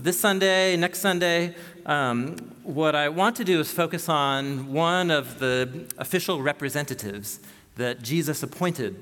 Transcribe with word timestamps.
This 0.00 0.20
Sunday, 0.20 0.76
next 0.76 1.00
Sunday, 1.00 1.56
um, 1.84 2.36
what 2.62 2.94
I 2.94 3.08
want 3.08 3.34
to 3.34 3.44
do 3.44 3.58
is 3.58 3.72
focus 3.72 4.08
on 4.08 4.72
one 4.72 5.10
of 5.10 5.40
the 5.40 5.92
official 5.98 6.40
representatives 6.40 7.40
that 7.74 8.00
Jesus 8.00 8.44
appointed 8.44 8.94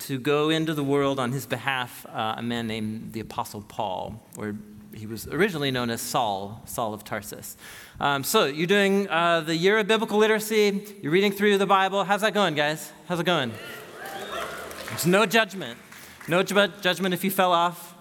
to 0.00 0.18
go 0.18 0.50
into 0.50 0.74
the 0.74 0.82
world 0.82 1.20
on 1.20 1.30
his 1.30 1.46
behalf, 1.46 2.04
uh, 2.06 2.34
a 2.38 2.42
man 2.42 2.66
named 2.66 3.12
the 3.12 3.20
Apostle 3.20 3.62
Paul, 3.68 4.20
or 4.36 4.56
he 4.92 5.06
was 5.06 5.28
originally 5.28 5.70
known 5.70 5.90
as 5.90 6.00
Saul, 6.00 6.60
Saul 6.64 6.92
of 6.92 7.04
Tarsus. 7.04 7.56
Um, 8.00 8.24
so, 8.24 8.46
you're 8.46 8.66
doing 8.66 9.08
uh, 9.10 9.42
the 9.42 9.54
year 9.54 9.78
of 9.78 9.86
biblical 9.86 10.18
literacy, 10.18 10.96
you're 11.02 11.12
reading 11.12 11.30
through 11.30 11.58
the 11.58 11.66
Bible. 11.66 12.02
How's 12.02 12.22
that 12.22 12.34
going, 12.34 12.56
guys? 12.56 12.90
How's 13.06 13.20
it 13.20 13.26
going? 13.26 13.52
There's 14.88 15.06
no 15.06 15.24
judgment. 15.24 15.78
No 16.26 16.42
ju- 16.42 16.72
judgment 16.80 17.14
if 17.14 17.22
you 17.22 17.30
fell 17.30 17.52
off 17.52 17.91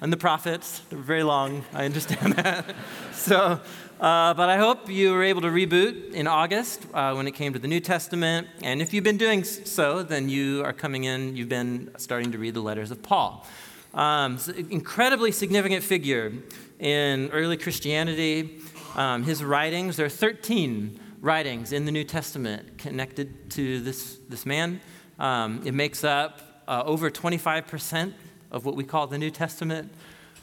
and 0.00 0.12
the 0.12 0.16
prophets. 0.16 0.80
They're 0.90 0.98
very 0.98 1.22
long, 1.22 1.64
I 1.72 1.84
understand 1.84 2.32
that. 2.36 2.74
so, 3.12 3.60
uh, 4.00 4.34
but 4.34 4.48
I 4.48 4.56
hope 4.56 4.88
you 4.88 5.12
were 5.12 5.24
able 5.24 5.40
to 5.42 5.48
reboot 5.48 6.12
in 6.12 6.26
August 6.26 6.86
uh, 6.94 7.14
when 7.14 7.26
it 7.26 7.32
came 7.32 7.52
to 7.52 7.58
the 7.58 7.68
New 7.68 7.80
Testament. 7.80 8.46
And 8.62 8.80
if 8.80 8.92
you've 8.92 9.04
been 9.04 9.16
doing 9.16 9.44
so, 9.44 10.02
then 10.02 10.28
you 10.28 10.62
are 10.64 10.72
coming 10.72 11.04
in, 11.04 11.36
you've 11.36 11.48
been 11.48 11.90
starting 11.98 12.32
to 12.32 12.38
read 12.38 12.54
the 12.54 12.60
letters 12.60 12.90
of 12.90 13.02
Paul. 13.02 13.46
Um, 13.94 14.38
incredibly 14.70 15.32
significant 15.32 15.82
figure 15.82 16.32
in 16.78 17.30
early 17.30 17.56
Christianity. 17.56 18.60
Um, 18.94 19.24
his 19.24 19.42
writings, 19.42 19.96
there 19.96 20.06
are 20.06 20.10
13 20.10 21.00
writings 21.20 21.72
in 21.72 21.84
the 21.84 21.92
New 21.92 22.04
Testament 22.04 22.78
connected 22.78 23.50
to 23.50 23.80
this, 23.80 24.18
this 24.28 24.46
man. 24.46 24.80
Um, 25.18 25.62
it 25.64 25.74
makes 25.74 26.04
up 26.04 26.62
uh, 26.68 26.82
over 26.84 27.10
25% 27.10 28.12
of 28.50 28.64
what 28.64 28.76
we 28.76 28.84
call 28.84 29.06
the 29.06 29.18
New 29.18 29.30
Testament. 29.30 29.92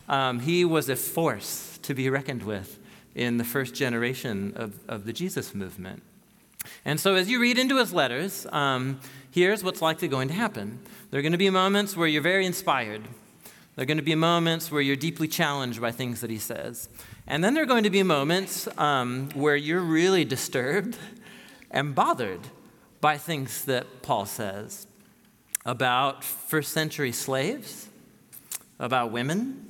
Um, 0.07 0.39
he 0.39 0.65
was 0.65 0.89
a 0.89 0.95
force 0.95 1.79
to 1.83 1.93
be 1.93 2.09
reckoned 2.09 2.43
with 2.43 2.79
in 3.15 3.37
the 3.37 3.43
first 3.43 3.73
generation 3.73 4.53
of, 4.55 4.79
of 4.87 5.05
the 5.05 5.13
Jesus 5.13 5.55
movement. 5.55 6.03
And 6.83 6.99
so, 6.99 7.15
as 7.15 7.29
you 7.29 7.39
read 7.39 7.57
into 7.57 7.77
his 7.77 7.93
letters, 7.93 8.45
um, 8.51 8.99
here's 9.31 9.63
what's 9.63 9.81
likely 9.81 10.07
going 10.07 10.27
to 10.27 10.33
happen. 10.33 10.79
There 11.11 11.19
are 11.19 11.23
going 11.23 11.31
to 11.31 11.37
be 11.37 11.49
moments 11.49 11.95
where 11.95 12.07
you're 12.07 12.21
very 12.21 12.45
inspired. 12.45 13.03
There 13.75 13.83
are 13.83 13.85
going 13.85 13.97
to 13.97 14.03
be 14.03 14.15
moments 14.15 14.71
where 14.71 14.81
you're 14.81 14.95
deeply 14.95 15.27
challenged 15.27 15.81
by 15.81 15.91
things 15.91 16.21
that 16.21 16.29
he 16.29 16.37
says. 16.37 16.89
And 17.27 17.43
then 17.43 17.53
there 17.53 17.63
are 17.63 17.67
going 17.67 17.83
to 17.83 17.89
be 17.89 18.03
moments 18.03 18.67
um, 18.77 19.29
where 19.33 19.55
you're 19.55 19.81
really 19.81 20.23
disturbed 20.23 20.97
and 21.71 21.93
bothered 21.93 22.39
by 23.01 23.17
things 23.17 23.65
that 23.65 24.01
Paul 24.01 24.25
says 24.25 24.87
about 25.65 26.23
first 26.23 26.71
century 26.71 27.11
slaves, 27.11 27.89
about 28.79 29.11
women, 29.11 29.65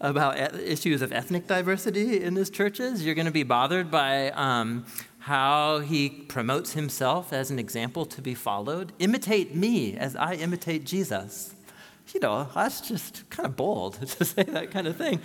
about 0.00 0.38
issues 0.58 1.02
of 1.02 1.12
ethnic 1.12 1.46
diversity 1.46 2.22
in 2.22 2.36
his 2.36 2.50
churches. 2.50 3.04
You're 3.04 3.14
going 3.14 3.26
to 3.26 3.32
be 3.32 3.42
bothered 3.42 3.90
by 3.90 4.30
um, 4.30 4.86
how 5.20 5.80
he 5.80 6.08
promotes 6.08 6.72
himself 6.72 7.32
as 7.32 7.50
an 7.50 7.58
example 7.58 8.06
to 8.06 8.22
be 8.22 8.34
followed. 8.34 8.92
Imitate 8.98 9.54
me 9.54 9.96
as 9.96 10.14
I 10.16 10.34
imitate 10.34 10.84
Jesus. 10.84 11.54
You 12.14 12.20
know, 12.20 12.48
that's 12.54 12.82
just 12.82 13.28
kind 13.30 13.46
of 13.46 13.56
bold 13.56 13.94
to 14.06 14.24
say 14.24 14.44
that 14.44 14.70
kind 14.70 14.86
of 14.86 14.96
thing. 14.96 15.20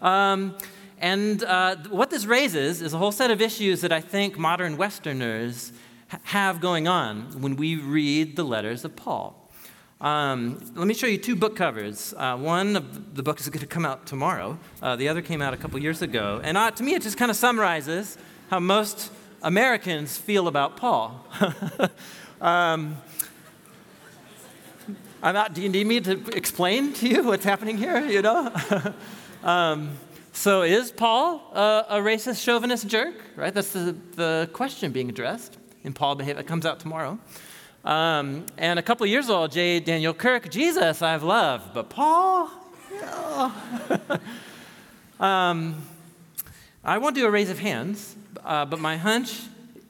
Um, 0.00 0.56
and 0.98 1.42
uh, 1.42 1.76
what 1.90 2.10
this 2.10 2.26
raises 2.26 2.80
is 2.80 2.94
a 2.94 2.98
whole 2.98 3.12
set 3.12 3.30
of 3.30 3.42
issues 3.42 3.80
that 3.80 3.92
I 3.92 4.00
think 4.00 4.38
modern 4.38 4.76
Westerners 4.76 5.72
have 6.24 6.60
going 6.60 6.86
on 6.86 7.40
when 7.40 7.56
we 7.56 7.76
read 7.76 8.36
the 8.36 8.44
letters 8.44 8.84
of 8.84 8.94
Paul. 8.94 9.41
Um, 10.02 10.58
let 10.74 10.88
me 10.88 10.94
show 10.94 11.06
you 11.06 11.16
two 11.16 11.36
book 11.36 11.54
covers. 11.54 12.12
Uh, 12.16 12.36
one 12.36 12.74
of 12.74 13.14
the 13.14 13.22
book 13.22 13.38
is 13.38 13.48
going 13.48 13.60
to 13.60 13.66
come 13.66 13.86
out 13.86 14.04
tomorrow. 14.04 14.58
Uh, 14.82 14.96
the 14.96 15.08
other 15.08 15.22
came 15.22 15.40
out 15.40 15.54
a 15.54 15.56
couple 15.56 15.78
years 15.78 16.02
ago. 16.02 16.40
And 16.42 16.58
uh, 16.58 16.72
to 16.72 16.82
me, 16.82 16.94
it 16.94 17.02
just 17.02 17.16
kind 17.16 17.30
of 17.30 17.36
summarizes 17.36 18.18
how 18.50 18.58
most 18.58 19.12
Americans 19.42 20.18
feel 20.18 20.48
about 20.48 20.76
Paul. 20.76 21.24
um, 22.40 22.96
not, 25.22 25.54
do 25.54 25.62
you 25.62 25.68
need 25.68 25.86
me 25.86 26.00
to 26.00 26.20
explain 26.36 26.92
to 26.94 27.08
you 27.08 27.22
what's 27.22 27.44
happening 27.44 27.78
here? 27.78 28.04
You 28.04 28.22
know. 28.22 28.52
um, 29.44 29.96
so, 30.32 30.62
is 30.62 30.90
Paul 30.90 31.48
a, 31.54 31.86
a, 31.90 31.96
racist, 31.98 32.42
chauvinist 32.42 32.88
jerk? 32.88 33.14
Right. 33.36 33.54
That's 33.54 33.72
the, 33.72 33.94
the 34.16 34.50
question 34.52 34.90
being 34.90 35.10
addressed 35.10 35.58
in 35.84 35.92
Paul 35.92 36.16
Behavior. 36.16 36.40
It 36.40 36.48
comes 36.48 36.66
out 36.66 36.80
tomorrow. 36.80 37.20
Um, 37.84 38.46
and 38.58 38.78
a 38.78 38.82
couple 38.82 39.04
years 39.06 39.28
old, 39.28 39.50
J. 39.50 39.80
Daniel 39.80 40.14
Kirk, 40.14 40.50
Jesus 40.50 41.02
I've 41.02 41.24
loved, 41.24 41.74
but 41.74 41.90
Paul, 41.90 42.48
um, 45.20 45.82
I 46.84 46.98
won't 46.98 47.16
do 47.16 47.26
a 47.26 47.30
raise 47.30 47.50
of 47.50 47.58
hands, 47.58 48.14
uh, 48.44 48.64
but 48.66 48.78
my 48.78 48.96
hunch 48.96 49.40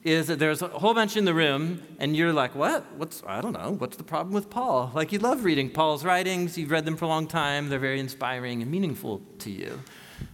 is 0.03 0.25
that 0.27 0.39
there's 0.39 0.63
a 0.63 0.69
whole 0.69 0.95
bunch 0.95 1.17
in 1.17 1.25
the 1.25 1.35
room, 1.35 1.83
and 1.99 2.17
you're 2.17 2.33
like, 2.33 2.55
what? 2.55 2.83
What's, 2.97 3.21
I 3.27 3.41
don't 3.41 3.53
know, 3.53 3.75
what's 3.77 3.95
the 3.95 4.03
problem 4.03 4.33
with 4.33 4.49
Paul? 4.49 4.91
Like, 4.95 5.11
you 5.11 5.19
love 5.19 5.43
reading 5.43 5.69
Paul's 5.69 6.03
writings, 6.03 6.57
you've 6.57 6.71
read 6.71 6.85
them 6.85 6.97
for 6.97 7.05
a 7.05 7.09
long 7.09 7.27
time, 7.27 7.69
they're 7.69 7.77
very 7.77 7.99
inspiring 7.99 8.63
and 8.63 8.71
meaningful 8.71 9.21
to 9.39 9.51
you. 9.51 9.79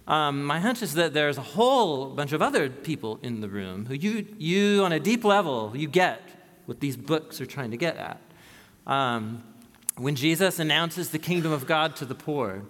Um, 0.08 0.46
my 0.46 0.62
hunch 0.62 0.82
is 0.82 0.94
that 0.94 1.14
there's 1.14 1.38
a 1.38 1.42
whole 1.42 2.12
bunch 2.12 2.32
of 2.32 2.42
other 2.42 2.70
people 2.70 3.20
in 3.22 3.42
the 3.42 3.50
room 3.50 3.86
who 3.86 3.96
you, 3.96 4.26
you 4.38 4.84
on 4.84 4.94
a 4.94 5.00
deep 5.00 5.26
level, 5.26 5.74
you 5.76 5.90
get 5.90 6.22
what 6.70 6.82
these 6.82 6.96
books 6.96 7.42
are 7.42 7.48
trying 7.48 7.72
to 7.72 7.78
get 7.78 7.98
at. 7.98 8.22
Um, 8.86 9.44
when 9.98 10.16
Jesus 10.16 10.60
announces 10.60 11.10
the 11.10 11.18
kingdom 11.18 11.52
of 11.52 11.66
God 11.66 11.96
to 11.96 12.06
the 12.06 12.14
poor, 12.14 12.62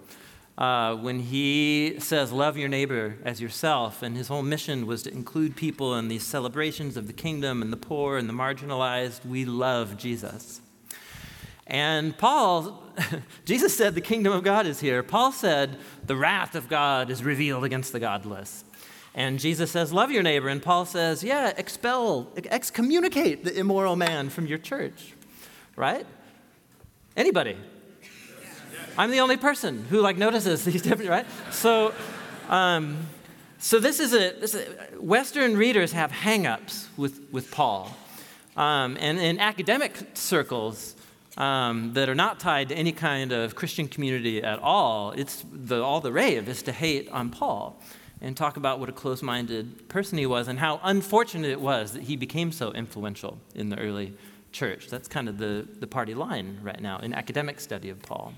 uh, 0.56 0.96
when 0.96 1.20
he 1.20 1.96
says, 1.98 2.32
Love 2.32 2.56
your 2.56 2.68
neighbor 2.70 3.18
as 3.26 3.42
yourself, 3.42 4.02
and 4.02 4.16
his 4.16 4.28
whole 4.28 4.42
mission 4.42 4.86
was 4.86 5.02
to 5.02 5.12
include 5.12 5.54
people 5.54 5.94
in 5.96 6.08
these 6.08 6.24
celebrations 6.24 6.96
of 6.96 7.08
the 7.08 7.12
kingdom 7.12 7.60
and 7.60 7.70
the 7.70 7.76
poor 7.76 8.16
and 8.16 8.26
the 8.26 8.32
marginalized, 8.32 9.24
we 9.26 9.44
love 9.44 9.98
Jesus. 9.98 10.62
And 11.66 12.16
Paul, 12.16 12.82
Jesus 13.44 13.76
said, 13.76 13.94
The 13.94 14.00
kingdom 14.00 14.32
of 14.32 14.42
God 14.42 14.66
is 14.66 14.80
here. 14.80 15.02
Paul 15.02 15.30
said, 15.30 15.76
The 16.06 16.16
wrath 16.16 16.54
of 16.54 16.70
God 16.70 17.10
is 17.10 17.22
revealed 17.22 17.64
against 17.64 17.92
the 17.92 18.00
godless. 18.00 18.64
And 19.14 19.40
Jesus 19.40 19.70
says, 19.70 19.92
Love 19.92 20.10
your 20.10 20.22
neighbor. 20.22 20.48
And 20.48 20.62
Paul 20.62 20.84
says, 20.84 21.24
Yeah, 21.24 21.52
expel, 21.56 22.28
excommunicate 22.36 23.44
the 23.44 23.56
immoral 23.56 23.96
man 23.96 24.30
from 24.30 24.46
your 24.46 24.58
church. 24.58 25.14
Right? 25.76 26.06
Anybody? 27.16 27.56
I'm 28.96 29.10
the 29.10 29.20
only 29.20 29.36
person 29.36 29.84
who 29.88 30.00
like 30.00 30.16
notices 30.16 30.64
these 30.64 30.82
different, 30.82 31.10
right? 31.10 31.26
So, 31.50 31.94
um, 32.48 33.06
so 33.58 33.78
this 33.78 34.00
is 34.00 34.12
a, 34.12 34.32
this 34.38 34.54
is 34.54 34.66
a, 34.68 35.00
Western 35.00 35.56
readers 35.56 35.92
have 35.92 36.10
hangups 36.10 36.86
with, 36.96 37.20
with 37.30 37.50
Paul. 37.50 37.96
Um, 38.56 38.96
and 39.00 39.18
in 39.18 39.38
academic 39.38 39.96
circles 40.14 40.96
um, 41.36 41.92
that 41.94 42.08
are 42.08 42.14
not 42.14 42.40
tied 42.40 42.68
to 42.70 42.74
any 42.74 42.92
kind 42.92 43.32
of 43.32 43.54
Christian 43.54 43.88
community 43.88 44.42
at 44.42 44.58
all, 44.58 45.12
it's 45.12 45.44
the, 45.52 45.82
all 45.82 46.00
the 46.00 46.12
rave 46.12 46.48
is 46.48 46.62
to 46.62 46.72
hate 46.72 47.08
on 47.10 47.30
Paul 47.30 47.80
and 48.20 48.36
talk 48.36 48.56
about 48.56 48.78
what 48.78 48.88
a 48.88 48.92
close 48.92 49.22
minded 49.22 49.88
person 49.88 50.18
he 50.18 50.26
was 50.26 50.48
and 50.48 50.58
how 50.58 50.80
unfortunate 50.82 51.50
it 51.50 51.60
was 51.60 51.92
that 51.92 52.02
he 52.02 52.16
became 52.16 52.52
so 52.52 52.72
influential 52.72 53.38
in 53.54 53.70
the 53.70 53.78
early 53.78 54.14
church. 54.52 54.88
That's 54.88 55.08
kind 55.08 55.28
of 55.28 55.38
the, 55.38 55.66
the 55.78 55.86
party 55.86 56.14
line 56.14 56.58
right 56.62 56.80
now 56.80 56.98
in 56.98 57.14
academic 57.14 57.60
study 57.60 57.88
of 57.88 58.02
Paul. 58.02 58.34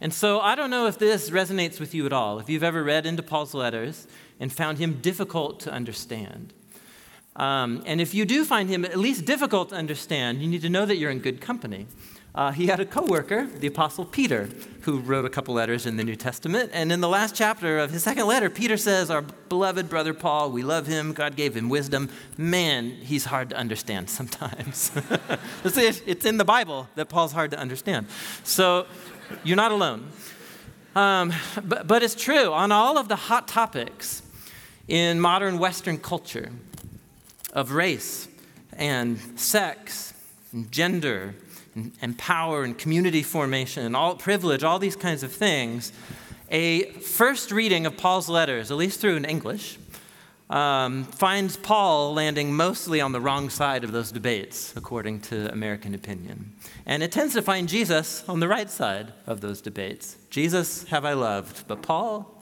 And 0.00 0.12
so 0.12 0.40
I 0.40 0.54
don't 0.54 0.70
know 0.70 0.86
if 0.86 0.98
this 0.98 1.30
resonates 1.30 1.80
with 1.80 1.94
you 1.94 2.04
at 2.04 2.12
all, 2.12 2.38
if 2.38 2.50
you've 2.50 2.62
ever 2.62 2.84
read 2.84 3.06
into 3.06 3.22
Paul's 3.22 3.54
letters 3.54 4.06
and 4.38 4.52
found 4.52 4.78
him 4.78 5.00
difficult 5.00 5.60
to 5.60 5.72
understand. 5.72 6.52
Um, 7.36 7.82
and 7.86 8.00
if 8.00 8.14
you 8.14 8.24
do 8.24 8.44
find 8.44 8.68
him 8.68 8.84
at 8.84 8.98
least 8.98 9.24
difficult 9.24 9.70
to 9.70 9.74
understand, 9.74 10.42
you 10.42 10.48
need 10.48 10.62
to 10.62 10.70
know 10.70 10.84
that 10.86 10.96
you're 10.96 11.10
in 11.10 11.20
good 11.20 11.40
company 11.40 11.86
uh, 12.36 12.52
he 12.52 12.66
had 12.66 12.80
a 12.80 12.84
coworker, 12.84 13.46
the 13.46 13.66
Apostle 13.66 14.04
Peter, 14.04 14.50
who 14.82 14.98
wrote 14.98 15.24
a 15.24 15.30
couple 15.30 15.54
letters 15.54 15.86
in 15.86 15.96
the 15.96 16.04
New 16.04 16.16
Testament. 16.16 16.70
And 16.74 16.92
in 16.92 17.00
the 17.00 17.08
last 17.08 17.34
chapter 17.34 17.78
of 17.78 17.90
his 17.90 18.02
second 18.02 18.26
letter, 18.26 18.50
Peter 18.50 18.76
says, 18.76 19.10
Our 19.10 19.22
beloved 19.22 19.88
brother 19.88 20.12
Paul, 20.12 20.50
we 20.50 20.62
love 20.62 20.86
him. 20.86 21.14
God 21.14 21.34
gave 21.34 21.56
him 21.56 21.70
wisdom. 21.70 22.10
Man, 22.36 22.90
he's 22.90 23.24
hard 23.24 23.48
to 23.50 23.56
understand 23.56 24.10
sometimes. 24.10 24.92
it's 25.64 26.26
in 26.26 26.36
the 26.36 26.44
Bible 26.44 26.88
that 26.94 27.08
Paul's 27.08 27.32
hard 27.32 27.52
to 27.52 27.58
understand. 27.58 28.06
So 28.44 28.86
you're 29.42 29.56
not 29.56 29.72
alone. 29.72 30.10
Um, 30.94 31.32
but, 31.64 31.86
but 31.86 32.02
it's 32.02 32.14
true, 32.14 32.52
on 32.52 32.70
all 32.70 32.98
of 32.98 33.08
the 33.08 33.16
hot 33.16 33.48
topics 33.48 34.22
in 34.88 35.20
modern 35.20 35.58
Western 35.58 35.96
culture 35.96 36.50
of 37.54 37.72
race 37.72 38.28
and 38.74 39.18
sex 39.40 40.12
and 40.52 40.70
gender 40.70 41.34
and, 41.76 41.92
and 42.02 42.18
power 42.18 42.64
and 42.64 42.76
community 42.76 43.22
formation 43.22 43.84
and 43.84 43.94
all 43.94 44.16
privilege, 44.16 44.64
all 44.64 44.78
these 44.78 44.96
kinds 44.96 45.22
of 45.22 45.30
things, 45.30 45.92
a 46.50 46.90
first 46.92 47.52
reading 47.52 47.86
of 47.86 47.96
Paul's 47.96 48.28
letters, 48.28 48.70
at 48.70 48.76
least 48.76 49.00
through 49.00 49.16
in 49.16 49.24
English, 49.24 49.78
um, 50.48 51.04
finds 51.04 51.56
Paul 51.56 52.14
landing 52.14 52.54
mostly 52.54 53.00
on 53.00 53.12
the 53.12 53.20
wrong 53.20 53.50
side 53.50 53.82
of 53.84 53.92
those 53.92 54.12
debates, 54.12 54.72
according 54.76 55.20
to 55.22 55.52
American 55.52 55.92
opinion. 55.94 56.52
And 56.86 57.02
it 57.02 57.10
tends 57.10 57.34
to 57.34 57.42
find 57.42 57.68
Jesus 57.68 58.24
on 58.28 58.40
the 58.40 58.48
right 58.48 58.70
side 58.70 59.12
of 59.26 59.40
those 59.40 59.60
debates. 59.60 60.16
Jesus 60.30 60.84
have 60.84 61.04
I 61.04 61.14
loved, 61.14 61.66
but 61.66 61.82
Paul, 61.82 62.32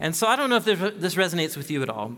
And 0.00 0.14
so 0.14 0.26
I 0.26 0.36
don't 0.36 0.50
know 0.50 0.56
if 0.56 0.64
this 0.64 1.14
resonates 1.14 1.56
with 1.56 1.70
you 1.70 1.82
at 1.82 1.88
all. 1.88 2.16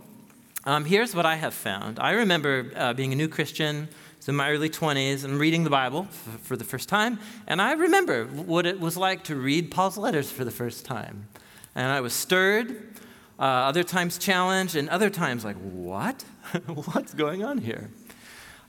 Um, 0.64 0.84
here's 0.84 1.14
what 1.14 1.26
I 1.26 1.36
have 1.36 1.54
found. 1.54 1.98
I 2.00 2.12
remember 2.12 2.72
uh, 2.74 2.92
being 2.92 3.12
a 3.12 3.16
new 3.16 3.28
Christian 3.28 3.88
in 4.28 4.34
my 4.34 4.50
early 4.50 4.68
20s 4.68 5.24
I'm 5.24 5.38
reading 5.38 5.64
the 5.64 5.70
Bible 5.70 6.04
for 6.42 6.56
the 6.56 6.64
first 6.64 6.88
time, 6.88 7.18
and 7.46 7.62
I 7.62 7.72
remember 7.72 8.24
what 8.24 8.66
it 8.66 8.80
was 8.80 8.96
like 8.96 9.24
to 9.24 9.36
read 9.36 9.70
Paul's 9.70 9.96
letters 9.96 10.30
for 10.30 10.44
the 10.44 10.50
first 10.50 10.84
time. 10.84 11.28
And 11.74 11.92
I 11.92 12.00
was 12.00 12.12
stirred, 12.12 12.98
uh, 13.38 13.42
other 13.42 13.84
times 13.84 14.18
challenged, 14.18 14.74
and 14.74 14.88
other 14.88 15.10
times 15.10 15.44
like, 15.44 15.56
what? 15.56 16.24
What's 16.66 17.14
going 17.14 17.44
on 17.44 17.58
here? 17.58 17.90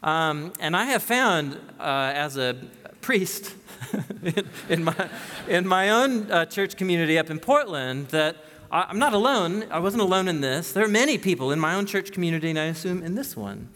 Um, 0.04 0.54
and 0.60 0.76
I 0.76 0.86
have 0.86 1.02
found 1.02 1.60
uh, 1.80 2.12
as 2.14 2.38
a 2.38 2.56
priest 3.02 3.56
in, 4.24 4.48
in, 4.70 4.84
my, 4.84 5.10
in 5.48 5.68
my 5.68 5.90
own 5.90 6.32
uh, 6.32 6.46
church 6.46 6.76
community 6.76 7.18
up 7.18 7.30
in 7.30 7.40
Portland 7.40 8.10
that 8.10 8.38
I'm 8.70 9.00
not 9.00 9.14
alone. 9.14 9.66
I 9.72 9.80
wasn't 9.80 10.02
alone 10.02 10.28
in 10.28 10.42
this. 10.42 10.74
There 10.74 10.84
are 10.84 10.90
many 10.90 11.18
people 11.18 11.52
in 11.52 11.60
my 11.60 11.74
own 11.74 11.86
church 11.86 12.12
community, 12.12 12.50
and 12.50 12.60
I 12.60 12.66
assume 12.66 13.02
in 13.02 13.16
this 13.16 13.36
one, 13.36 13.70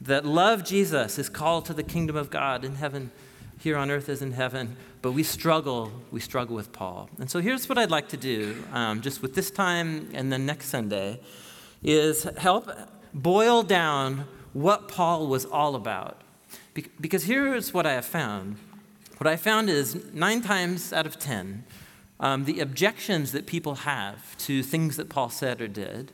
that 0.00 0.24
love 0.24 0.64
Jesus, 0.64 1.18
is 1.18 1.28
called 1.28 1.64
to 1.66 1.74
the 1.74 1.82
kingdom 1.82 2.16
of 2.16 2.30
God 2.30 2.64
in 2.64 2.76
heaven, 2.76 3.10
here 3.58 3.76
on 3.76 3.90
earth 3.90 4.08
as 4.08 4.22
in 4.22 4.32
heaven. 4.32 4.76
But 5.02 5.12
we 5.12 5.22
struggle. 5.22 5.92
We 6.10 6.20
struggle 6.20 6.56
with 6.56 6.72
Paul. 6.72 7.08
And 7.18 7.30
so 7.30 7.40
here's 7.40 7.68
what 7.68 7.78
I'd 7.78 7.90
like 7.90 8.08
to 8.08 8.16
do, 8.16 8.64
um, 8.72 9.00
just 9.00 9.22
with 9.22 9.34
this 9.34 9.50
time 9.50 10.10
and 10.12 10.32
then 10.32 10.46
next 10.46 10.68
Sunday, 10.68 11.20
is 11.82 12.24
help 12.38 12.70
boil 13.14 13.62
down 13.62 14.26
what 14.52 14.88
Paul 14.88 15.26
was 15.26 15.44
all 15.44 15.74
about. 15.74 16.20
Be- 16.74 16.86
because 17.00 17.24
here's 17.24 17.72
what 17.72 17.86
I 17.86 17.92
have 17.92 18.04
found. 18.04 18.56
What 19.18 19.26
I 19.26 19.36
found 19.36 19.70
is 19.70 20.12
nine 20.12 20.42
times 20.42 20.92
out 20.92 21.06
of 21.06 21.18
ten, 21.18 21.64
um, 22.20 22.44
the 22.44 22.60
objections 22.60 23.32
that 23.32 23.46
people 23.46 23.76
have 23.76 24.36
to 24.38 24.62
things 24.62 24.96
that 24.96 25.08
Paul 25.08 25.30
said 25.30 25.60
or 25.60 25.68
did 25.68 26.12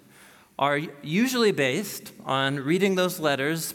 are 0.63 0.79
usually 1.03 1.51
based 1.51 2.13
on 2.25 2.55
reading 2.55 2.95
those 2.95 3.19
letters 3.19 3.75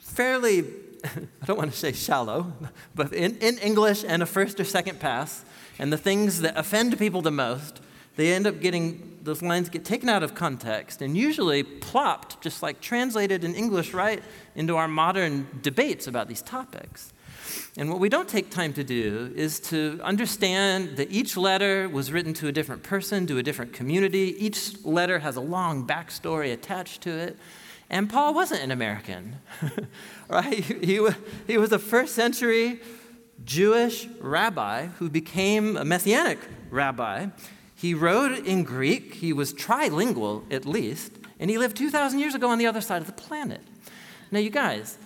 fairly, 0.00 0.64
I 1.04 1.46
don't 1.46 1.56
want 1.56 1.70
to 1.70 1.78
say 1.78 1.92
shallow, 1.92 2.52
but 2.96 3.12
in, 3.12 3.36
in 3.38 3.56
English 3.58 4.04
and 4.04 4.20
a 4.20 4.26
first 4.26 4.58
or 4.58 4.64
second 4.64 4.98
pass. 4.98 5.44
And 5.78 5.92
the 5.92 5.96
things 5.96 6.40
that 6.40 6.58
offend 6.58 6.98
people 6.98 7.22
the 7.22 7.30
most, 7.30 7.80
they 8.16 8.32
end 8.32 8.48
up 8.48 8.58
getting, 8.58 9.20
those 9.22 9.42
lines 9.42 9.68
get 9.68 9.84
taken 9.84 10.08
out 10.08 10.24
of 10.24 10.34
context 10.34 11.02
and 11.02 11.16
usually 11.16 11.62
plopped, 11.62 12.42
just 12.42 12.64
like 12.64 12.80
translated 12.80 13.44
in 13.44 13.54
English 13.54 13.94
right 13.94 14.20
into 14.56 14.76
our 14.76 14.88
modern 14.88 15.46
debates 15.62 16.08
about 16.08 16.26
these 16.26 16.42
topics. 16.42 17.12
And 17.76 17.90
what 17.90 18.00
we 18.00 18.08
don't 18.08 18.28
take 18.28 18.50
time 18.50 18.72
to 18.74 18.84
do 18.84 19.32
is 19.36 19.60
to 19.60 20.00
understand 20.02 20.96
that 20.96 21.10
each 21.10 21.36
letter 21.36 21.88
was 21.88 22.12
written 22.12 22.34
to 22.34 22.48
a 22.48 22.52
different 22.52 22.82
person, 22.82 23.26
to 23.26 23.38
a 23.38 23.42
different 23.42 23.72
community. 23.72 24.34
Each 24.38 24.84
letter 24.84 25.18
has 25.20 25.36
a 25.36 25.40
long 25.40 25.86
backstory 25.86 26.52
attached 26.52 27.02
to 27.02 27.10
it. 27.10 27.36
And 27.90 28.10
Paul 28.10 28.34
wasn't 28.34 28.62
an 28.62 28.70
American, 28.70 29.36
right? 30.28 30.62
He, 30.62 31.00
he 31.46 31.58
was 31.58 31.72
a 31.72 31.78
first 31.78 32.14
century 32.14 32.80
Jewish 33.44 34.06
rabbi 34.20 34.86
who 34.98 35.08
became 35.08 35.76
a 35.76 35.84
messianic 35.84 36.38
rabbi. 36.70 37.28
He 37.74 37.94
wrote 37.94 38.44
in 38.44 38.64
Greek, 38.64 39.14
he 39.14 39.32
was 39.32 39.54
trilingual 39.54 40.42
at 40.52 40.66
least, 40.66 41.12
and 41.38 41.48
he 41.48 41.58
lived 41.58 41.76
2,000 41.76 42.18
years 42.18 42.34
ago 42.34 42.48
on 42.48 42.58
the 42.58 42.66
other 42.66 42.80
side 42.80 43.00
of 43.00 43.06
the 43.06 43.12
planet. 43.12 43.60
Now, 44.30 44.40
you 44.40 44.50
guys, 44.50 44.98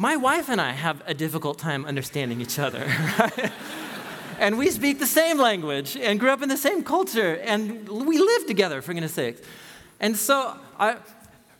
my 0.00 0.16
wife 0.16 0.48
and 0.48 0.62
I 0.62 0.72
have 0.72 1.02
a 1.04 1.12
difficult 1.12 1.58
time 1.58 1.84
understanding 1.84 2.40
each 2.40 2.58
other. 2.58 2.86
Right? 3.18 3.52
and 4.38 4.56
we 4.56 4.70
speak 4.70 4.98
the 4.98 5.06
same 5.06 5.36
language 5.36 5.94
and 5.94 6.18
grew 6.18 6.30
up 6.30 6.40
in 6.40 6.48
the 6.48 6.56
same 6.56 6.82
culture 6.82 7.34
and 7.44 7.86
we 7.86 8.18
live 8.18 8.46
together, 8.46 8.80
for 8.80 8.94
goodness 8.94 9.12
sakes. 9.12 9.42
And 10.00 10.16
so, 10.16 10.56
I, 10.78 10.96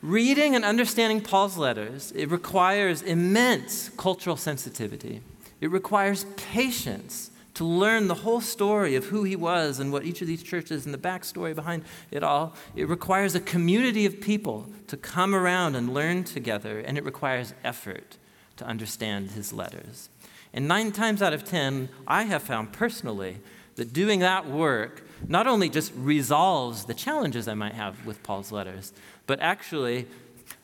reading 0.00 0.56
and 0.56 0.64
understanding 0.64 1.20
Paul's 1.20 1.58
letters, 1.58 2.12
it 2.12 2.31
requires 2.31 3.02
immense 3.02 3.90
cultural 3.98 4.38
sensitivity. 4.38 5.20
It 5.60 5.70
requires 5.70 6.25
patience 6.37 7.31
to 7.52 7.66
learn 7.66 8.08
the 8.08 8.14
whole 8.14 8.40
story 8.40 8.94
of 8.94 9.04
who 9.04 9.25
he 9.25 9.37
was 9.37 9.81
and 9.81 9.92
what 9.92 10.06
each 10.06 10.22
of 10.22 10.28
these 10.28 10.42
churches 10.42 10.87
and 10.87 10.94
the 10.94 10.98
backstory 10.98 11.54
behind 11.54 11.84
it 12.10 12.22
all. 12.22 12.54
It 12.75 12.88
requires 12.88 13.34
a 13.34 13.40
community 13.40 14.06
of 14.06 14.19
people 14.19 14.70
to 14.87 14.96
come 14.96 15.34
around 15.34 15.76
and 15.76 15.92
learn 15.92 16.25
together, 16.25 16.78
and 16.78 16.96
it 16.96 17.04
requires 17.04 17.52
effort 17.62 18.16
to 18.61 18.67
understand 18.67 19.33
his 19.33 19.53
letters. 19.53 20.09
And 20.53 20.69
nine 20.69 20.93
times 20.93 21.23
out 21.23 21.33
of 21.33 21.45
ten, 21.45 21.89
I 22.07 22.25
have 22.25 22.43
found 22.43 22.73
personally 22.73 23.39
that 23.77 23.93
doing 23.93 24.21
that 24.21 24.47
work 24.47 25.03
not 25.27 25.47
only 25.47 25.69
just 25.69 25.93
resolves 25.97 26.85
the 26.85 26.95
challenges 26.95 27.49
I 27.49 27.55
might 27.55 27.75
have 27.75 28.05
with 28.07 28.23
Paul's 28.23 28.53
letters, 28.53 28.93
but 29.27 29.41
actually 29.41 30.07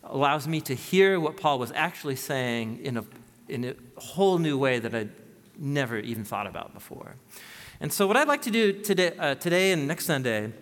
allows 0.04 0.46
me 0.46 0.60
to 0.62 0.74
hear 0.74 1.18
what 1.18 1.36
Paul 1.36 1.58
was 1.58 1.72
actually 1.72 2.16
saying 2.16 2.80
in 2.82 2.98
a, 2.98 3.04
in 3.48 3.64
a 3.64 4.00
whole 4.00 4.38
new 4.38 4.58
way 4.58 4.78
that 4.78 4.94
I'd 4.94 5.10
never 5.58 5.98
even 5.98 6.24
thought 6.24 6.46
about 6.46 6.74
before. 6.74 7.16
And 7.80 7.92
so, 7.92 8.06
what 8.06 8.16
I'd 8.16 8.28
like 8.28 8.42
to 8.42 8.50
do 8.50 8.72
today, 8.72 9.12
uh, 9.18 9.34
today 9.34 9.72
and 9.72 9.88
next 9.88 10.06
Sunday 10.06 10.52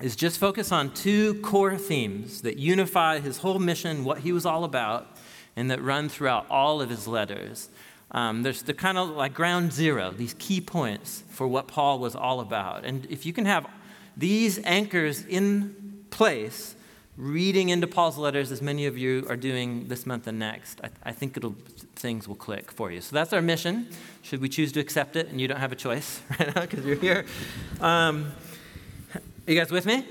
is 0.00 0.16
just 0.16 0.38
focus 0.38 0.72
on 0.72 0.92
two 0.94 1.34
core 1.40 1.76
themes 1.76 2.42
that 2.42 2.56
unify 2.56 3.20
his 3.20 3.38
whole 3.38 3.58
mission, 3.58 4.04
what 4.04 4.18
he 4.18 4.32
was 4.32 4.46
all 4.46 4.64
about, 4.64 5.18
and 5.60 5.70
that 5.70 5.82
run 5.82 6.08
throughout 6.08 6.46
all 6.48 6.80
of 6.80 6.88
his 6.88 7.06
letters. 7.06 7.68
Um, 8.12 8.42
there's 8.42 8.62
the 8.62 8.72
kind 8.72 8.96
of 8.96 9.10
like 9.10 9.34
ground 9.34 9.72
zero, 9.72 10.10
these 10.10 10.34
key 10.38 10.58
points 10.62 11.22
for 11.28 11.46
what 11.46 11.68
Paul 11.68 11.98
was 11.98 12.16
all 12.16 12.40
about. 12.40 12.86
And 12.86 13.06
if 13.10 13.26
you 13.26 13.34
can 13.34 13.44
have 13.44 13.66
these 14.16 14.58
anchors 14.64 15.24
in 15.26 16.06
place, 16.08 16.74
reading 17.18 17.68
into 17.68 17.86
Paul's 17.86 18.16
letters, 18.16 18.50
as 18.50 18.62
many 18.62 18.86
of 18.86 18.96
you 18.96 19.26
are 19.28 19.36
doing 19.36 19.86
this 19.88 20.06
month 20.06 20.26
and 20.26 20.38
next, 20.38 20.80
I, 20.82 21.10
I 21.10 21.12
think 21.12 21.36
it'll, 21.36 21.54
things 21.94 22.26
will 22.26 22.36
click 22.36 22.72
for 22.72 22.90
you. 22.90 23.02
So 23.02 23.14
that's 23.14 23.34
our 23.34 23.42
mission. 23.42 23.88
Should 24.22 24.40
we 24.40 24.48
choose 24.48 24.72
to 24.72 24.80
accept 24.80 25.14
it, 25.14 25.28
and 25.28 25.38
you 25.38 25.46
don't 25.46 25.60
have 25.60 25.72
a 25.72 25.76
choice 25.76 26.22
right 26.40 26.56
now 26.56 26.62
because 26.62 26.86
you're 26.86 26.96
here. 26.96 27.26
Um, 27.82 28.32
you 29.46 29.56
guys 29.56 29.70
with 29.70 29.84
me? 29.84 30.06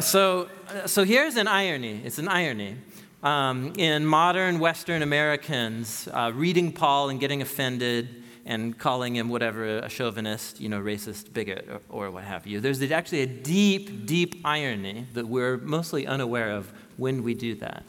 So, 0.00 0.48
so 0.84 1.04
here's 1.04 1.36
an 1.36 1.48
irony. 1.48 2.02
It's 2.04 2.18
an 2.18 2.28
irony 2.28 2.76
um, 3.22 3.72
in 3.76 4.06
modern 4.06 4.58
Western 4.58 5.02
Americans 5.02 6.08
uh, 6.12 6.32
reading 6.34 6.72
Paul 6.72 7.10
and 7.10 7.20
getting 7.20 7.42
offended 7.42 8.22
and 8.46 8.78
calling 8.78 9.16
him 9.16 9.28
whatever, 9.28 9.78
a 9.78 9.88
chauvinist, 9.88 10.60
you 10.60 10.68
know, 10.68 10.80
racist, 10.80 11.32
bigot, 11.32 11.68
or, 11.90 12.06
or 12.06 12.10
what 12.10 12.24
have 12.24 12.46
you. 12.46 12.60
There's 12.60 12.82
actually 12.90 13.20
a 13.20 13.26
deep, 13.26 14.06
deep 14.06 14.40
irony 14.44 15.06
that 15.12 15.28
we're 15.28 15.58
mostly 15.58 16.06
unaware 16.06 16.50
of 16.52 16.72
when 16.96 17.22
we 17.22 17.34
do 17.34 17.54
that. 17.56 17.84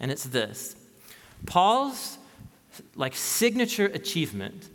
And 0.00 0.10
it's 0.10 0.24
this 0.24 0.76
Paul's 1.46 2.18
like 2.94 3.14
signature 3.14 3.86
achievement 3.86 4.68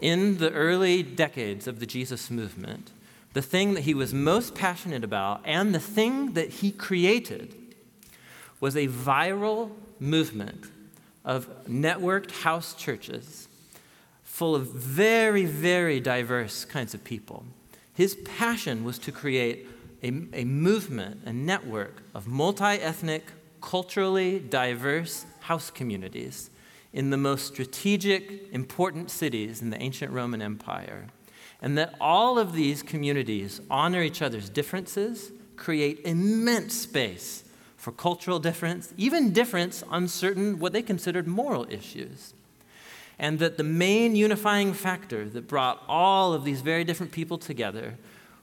in 0.00 0.38
the 0.38 0.50
early 0.52 1.02
decades 1.02 1.66
of 1.66 1.78
the 1.78 1.86
Jesus 1.86 2.30
movement, 2.30 2.90
the 3.32 3.42
thing 3.42 3.74
that 3.74 3.82
he 3.82 3.94
was 3.94 4.12
most 4.12 4.54
passionate 4.54 5.04
about, 5.04 5.40
and 5.44 5.74
the 5.74 5.80
thing 5.80 6.32
that 6.32 6.48
he 6.48 6.72
created 6.72 7.54
was 8.60 8.76
a 8.76 8.86
viral 8.86 9.70
movement 9.98 10.66
of 11.24 11.48
networked 11.66 12.30
house 12.30 12.74
churches 12.74 13.48
full 14.22 14.54
of 14.54 14.68
very, 14.68 15.44
very 15.44 16.00
diverse 16.00 16.64
kinds 16.64 16.94
of 16.94 17.04
people. 17.04 17.44
His 17.92 18.14
passion 18.14 18.84
was 18.84 18.98
to 19.00 19.12
create 19.12 19.66
a, 20.02 20.08
a 20.32 20.44
movement, 20.44 21.20
a 21.26 21.32
network 21.32 22.02
of 22.14 22.26
multi 22.26 22.64
ethnic, 22.64 23.26
culturally 23.60 24.38
diverse 24.38 25.26
house 25.40 25.70
communities 25.70 26.50
in 26.92 27.10
the 27.10 27.16
most 27.16 27.46
strategic, 27.46 28.48
important 28.52 29.10
cities 29.10 29.60
in 29.62 29.70
the 29.70 29.80
ancient 29.82 30.12
Roman 30.12 30.40
Empire. 30.40 31.08
And 31.62 31.76
that 31.76 31.94
all 32.00 32.38
of 32.38 32.54
these 32.54 32.82
communities 32.82 33.60
honor 33.70 34.02
each 34.02 34.22
other's 34.22 34.48
differences, 34.48 35.30
create 35.56 36.00
immense 36.04 36.74
space 36.74 37.44
for 37.80 37.92
cultural 37.92 38.38
difference, 38.38 38.92
even 38.98 39.32
difference 39.32 39.82
on 39.84 40.06
certain 40.06 40.58
what 40.58 40.74
they 40.74 40.82
considered 40.82 41.26
moral 41.26 41.66
issues. 41.70 42.34
And 43.18 43.38
that 43.38 43.56
the 43.56 43.64
main 43.64 44.14
unifying 44.14 44.74
factor 44.74 45.26
that 45.30 45.48
brought 45.48 45.82
all 45.88 46.34
of 46.34 46.44
these 46.44 46.60
very 46.60 46.84
different 46.84 47.10
people 47.10 47.38
together 47.38 47.96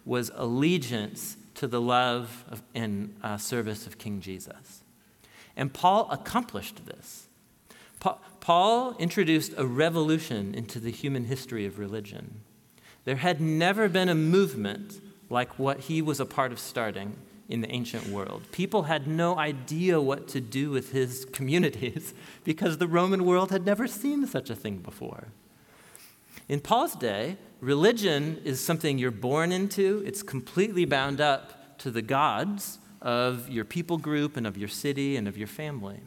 was 0.06 0.32
allegiance 0.34 1.38
to 1.54 1.68
the 1.68 1.80
love 1.80 2.46
of, 2.50 2.64
and 2.74 3.16
uh, 3.22 3.38
service 3.38 3.86
of 3.86 4.00
King 4.00 4.22
Jesus. 4.22 4.82
And 5.56 5.72
Paul 5.72 6.08
accomplished 6.10 6.88
this. 6.88 7.28
Pa- 8.00 8.18
Paul 8.40 8.96
introduced 8.98 9.54
a 9.56 9.68
revolution 9.68 10.56
into 10.56 10.80
the 10.80 10.92
human 10.92 11.26
history 11.26 11.68
of 11.68 11.78
religion. 11.78 12.42
There 13.06 13.18
had 13.18 13.40
never 13.40 13.88
been 13.88 14.10
a 14.10 14.16
movement 14.16 15.00
like 15.30 15.60
what 15.60 15.82
he 15.82 16.02
was 16.02 16.20
a 16.20 16.26
part 16.26 16.52
of 16.52 16.58
starting 16.58 17.18
in 17.50 17.62
the 17.62 17.72
ancient 17.72 18.08
world. 18.08 18.44
People 18.52 18.84
had 18.84 19.08
no 19.08 19.38
idea 19.38 20.02
what 20.02 20.28
to 20.30 20.42
do 20.42 20.70
with 20.70 20.92
his 20.92 21.26
communities 21.32 22.14
because 22.44 22.78
the 22.78 22.88
Roman 22.88 23.26
world 23.26 23.52
had 23.52 23.66
never 23.66 23.88
seen 23.88 24.26
such 24.28 24.50
a 24.50 24.56
thing 24.56 24.78
before. 24.78 25.30
In 26.50 26.60
Paul's 26.60 26.96
day, 26.96 27.38
religion 27.60 28.42
is 28.44 28.64
something 28.64 28.98
you're 28.98 29.12
born 29.12 29.52
into, 29.52 30.04
it's 30.06 30.24
completely 30.24 30.86
bound 30.86 31.20
up 31.20 31.78
to 31.80 31.92
the 31.92 32.02
gods 32.02 32.80
of 33.02 33.50
your 33.50 33.66
people 33.66 33.98
group 33.98 34.38
and 34.38 34.48
of 34.48 34.58
your 34.58 34.68
city 34.68 35.16
and 35.16 35.28
of 35.28 35.38
your 35.38 35.48
family. 35.48 36.00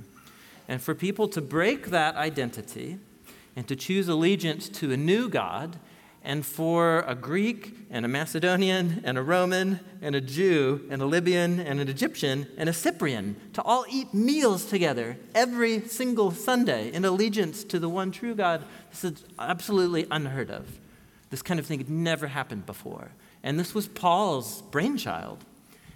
And 0.67 0.81
for 0.81 0.95
people 0.95 1.29
to 1.29 1.41
break 1.41 1.87
that 1.89 2.17
identity 2.17 2.99
and 3.57 3.67
to 3.69 3.77
choose 3.77 4.09
allegiance 4.09 4.69
to 4.69 4.93
a 4.93 4.97
new 4.97 5.29
God 5.29 5.79
and 6.23 6.45
for 6.45 7.01
a 7.01 7.15
Greek 7.15 7.75
and 7.91 8.05
a 8.05 8.09
Macedonian 8.09 9.01
and 9.05 9.17
a 9.17 9.23
Roman 9.23 9.81
and 10.03 10.15
a 10.15 10.21
Jew 10.21 10.87
and 10.91 11.01
a 11.01 11.07
Libyan 11.07 11.61
and 11.61 11.81
an 11.81 11.89
Egyptian 11.89 12.47
and 12.57 12.69
a 12.69 12.73
Cyprian 12.73 13.37
to 13.55 13.63
all 13.63 13.85
eat 13.89 14.13
meals 14.13 14.67
together 14.67 15.17
every 15.35 15.81
single 15.81 16.31
Sunday 16.31 16.93
in 16.93 17.05
allegiance 17.05 17.65
to 17.65 17.79
the 17.79 17.89
one 17.89 18.11
true 18.11 18.35
God. 18.35 18.65
This 18.91 19.05
is 19.05 19.25
absolutely 19.39 20.07
unheard 20.11 20.51
of. 20.51 20.79
This 21.31 21.43
kind 21.43 21.59
of 21.59 21.67
thing 21.67 21.79
had 21.79 21.91
never 21.91 22.27
happened 22.27 22.67
before. 22.67 23.13
And 23.43 23.59
this 23.59 23.75
was 23.75 23.89
Paul's 23.89 24.63
brainchild, 24.63 25.45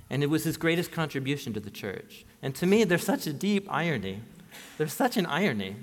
and 0.08 0.22
it 0.22 0.30
was 0.30 0.44
his 0.44 0.56
greatest 0.56 0.92
contribution 0.92 1.52
to 1.52 1.60
the 1.60 1.70
church. 1.70 2.24
And 2.40 2.54
to 2.54 2.66
me, 2.66 2.84
there's 2.84 3.04
such 3.04 3.26
a 3.26 3.32
deep 3.32 3.66
irony. 3.70 4.20
There's 4.78 4.92
such 4.92 5.16
an 5.16 5.26
irony 5.26 5.76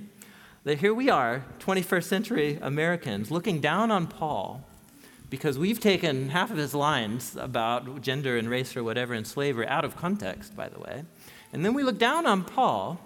that 0.63 0.79
here 0.79 0.93
we 0.93 1.09
are, 1.09 1.43
21st 1.59 2.03
century 2.03 2.59
Americans, 2.61 3.31
looking 3.31 3.59
down 3.59 3.89
on 3.89 4.05
Paul 4.05 4.63
because 5.29 5.57
we've 5.57 5.79
taken 5.79 6.29
half 6.29 6.51
of 6.51 6.57
his 6.57 6.75
lines 6.75 7.35
about 7.35 8.01
gender 8.01 8.37
and 8.37 8.49
race 8.49 8.75
or 8.75 8.83
whatever 8.83 9.13
and 9.13 9.25
slavery 9.25 9.65
out 9.65 9.85
of 9.85 9.95
context, 9.95 10.55
by 10.55 10.69
the 10.69 10.79
way. 10.79 11.03
And 11.51 11.65
then 11.65 11.73
we 11.73 11.83
look 11.83 11.97
down 11.97 12.25
on 12.27 12.43
Paul 12.43 12.99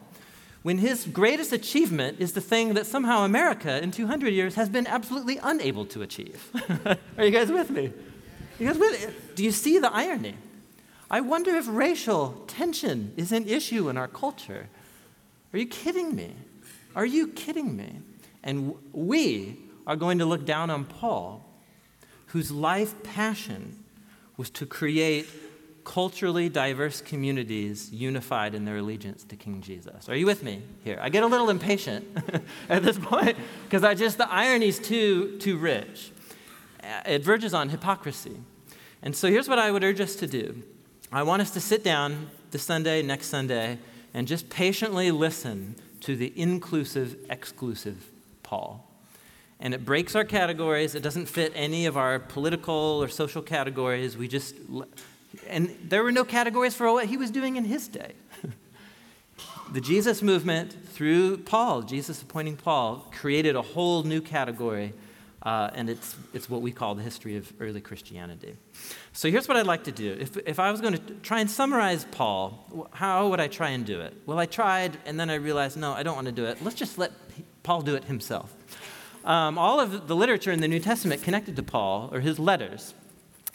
when 0.63 0.79
his 0.79 1.05
greatest 1.05 1.53
achievement 1.53 2.19
is 2.19 2.33
the 2.33 2.41
thing 2.41 2.73
that 2.73 2.87
somehow 2.87 3.23
America 3.23 3.81
in 3.81 3.91
200 3.91 4.33
years 4.33 4.55
has 4.55 4.67
been 4.67 4.87
absolutely 4.87 5.39
unable 5.41 5.85
to 5.85 6.01
achieve. 6.01 6.51
Are 7.17 7.23
you 7.23 7.31
guys 7.31 7.51
with 7.51 7.69
me? 7.69 7.93
You 8.59 8.67
guys 8.67 8.77
with 8.77 9.07
me? 9.07 9.13
Do 9.35 9.43
you 9.43 9.51
see 9.51 9.77
the 9.77 9.93
irony? 9.93 10.35
I 11.09 11.21
wonder 11.21 11.55
if 11.55 11.67
racial 11.69 12.43
tension 12.47 13.13
is 13.15 13.31
an 13.31 13.47
issue 13.47 13.87
in 13.87 13.97
our 13.97 14.07
culture. 14.07 14.67
Are 15.53 15.59
you 15.59 15.67
kidding 15.67 16.15
me? 16.15 16.33
Are 16.95 17.05
you 17.05 17.27
kidding 17.27 17.75
me? 17.75 17.99
And 18.43 18.75
we 18.93 19.57
are 19.85 19.95
going 19.95 20.19
to 20.19 20.25
look 20.25 20.45
down 20.45 20.69
on 20.69 20.85
Paul, 20.85 21.45
whose 22.27 22.51
life 22.51 23.03
passion 23.03 23.83
was 24.37 24.49
to 24.51 24.65
create 24.65 25.27
culturally 25.83 26.49
diverse 26.49 26.99
communities 26.99 27.91
unified 27.91 28.55
in 28.55 28.65
their 28.65 28.77
allegiance 28.77 29.23
to 29.23 29.35
King 29.35 29.61
Jesus. 29.61 30.09
Are 30.09 30.15
you 30.15 30.25
with 30.25 30.41
me 30.43 30.61
here? 30.83 30.97
I 30.99 31.09
get 31.09 31.23
a 31.23 31.27
little 31.27 31.49
impatient 31.49 32.05
at 32.69 32.83
this 32.83 32.97
point 32.97 33.37
because 33.65 33.83
I 33.83 33.93
just, 33.93 34.17
the 34.17 34.29
irony 34.31 34.67
is 34.67 34.79
too, 34.79 35.37
too 35.37 35.57
rich. 35.57 36.11
Uh, 36.83 37.01
it 37.05 37.23
verges 37.23 37.53
on 37.53 37.69
hypocrisy. 37.69 38.37
And 39.01 39.15
so 39.15 39.29
here's 39.29 39.47
what 39.47 39.59
I 39.59 39.69
would 39.69 39.83
urge 39.83 40.01
us 40.01 40.15
to 40.15 40.27
do 40.27 40.63
I 41.11 41.23
want 41.23 41.41
us 41.41 41.51
to 41.51 41.61
sit 41.61 41.83
down 41.83 42.29
this 42.51 42.63
Sunday, 42.63 43.01
next 43.03 43.27
Sunday, 43.27 43.77
and 44.13 44.27
just 44.27 44.49
patiently 44.49 45.11
listen 45.11 45.75
to 46.05 46.15
the 46.15 46.31
inclusive, 46.39 47.17
exclusive 47.31 48.11
Paul. 48.43 48.87
And 49.59 49.73
it 49.73 49.83
breaks 49.83 50.15
our 50.15 50.23
categories. 50.23 50.93
It 50.93 51.01
doesn't 51.01 51.25
fit 51.25 51.51
any 51.55 51.87
of 51.87 51.97
our 51.97 52.19
political 52.19 53.01
or 53.01 53.07
social 53.07 53.41
categories. 53.41 54.15
We 54.15 54.27
just, 54.27 54.55
and 55.47 55.75
there 55.83 56.03
were 56.03 56.11
no 56.11 56.23
categories 56.23 56.75
for 56.75 56.91
what 56.93 57.07
he 57.07 57.17
was 57.17 57.31
doing 57.31 57.55
in 57.55 57.65
his 57.65 57.87
day. 57.87 58.13
the 59.73 59.81
Jesus 59.81 60.21
movement, 60.21 60.75
through 60.89 61.37
Paul, 61.37 61.81
Jesus 61.81 62.21
appointing 62.21 62.57
Paul, 62.57 63.07
created 63.11 63.55
a 63.55 63.63
whole 63.63 64.03
new 64.03 64.21
category 64.21 64.93
uh, 65.45 65.69
and 65.75 65.89
it's, 65.89 66.15
it's 66.33 66.49
what 66.49 66.61
we 66.61 66.71
call 66.71 66.95
the 66.95 67.03
history 67.03 67.37
of 67.37 67.53
early 67.59 67.79
Christianity. 67.79 68.57
So 69.13 69.29
here's 69.29 69.47
what 69.47 69.55
I'd 69.57 69.67
like 69.67 69.83
to 69.83 69.91
do. 69.91 70.17
If, 70.19 70.37
if 70.37 70.59
I 70.59 70.71
was 70.71 70.81
going 70.81 70.93
to 70.93 71.13
try 71.21 71.39
and 71.39 71.49
summarize 71.49 72.05
Paul, 72.11 72.89
how 72.91 73.29
would 73.29 73.39
I 73.39 73.47
try 73.47 73.69
and 73.69 73.85
do 73.85 74.01
it? 74.01 74.13
Well, 74.25 74.39
I 74.39 74.47
tried, 74.47 74.97
and 75.05 75.19
then 75.19 75.29
I 75.29 75.35
realized, 75.35 75.77
no, 75.77 75.93
I 75.93 76.01
don't 76.01 76.15
want 76.15 76.25
to 76.25 76.33
do 76.33 76.45
it. 76.45 76.63
Let's 76.63 76.75
just 76.75 76.97
let 76.97 77.11
Paul 77.61 77.81
do 77.81 77.95
it 77.95 78.05
himself. 78.05 78.53
Um, 79.23 79.57
all 79.57 79.79
of 79.79 80.07
the 80.07 80.15
literature 80.15 80.51
in 80.51 80.61
the 80.61 80.67
New 80.67 80.79
Testament 80.79 81.21
connected 81.21 81.55
to 81.55 81.63
Paul 81.63 82.09
are 82.11 82.19
his 82.19 82.39
letters. 82.39 82.95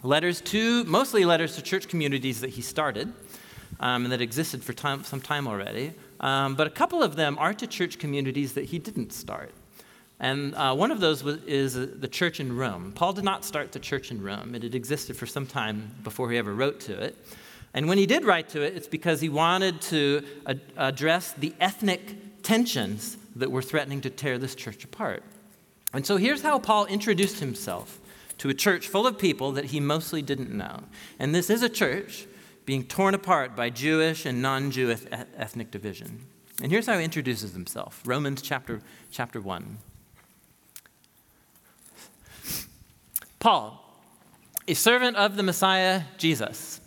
Letters 0.01 0.41
to, 0.41 0.83
mostly 0.85 1.25
letters 1.25 1.55
to 1.55 1.61
church 1.61 1.87
communities 1.87 2.41
that 2.41 2.51
he 2.51 2.61
started 2.61 3.13
um, 3.79 4.05
and 4.05 4.11
that 4.11 4.21
existed 4.21 4.63
for 4.63 4.73
time, 4.73 5.03
some 5.03 5.21
time 5.21 5.47
already. 5.47 5.93
Um, 6.19 6.55
but 6.55 6.67
a 6.67 6.69
couple 6.69 7.03
of 7.03 7.15
them 7.15 7.37
are 7.37 7.53
to 7.53 7.67
church 7.67 7.99
communities 7.99 8.53
that 8.53 8.65
he 8.65 8.79
didn't 8.79 9.11
start. 9.11 9.51
And 10.21 10.53
uh, 10.53 10.75
one 10.75 10.91
of 10.91 10.99
those 10.99 11.23
was, 11.23 11.37
is 11.47 11.75
uh, 11.75 11.87
the 11.93 12.07
church 12.07 12.39
in 12.39 12.55
Rome. 12.55 12.91
Paul 12.93 13.11
did 13.11 13.23
not 13.23 13.43
start 13.43 13.71
the 13.71 13.79
church 13.79 14.11
in 14.11 14.21
Rome, 14.21 14.53
it 14.53 14.61
had 14.63 14.75
existed 14.75 15.17
for 15.17 15.25
some 15.25 15.47
time 15.47 15.95
before 16.03 16.31
he 16.31 16.37
ever 16.37 16.53
wrote 16.53 16.79
to 16.81 16.93
it. 17.01 17.17
And 17.73 17.87
when 17.87 17.97
he 17.97 18.05
did 18.05 18.23
write 18.23 18.49
to 18.49 18.61
it, 18.61 18.77
it's 18.77 18.87
because 18.87 19.19
he 19.19 19.29
wanted 19.29 19.81
to 19.81 20.23
ad- 20.45 20.61
address 20.77 21.31
the 21.33 21.53
ethnic 21.59 22.43
tensions 22.43 23.17
that 23.35 23.49
were 23.49 23.63
threatening 23.63 24.01
to 24.01 24.09
tear 24.11 24.37
this 24.37 24.53
church 24.53 24.83
apart. 24.83 25.23
And 25.91 26.05
so 26.05 26.17
here's 26.17 26.43
how 26.43 26.59
Paul 26.59 26.85
introduced 26.85 27.39
himself 27.39 27.99
to 28.37 28.49
a 28.49 28.53
church 28.53 28.87
full 28.87 29.07
of 29.07 29.17
people 29.17 29.53
that 29.53 29.65
he 29.65 29.79
mostly 29.79 30.21
didn't 30.21 30.51
know. 30.51 30.83
And 31.17 31.33
this 31.33 31.49
is 31.49 31.63
a 31.63 31.69
church 31.69 32.27
being 32.65 32.83
torn 32.83 33.15
apart 33.15 33.55
by 33.55 33.71
Jewish 33.71 34.27
and 34.27 34.39
non 34.39 34.69
Jewish 34.69 35.01
ethnic 35.11 35.71
division. 35.71 36.27
And 36.61 36.71
here's 36.71 36.85
how 36.85 36.99
he 36.99 37.03
introduces 37.03 37.53
himself 37.53 38.03
Romans 38.05 38.43
chapter, 38.43 38.81
chapter 39.09 39.41
1. 39.41 39.77
Paul, 43.41 43.83
a 44.67 44.75
servant 44.75 45.17
of 45.17 45.35
the 45.35 45.41
Messiah 45.41 46.03
Jesus, 46.19 46.79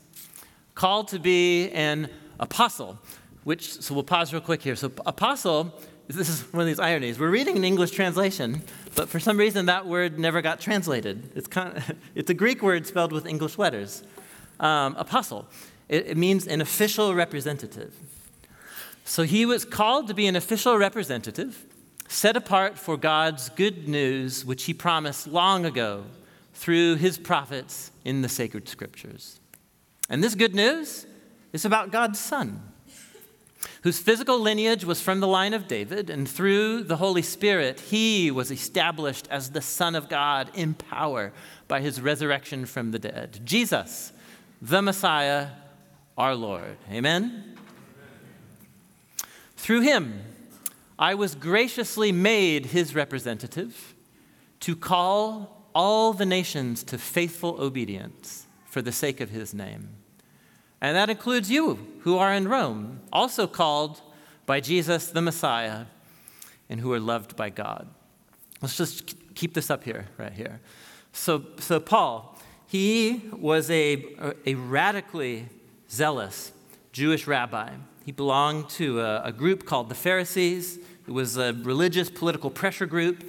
called 0.76 1.08
to 1.08 1.18
be 1.18 1.68
an 1.72 2.08
apostle, 2.38 2.96
which, 3.42 3.72
so 3.82 3.92
we'll 3.92 4.04
pause 4.04 4.32
real 4.32 4.40
quick 4.40 4.62
here. 4.62 4.76
So, 4.76 4.92
apostle, 5.04 5.74
this 6.06 6.28
is 6.28 6.42
one 6.52 6.60
of 6.60 6.68
these 6.68 6.78
ironies. 6.78 7.18
We're 7.18 7.30
reading 7.30 7.56
an 7.56 7.64
English 7.64 7.90
translation, 7.90 8.62
but 8.94 9.08
for 9.08 9.18
some 9.18 9.36
reason 9.36 9.66
that 9.66 9.84
word 9.86 10.16
never 10.16 10.42
got 10.42 10.60
translated. 10.60 11.32
It's, 11.34 11.48
kind 11.48 11.76
of, 11.76 11.96
it's 12.14 12.30
a 12.30 12.34
Greek 12.34 12.62
word 12.62 12.86
spelled 12.86 13.10
with 13.10 13.26
English 13.26 13.58
letters. 13.58 14.04
Um, 14.60 14.94
apostle, 14.94 15.48
it, 15.88 16.06
it 16.06 16.16
means 16.16 16.46
an 16.46 16.60
official 16.60 17.16
representative. 17.16 17.96
So 19.04 19.24
he 19.24 19.44
was 19.44 19.64
called 19.64 20.06
to 20.06 20.14
be 20.14 20.28
an 20.28 20.36
official 20.36 20.78
representative, 20.78 21.66
set 22.06 22.36
apart 22.36 22.78
for 22.78 22.96
God's 22.96 23.48
good 23.48 23.88
news, 23.88 24.44
which 24.44 24.64
he 24.66 24.72
promised 24.72 25.26
long 25.26 25.66
ago 25.66 26.04
through 26.54 26.96
his 26.96 27.18
prophets 27.18 27.90
in 28.04 28.22
the 28.22 28.28
sacred 28.28 28.68
scriptures. 28.68 29.40
And 30.08 30.22
this 30.22 30.34
good 30.34 30.54
news 30.54 31.06
is 31.52 31.64
about 31.64 31.90
God's 31.90 32.18
Son, 32.18 32.62
whose 33.82 33.98
physical 33.98 34.38
lineage 34.38 34.84
was 34.84 35.00
from 35.00 35.20
the 35.20 35.28
line 35.28 35.54
of 35.54 35.68
David, 35.68 36.10
and 36.10 36.28
through 36.28 36.84
the 36.84 36.96
Holy 36.96 37.22
Spirit, 37.22 37.80
he 37.80 38.30
was 38.30 38.50
established 38.50 39.28
as 39.30 39.50
the 39.50 39.60
Son 39.60 39.94
of 39.94 40.08
God 40.08 40.50
in 40.54 40.74
power 40.74 41.32
by 41.68 41.80
his 41.80 42.00
resurrection 42.00 42.66
from 42.66 42.90
the 42.90 42.98
dead. 42.98 43.40
Jesus, 43.44 44.12
the 44.62 44.82
Messiah, 44.82 45.48
our 46.16 46.34
Lord. 46.34 46.76
Amen? 46.90 47.24
Amen. 47.24 47.56
Through 49.56 49.80
him, 49.80 50.22
I 50.98 51.14
was 51.14 51.34
graciously 51.34 52.12
made 52.12 52.66
his 52.66 52.94
representative 52.94 53.94
to 54.60 54.76
call 54.76 55.53
all 55.74 56.12
the 56.12 56.26
nations 56.26 56.82
to 56.84 56.98
faithful 56.98 57.60
obedience 57.60 58.46
for 58.66 58.82
the 58.82 58.92
sake 58.92 59.20
of 59.20 59.30
his 59.30 59.52
name. 59.52 59.88
And 60.80 60.96
that 60.96 61.10
includes 61.10 61.50
you 61.50 61.78
who 62.00 62.18
are 62.18 62.32
in 62.32 62.48
Rome, 62.48 63.00
also 63.12 63.46
called 63.46 64.02
by 64.46 64.60
Jesus 64.60 65.08
the 65.08 65.22
Messiah, 65.22 65.86
and 66.68 66.80
who 66.80 66.92
are 66.92 67.00
loved 67.00 67.36
by 67.36 67.50
God. 67.50 67.88
Let's 68.60 68.76
just 68.76 69.14
keep 69.34 69.54
this 69.54 69.70
up 69.70 69.84
here, 69.84 70.06
right 70.18 70.32
here. 70.32 70.60
So, 71.12 71.44
so 71.58 71.80
Paul, 71.80 72.38
he 72.66 73.30
was 73.32 73.70
a, 73.70 74.04
a 74.46 74.54
radically 74.54 75.48
zealous 75.90 76.52
Jewish 76.92 77.26
rabbi. 77.26 77.70
He 78.04 78.12
belonged 78.12 78.68
to 78.70 79.00
a, 79.00 79.22
a 79.24 79.32
group 79.32 79.64
called 79.64 79.88
the 79.88 79.94
Pharisees. 79.94 80.78
It 81.06 81.12
was 81.12 81.36
a 81.36 81.52
religious 81.52 82.10
political 82.10 82.50
pressure 82.50 82.86
group 82.86 83.24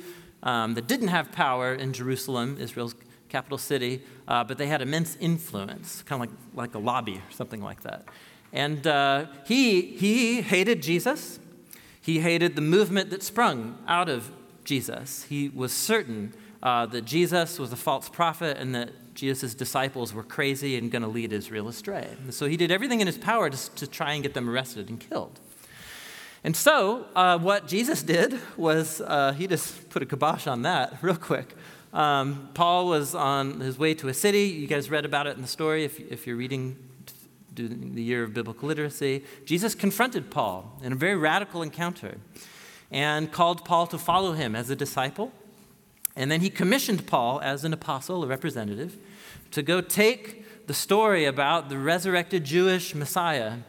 um, 0.46 0.76
that 0.76 0.88
didn't 0.88 1.10
have 1.10 1.32
power 1.32 1.74
in 1.74 1.92
Jerusalem, 1.92 2.58
Israel's 2.60 2.96
capital 3.30 3.58
city, 3.58 4.02
uh, 4.28 4.44
but 4.44 4.58
they 4.58 4.68
had 4.68 4.82
immense 4.82 5.18
influence, 5.20 6.04
kind 6.04 6.24
of 6.24 6.30
like, 6.30 6.38
like 6.54 6.76
a 6.76 6.80
lobby 6.80 7.16
or 7.16 7.32
something 7.32 7.62
like 7.62 7.82
that. 7.82 8.06
And 8.54 8.88
uh, 8.88 9.26
he, 9.46 9.82
he 9.82 10.42
hated 10.42 10.82
Jesus. 10.82 11.40
He 12.00 12.20
hated 12.20 12.56
the 12.56 12.62
movement 12.62 13.10
that 13.10 13.24
sprung 13.24 13.78
out 13.88 14.08
of 14.08 14.32
Jesus. 14.64 15.24
He 15.24 15.50
was 15.50 15.74
certain 15.74 16.34
uh, 16.64 16.86
that 16.88 17.06
Jesus 17.06 17.60
was 17.60 17.74
a 17.74 17.76
false 17.76 18.08
prophet 18.08 18.58
and 18.58 18.74
that 18.76 18.92
Jesus' 19.16 19.54
disciples 19.54 20.14
were 20.14 20.24
crazy 20.24 20.78
and 20.78 20.92
going 20.92 21.02
to 21.02 21.08
lead 21.08 21.34
Israel 21.34 21.68
astray. 21.68 22.08
And 22.24 22.34
so 22.34 22.48
he 22.48 22.58
did 22.58 22.72
everything 22.72 23.02
in 23.02 23.08
his 23.08 23.18
power 23.18 23.50
to, 23.50 23.76
to 23.76 23.88
try 23.88 24.14
and 24.14 24.24
get 24.24 24.34
them 24.34 24.50
arrested 24.50 24.90
and 24.90 25.00
killed. 25.00 25.40
And 26.46 26.56
so, 26.56 27.08
uh, 27.16 27.40
what 27.40 27.68
Jesus 27.68 28.04
did 28.04 28.40
was 28.56 29.02
uh, 29.02 29.32
he 29.32 29.48
just 29.48 29.90
put 29.90 30.04
a 30.04 30.06
kibosh 30.06 30.46
on 30.46 30.62
that 30.62 30.96
real 31.02 31.16
quick. 31.16 31.56
Um, 31.92 32.50
Paul 32.54 32.86
was 32.86 33.16
on 33.16 33.62
his 33.62 33.80
way 33.80 33.96
to 33.96 34.10
a 34.10 34.14
city. 34.14 34.44
You 34.44 34.68
guys 34.68 34.92
read 34.92 35.06
about 35.06 35.26
it 35.26 35.38
in 35.38 35.42
the 35.42 35.48
story 35.48 35.86
if, 35.86 36.00
if 36.00 36.28
you're 36.28 36.36
reading 36.36 36.78
the 37.56 38.04
year 38.04 38.22
of 38.22 38.36
biblical 38.36 38.68
literacy, 38.68 39.24
Jesus 39.46 39.74
confronted 39.74 40.30
Paul 40.30 40.80
in 40.84 40.92
a 40.92 40.96
very 40.96 41.16
radical 41.16 41.64
encounter 41.64 42.20
and 42.92 43.32
called 43.32 43.66
Paul 43.66 43.88
to 43.88 43.98
follow 43.98 44.34
him 44.34 44.56
as 44.56 44.70
a 44.70 44.76
disciple. 44.76 45.32
And 46.16 46.30
then 46.30 46.42
he 46.42 46.52
commissioned 46.52 47.08
Paul 47.08 47.42
as 47.42 47.64
an 47.64 47.74
apostle, 47.74 48.24
a 48.24 48.28
representative, 48.28 48.98
to 49.50 49.64
go 49.64 49.82
take 49.82 50.68
the 50.68 50.76
story 50.76 51.26
about 51.26 51.70
the 51.70 51.80
resurrected 51.80 52.44
Jewish 52.44 52.94
Messiah 52.94 53.62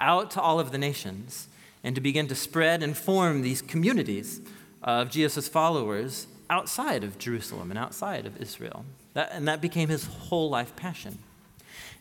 out 0.00 0.30
to 0.30 0.40
all 0.40 0.60
of 0.60 0.70
the 0.70 0.78
nations 0.78 1.48
and 1.82 1.94
to 1.94 2.00
begin 2.00 2.28
to 2.28 2.34
spread 2.34 2.82
and 2.82 2.96
form 2.96 3.42
these 3.42 3.62
communities 3.62 4.40
of 4.82 5.10
Jesus' 5.10 5.48
followers 5.48 6.26
outside 6.48 7.04
of 7.04 7.18
Jerusalem 7.18 7.70
and 7.70 7.78
outside 7.78 8.26
of 8.26 8.40
Israel. 8.40 8.84
That, 9.14 9.30
and 9.32 9.46
that 9.48 9.60
became 9.60 9.88
his 9.88 10.04
whole 10.04 10.50
life 10.50 10.74
passion. 10.76 11.18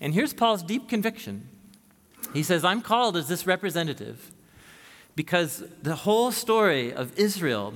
And 0.01 0.13
here's 0.13 0.33
Paul's 0.33 0.63
deep 0.63 0.89
conviction. 0.89 1.47
He 2.33 2.43
says, 2.43 2.63
I'm 2.63 2.81
called 2.81 3.17
as 3.17 3.27
this 3.27 3.47
representative 3.47 4.31
because 5.15 5.63
the 5.81 5.95
whole 5.95 6.31
story 6.31 6.93
of 6.93 7.17
Israel 7.17 7.73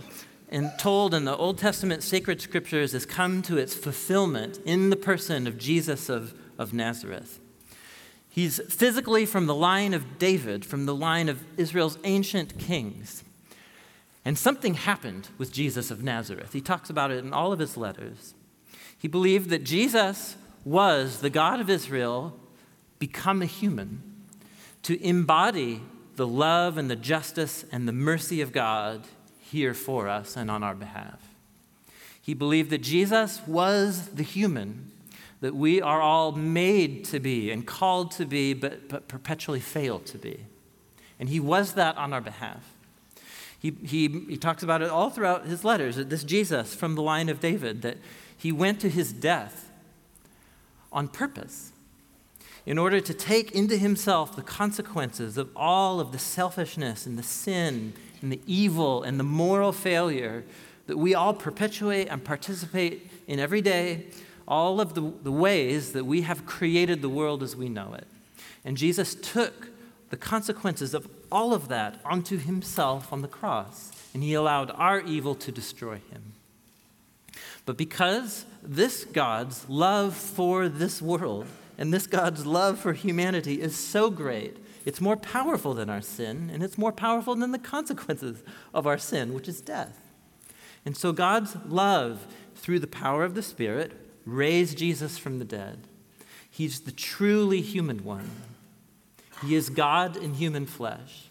and 0.49 0.71
told 0.77 1.13
in 1.13 1.25
the 1.25 1.35
Old 1.35 1.57
Testament 1.57 2.03
sacred 2.03 2.39
scriptures 2.39 2.91
has 2.91 3.05
come 3.05 3.41
to 3.41 3.57
its 3.57 3.73
fulfillment 3.73 4.59
in 4.65 4.89
the 4.89 4.95
person 4.95 5.47
of 5.47 5.57
Jesus 5.57 6.09
of, 6.09 6.33
of 6.57 6.73
Nazareth. 6.73 7.39
He's 8.33 8.59
physically 8.73 9.27
from 9.27 9.45
the 9.45 9.53
line 9.53 9.93
of 9.93 10.17
David, 10.17 10.65
from 10.65 10.87
the 10.87 10.95
line 10.95 11.29
of 11.29 11.45
Israel's 11.55 11.99
ancient 12.03 12.57
kings. 12.57 13.23
And 14.25 14.39
something 14.39 14.73
happened 14.73 15.29
with 15.37 15.51
Jesus 15.51 15.91
of 15.91 16.01
Nazareth. 16.01 16.51
He 16.51 16.59
talks 16.59 16.89
about 16.89 17.11
it 17.11 17.23
in 17.23 17.31
all 17.31 17.53
of 17.53 17.59
his 17.59 17.77
letters. 17.77 18.33
He 18.97 19.07
believed 19.07 19.51
that 19.51 19.63
Jesus 19.63 20.35
was 20.65 21.19
the 21.19 21.29
God 21.29 21.59
of 21.59 21.69
Israel 21.69 22.33
become 22.97 23.43
a 23.43 23.45
human 23.45 24.01
to 24.81 24.99
embody 25.05 25.83
the 26.15 26.25
love 26.25 26.79
and 26.79 26.89
the 26.89 26.95
justice 26.95 27.65
and 27.71 27.87
the 27.87 27.93
mercy 27.93 28.41
of 28.41 28.51
God 28.51 29.03
here 29.41 29.75
for 29.75 30.07
us 30.09 30.35
and 30.35 30.49
on 30.49 30.63
our 30.63 30.73
behalf. 30.73 31.21
He 32.19 32.33
believed 32.33 32.71
that 32.71 32.81
Jesus 32.81 33.41
was 33.45 34.07
the 34.07 34.23
human 34.23 34.89
that 35.43 35.53
we 35.53 35.81
are 35.81 35.99
all 35.99 36.31
made 36.31 37.03
to 37.03 37.19
be 37.19 37.51
and 37.51 37.67
called 37.67 38.11
to 38.11 38.25
be, 38.25 38.53
but, 38.53 38.87
but 38.87 39.09
perpetually 39.09 39.59
fail 39.59 39.99
to 39.99 40.17
be. 40.17 40.39
And 41.19 41.27
he 41.27 41.41
was 41.41 41.73
that 41.73 41.97
on 41.97 42.13
our 42.13 42.21
behalf. 42.21 42.77
He, 43.59 43.75
he, 43.83 44.07
he 44.29 44.37
talks 44.37 44.63
about 44.63 44.81
it 44.81 44.89
all 44.89 45.09
throughout 45.09 45.45
his 45.45 45.65
letters, 45.65 45.97
this 45.97 46.23
Jesus 46.23 46.73
from 46.73 46.95
the 46.95 47.01
line 47.01 47.27
of 47.27 47.41
David, 47.41 47.81
that 47.81 47.97
he 48.37 48.53
went 48.53 48.79
to 48.79 48.89
his 48.89 49.11
death 49.11 49.69
on 50.93 51.09
purpose 51.09 51.73
in 52.65 52.77
order 52.77 53.01
to 53.01 53.13
take 53.13 53.51
into 53.51 53.75
himself 53.75 54.37
the 54.37 54.43
consequences 54.43 55.37
of 55.37 55.49
all 55.57 55.99
of 55.99 56.13
the 56.13 56.19
selfishness 56.19 57.05
and 57.05 57.19
the 57.19 57.23
sin 57.23 57.91
and 58.21 58.31
the 58.31 58.39
evil 58.47 59.03
and 59.03 59.19
the 59.19 59.25
moral 59.25 59.73
failure 59.73 60.45
that 60.87 60.97
we 60.97 61.13
all 61.13 61.33
perpetuate 61.33 62.07
and 62.07 62.23
participate 62.23 63.11
in 63.27 63.39
every 63.39 63.61
day, 63.61 64.05
all 64.47 64.81
of 64.81 64.93
the, 64.93 65.13
the 65.23 65.31
ways 65.31 65.93
that 65.93 66.05
we 66.05 66.21
have 66.21 66.45
created 66.45 67.01
the 67.01 67.09
world 67.09 67.43
as 67.43 67.55
we 67.55 67.69
know 67.69 67.93
it. 67.93 68.07
And 68.65 68.77
Jesus 68.77 69.15
took 69.15 69.69
the 70.09 70.17
consequences 70.17 70.93
of 70.93 71.07
all 71.31 71.53
of 71.53 71.69
that 71.69 71.99
onto 72.05 72.37
himself 72.37 73.11
on 73.11 73.21
the 73.21 73.27
cross, 73.27 73.91
and 74.13 74.21
he 74.21 74.33
allowed 74.33 74.71
our 74.71 75.01
evil 75.01 75.33
to 75.35 75.51
destroy 75.51 75.95
him. 76.11 76.33
But 77.65 77.77
because 77.77 78.45
this 78.61 79.05
God's 79.05 79.67
love 79.67 80.15
for 80.15 80.69
this 80.69 81.01
world 81.01 81.47
and 81.77 81.93
this 81.93 82.07
God's 82.07 82.45
love 82.45 82.77
for 82.77 82.93
humanity 82.93 83.61
is 83.61 83.75
so 83.75 84.09
great, 84.09 84.57
it's 84.85 85.01
more 85.01 85.17
powerful 85.17 85.73
than 85.73 85.89
our 85.89 86.01
sin, 86.01 86.49
and 86.53 86.61
it's 86.61 86.77
more 86.77 86.91
powerful 86.91 87.35
than 87.35 87.51
the 87.51 87.59
consequences 87.59 88.43
of 88.73 88.85
our 88.85 88.97
sin, 88.97 89.33
which 89.33 89.47
is 89.47 89.61
death. 89.61 89.99
And 90.85 90.95
so 90.97 91.13
God's 91.13 91.55
love, 91.65 92.27
through 92.55 92.79
the 92.79 92.87
power 92.87 93.23
of 93.23 93.33
the 93.33 93.41
Spirit, 93.41 93.93
raised 94.25 94.77
Jesus 94.77 95.17
from 95.17 95.39
the 95.39 95.45
dead. 95.45 95.87
He's 96.49 96.81
the 96.81 96.91
truly 96.91 97.61
human 97.61 98.03
one. 98.03 98.29
He 99.43 99.55
is 99.55 99.69
God 99.69 100.15
in 100.15 100.35
human 100.35 100.65
flesh. 100.65 101.29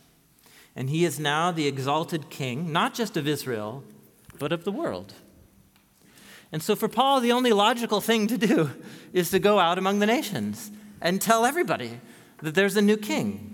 And 0.74 0.90
he 0.90 1.04
is 1.04 1.20
now 1.20 1.50
the 1.50 1.66
exalted 1.66 2.30
king, 2.30 2.72
not 2.72 2.94
just 2.94 3.16
of 3.16 3.28
Israel, 3.28 3.84
but 4.38 4.52
of 4.52 4.64
the 4.64 4.72
world. 4.72 5.14
And 6.50 6.62
so 6.62 6.76
for 6.76 6.88
Paul, 6.88 7.20
the 7.20 7.32
only 7.32 7.52
logical 7.52 8.00
thing 8.00 8.26
to 8.26 8.38
do 8.38 8.70
is 9.12 9.30
to 9.30 9.38
go 9.38 9.58
out 9.58 9.78
among 9.78 9.98
the 9.98 10.06
nations 10.06 10.70
and 11.00 11.20
tell 11.20 11.44
everybody 11.44 12.00
that 12.42 12.54
there's 12.54 12.76
a 12.76 12.82
new 12.82 12.96
king. 12.96 13.48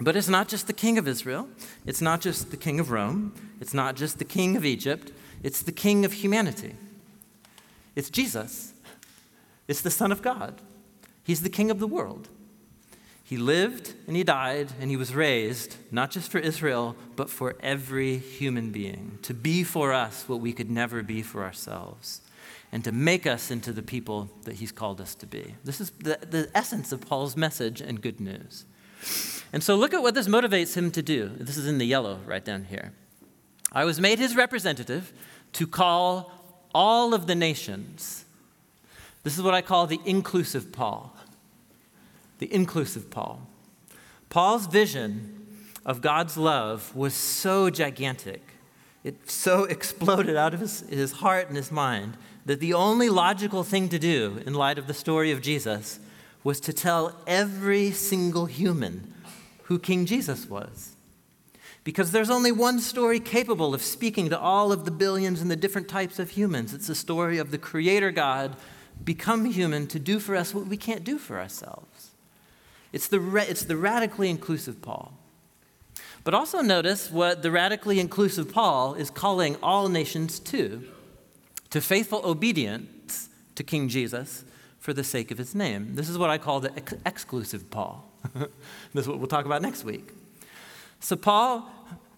But 0.00 0.16
it's 0.16 0.28
not 0.28 0.48
just 0.48 0.66
the 0.66 0.72
king 0.72 0.98
of 0.98 1.08
Israel, 1.08 1.48
it's 1.86 2.00
not 2.00 2.20
just 2.20 2.50
the 2.50 2.56
king 2.56 2.78
of 2.78 2.90
Rome, 2.90 3.34
it's 3.60 3.74
not 3.74 3.96
just 3.96 4.18
the 4.18 4.24
king 4.24 4.56
of 4.56 4.64
Egypt, 4.64 5.12
it's 5.42 5.62
the 5.62 5.72
king 5.72 6.04
of 6.04 6.12
humanity. 6.12 6.76
It's 7.98 8.10
Jesus, 8.10 8.74
it's 9.66 9.80
the 9.80 9.90
Son 9.90 10.12
of 10.12 10.22
God. 10.22 10.62
He's 11.24 11.42
the 11.42 11.50
king 11.50 11.68
of 11.68 11.80
the 11.80 11.86
world. 11.88 12.28
He 13.24 13.36
lived 13.36 13.92
and 14.06 14.14
he 14.14 14.22
died 14.22 14.68
and 14.80 14.88
he 14.88 14.96
was 14.96 15.16
raised, 15.16 15.74
not 15.90 16.12
just 16.12 16.30
for 16.30 16.38
Israel, 16.38 16.94
but 17.16 17.28
for 17.28 17.56
every 17.60 18.16
human 18.18 18.70
being, 18.70 19.18
to 19.22 19.34
be 19.34 19.64
for 19.64 19.92
us 19.92 20.28
what 20.28 20.38
we 20.38 20.52
could 20.52 20.70
never 20.70 21.02
be 21.02 21.22
for 21.22 21.42
ourselves, 21.42 22.20
and 22.70 22.84
to 22.84 22.92
make 22.92 23.26
us 23.26 23.50
into 23.50 23.72
the 23.72 23.82
people 23.82 24.30
that 24.44 24.54
he's 24.54 24.70
called 24.70 25.00
us 25.00 25.16
to 25.16 25.26
be. 25.26 25.56
This 25.64 25.80
is 25.80 25.90
the, 25.90 26.20
the 26.22 26.48
essence 26.54 26.92
of 26.92 27.00
Paul's 27.00 27.36
message 27.36 27.80
and 27.80 28.00
good 28.00 28.20
news. 28.20 28.64
And 29.52 29.60
so 29.60 29.74
look 29.74 29.92
at 29.92 30.02
what 30.02 30.14
this 30.14 30.28
motivates 30.28 30.76
him 30.76 30.92
to 30.92 31.02
do. 31.02 31.32
This 31.36 31.56
is 31.56 31.66
in 31.66 31.78
the 31.78 31.84
yellow 31.84 32.20
right 32.24 32.44
down 32.44 32.66
here. 32.66 32.92
I 33.72 33.84
was 33.84 34.00
made 34.00 34.20
his 34.20 34.36
representative 34.36 35.12
to 35.54 35.66
call 35.66 36.37
all 36.78 37.12
of 37.12 37.26
the 37.26 37.34
nations. 37.34 38.24
This 39.24 39.36
is 39.36 39.42
what 39.42 39.52
I 39.52 39.62
call 39.62 39.88
the 39.88 40.00
inclusive 40.04 40.70
Paul 40.70 41.12
the 42.38 42.54
inclusive 42.54 43.10
Paul. 43.10 43.48
Paul's 44.30 44.68
vision 44.68 45.46
of 45.84 46.00
God's 46.00 46.36
love 46.36 46.94
was 46.94 47.14
so 47.14 47.68
gigantic, 47.68 48.42
it 49.02 49.28
so 49.28 49.64
exploded 49.76 50.36
out 50.36 50.54
of 50.54 50.60
his, 50.60 50.80
his 50.88 51.12
heart 51.12 51.48
and 51.48 51.56
his 51.56 51.72
mind 51.72 52.16
that 52.46 52.60
the 52.60 52.74
only 52.74 53.08
logical 53.08 53.64
thing 53.64 53.88
to 53.88 53.98
do 53.98 54.40
in 54.46 54.54
light 54.54 54.78
of 54.78 54.86
the 54.86 54.94
story 54.94 55.32
of 55.32 55.42
Jesus 55.42 55.98
was 56.44 56.60
to 56.60 56.72
tell 56.72 57.20
every 57.26 57.90
single 57.90 58.46
human 58.46 59.12
who 59.64 59.80
King 59.80 60.06
Jesus 60.06 60.46
was. 60.48 60.94
Because 61.88 62.10
there's 62.10 62.28
only 62.28 62.52
one 62.52 62.80
story 62.80 63.18
capable 63.18 63.72
of 63.72 63.80
speaking 63.80 64.28
to 64.28 64.38
all 64.38 64.72
of 64.72 64.84
the 64.84 64.90
billions 64.90 65.40
and 65.40 65.50
the 65.50 65.56
different 65.56 65.88
types 65.88 66.18
of 66.18 66.28
humans. 66.28 66.74
It's 66.74 66.88
the 66.88 66.94
story 66.94 67.38
of 67.38 67.50
the 67.50 67.56
Creator 67.56 68.10
God 68.10 68.56
become 69.02 69.46
human 69.46 69.86
to 69.86 69.98
do 69.98 70.20
for 70.20 70.36
us 70.36 70.52
what 70.52 70.66
we 70.66 70.76
can't 70.76 71.02
do 71.02 71.16
for 71.16 71.40
ourselves. 71.40 72.10
It's 72.92 73.08
the, 73.08 73.36
it's 73.48 73.64
the 73.64 73.78
radically 73.78 74.28
inclusive 74.28 74.82
Paul. 74.82 75.14
But 76.24 76.34
also 76.34 76.60
notice 76.60 77.10
what 77.10 77.42
the 77.42 77.50
radically 77.50 78.00
inclusive 78.00 78.52
Paul 78.52 78.92
is 78.92 79.08
calling 79.08 79.56
all 79.62 79.88
nations 79.88 80.38
to 80.40 80.86
to 81.70 81.80
faithful 81.80 82.20
obedience 82.22 83.30
to 83.54 83.64
King 83.64 83.88
Jesus 83.88 84.44
for 84.78 84.92
the 84.92 85.04
sake 85.04 85.30
of 85.30 85.38
his 85.38 85.54
name. 85.54 85.94
This 85.94 86.10
is 86.10 86.18
what 86.18 86.28
I 86.28 86.36
call 86.36 86.60
the 86.60 86.76
ex- 86.76 86.92
exclusive 87.06 87.70
Paul. 87.70 88.12
this 88.34 88.50
is 89.04 89.08
what 89.08 89.16
we'll 89.16 89.26
talk 89.26 89.46
about 89.46 89.62
next 89.62 89.84
week. 89.84 90.12
So, 91.00 91.16
Paul, 91.16 91.70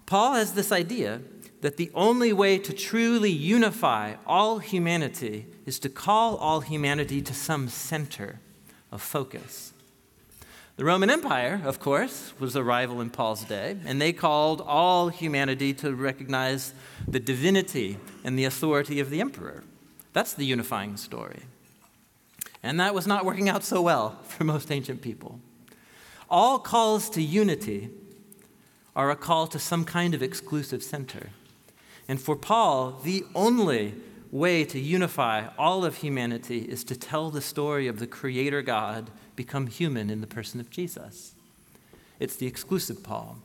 Paul 0.06 0.34
has 0.34 0.54
this 0.54 0.72
idea 0.72 1.20
that 1.60 1.76
the 1.76 1.90
only 1.94 2.32
way 2.32 2.58
to 2.58 2.72
truly 2.72 3.30
unify 3.30 4.14
all 4.26 4.58
humanity 4.58 5.46
is 5.66 5.78
to 5.80 5.88
call 5.88 6.36
all 6.36 6.60
humanity 6.60 7.20
to 7.22 7.34
some 7.34 7.68
center 7.68 8.40
of 8.90 9.02
focus. 9.02 9.72
The 10.76 10.86
Roman 10.86 11.10
Empire, 11.10 11.60
of 11.64 11.78
course, 11.78 12.32
was 12.40 12.56
a 12.56 12.64
rival 12.64 13.02
in 13.02 13.10
Paul's 13.10 13.44
day, 13.44 13.76
and 13.84 14.00
they 14.00 14.14
called 14.14 14.62
all 14.62 15.10
humanity 15.10 15.74
to 15.74 15.94
recognize 15.94 16.72
the 17.06 17.20
divinity 17.20 17.98
and 18.24 18.38
the 18.38 18.46
authority 18.46 18.98
of 18.98 19.10
the 19.10 19.20
emperor. 19.20 19.62
That's 20.14 20.32
the 20.32 20.46
unifying 20.46 20.96
story. 20.96 21.40
And 22.62 22.80
that 22.80 22.94
was 22.94 23.06
not 23.06 23.26
working 23.26 23.48
out 23.50 23.62
so 23.62 23.82
well 23.82 24.18
for 24.22 24.44
most 24.44 24.72
ancient 24.72 25.02
people. 25.02 25.38
All 26.30 26.58
calls 26.58 27.10
to 27.10 27.22
unity 27.22 27.90
are 28.94 29.10
a 29.10 29.16
call 29.16 29.46
to 29.48 29.58
some 29.58 29.84
kind 29.84 30.14
of 30.14 30.22
exclusive 30.22 30.82
center. 30.82 31.30
And 32.08 32.20
for 32.20 32.36
Paul, 32.36 33.00
the 33.04 33.24
only 33.34 33.94
way 34.30 34.64
to 34.64 34.78
unify 34.78 35.46
all 35.58 35.84
of 35.84 35.96
humanity 35.96 36.60
is 36.60 36.84
to 36.84 36.96
tell 36.96 37.30
the 37.30 37.40
story 37.40 37.86
of 37.86 37.98
the 37.98 38.06
Creator 38.06 38.62
God 38.62 39.10
become 39.36 39.66
human 39.66 40.10
in 40.10 40.20
the 40.20 40.26
person 40.26 40.60
of 40.60 40.70
Jesus. 40.70 41.34
It's 42.18 42.36
the 42.36 42.46
exclusive 42.46 43.02
Paul. 43.02 43.38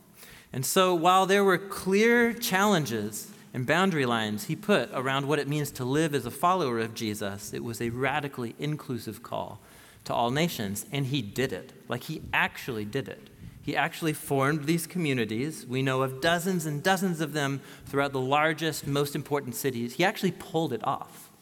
And 0.52 0.64
so, 0.64 0.94
while 0.94 1.26
there 1.26 1.44
were 1.44 1.58
clear 1.58 2.32
challenges 2.32 3.30
and 3.52 3.66
boundary 3.66 4.06
lines 4.06 4.44
he 4.44 4.56
put 4.56 4.90
around 4.92 5.26
what 5.26 5.38
it 5.38 5.48
means 5.48 5.70
to 5.72 5.84
live 5.84 6.14
as 6.14 6.26
a 6.26 6.30
follower 6.30 6.78
of 6.78 6.94
Jesus, 6.94 7.52
it 7.52 7.64
was 7.64 7.80
a 7.80 7.90
radically 7.90 8.54
inclusive 8.58 9.22
call 9.22 9.60
to 10.04 10.14
all 10.14 10.30
nations. 10.30 10.86
And 10.92 11.06
he 11.06 11.22
did 11.22 11.52
it. 11.52 11.72
Like 11.88 12.04
he 12.04 12.22
actually 12.32 12.84
did 12.84 13.08
it. 13.08 13.28
He 13.66 13.74
actually 13.74 14.12
formed 14.12 14.66
these 14.66 14.86
communities. 14.86 15.66
We 15.66 15.82
know 15.82 16.02
of 16.02 16.20
dozens 16.20 16.66
and 16.66 16.84
dozens 16.84 17.20
of 17.20 17.32
them 17.32 17.60
throughout 17.86 18.12
the 18.12 18.20
largest, 18.20 18.86
most 18.86 19.16
important 19.16 19.56
cities. 19.56 19.94
He 19.94 20.04
actually 20.04 20.30
pulled 20.30 20.72
it 20.72 20.86
off. 20.86 21.32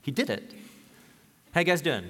He 0.00 0.12
did 0.12 0.30
it. 0.30 0.54
How 1.50 1.58
you 1.58 1.66
guys 1.66 1.80
doing? 1.80 2.04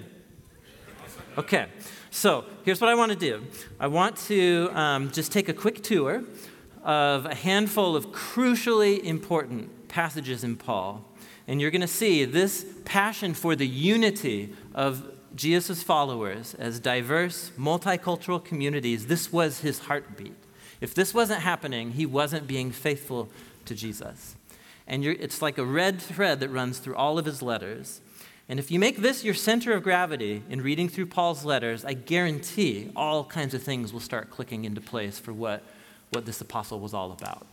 Okay, 1.39 1.69
so 2.11 2.45
here's 2.63 2.79
what 2.79 2.91
I 2.91 2.95
want 2.95 3.11
to 3.13 3.17
do. 3.17 3.43
I 3.81 3.87
want 3.87 4.19
to 4.27 4.69
um, 4.75 5.11
just 5.13 5.33
take 5.33 5.49
a 5.49 5.55
quick 5.55 5.83
tour 5.83 6.25
of 6.85 7.25
a 7.25 7.35
handful 7.35 7.97
of 7.97 8.09
crucially 8.09 9.03
important 9.03 9.89
passages 9.89 10.45
in 10.45 10.57
Paul. 10.57 11.07
And 11.47 11.59
you're 11.59 11.71
going 11.71 11.81
to 11.81 11.87
see 11.87 12.27
this 12.27 12.67
passion 12.85 13.33
for 13.33 13.57
the 13.57 13.67
unity 13.67 14.53
of 14.75 15.11
Jesus' 15.39 15.85
followers 15.85 16.55
as 16.55 16.81
diverse, 16.81 17.53
multicultural 17.57 18.45
communities, 18.45 19.07
this 19.07 19.33
was 19.33 19.61
his 19.61 19.79
heartbeat. 19.79 20.35
If 20.81 20.95
this 20.95 21.15
wasn't 21.15 21.41
happening, 21.41 21.93
he 21.93 22.05
wasn't 22.05 22.49
being 22.49 22.73
faithful 22.73 23.29
to 23.67 23.75
Jesus. 23.75 24.35
And 24.87 25.05
it's 25.07 25.41
like 25.41 25.57
a 25.57 25.65
red 25.65 26.01
thread 26.01 26.41
that 26.41 26.49
runs 26.49 26.79
through 26.79 26.97
all 26.97 27.19
of 27.19 27.25
his 27.25 27.41
letters. 27.41 28.01
And 28.49 28.59
if 28.59 28.71
you 28.71 28.81
make 28.81 28.97
this 28.97 29.23
your 29.23 29.35
center 29.35 29.73
of 29.75 29.85
gravity 29.85 30.43
in 30.51 30.61
reading 30.61 30.89
through 30.89 31.07
Paul's 31.07 31.45
letters, 31.45 31.85
I 31.85 31.93
guarantee 31.93 32.91
all 32.97 33.25
kinds 33.25 33.55
of 33.55 33.63
things 33.63 33.93
will 33.93 34.01
start 34.01 34.31
clicking 34.31 34.65
into 34.65 34.81
place 34.81 35.21
for 35.21 35.33
what, 35.33 35.63
what 36.11 36.27
this 36.27 36.41
apostle 36.41 36.81
was 36.81 36.95
all 36.95 37.13
about. 37.13 37.47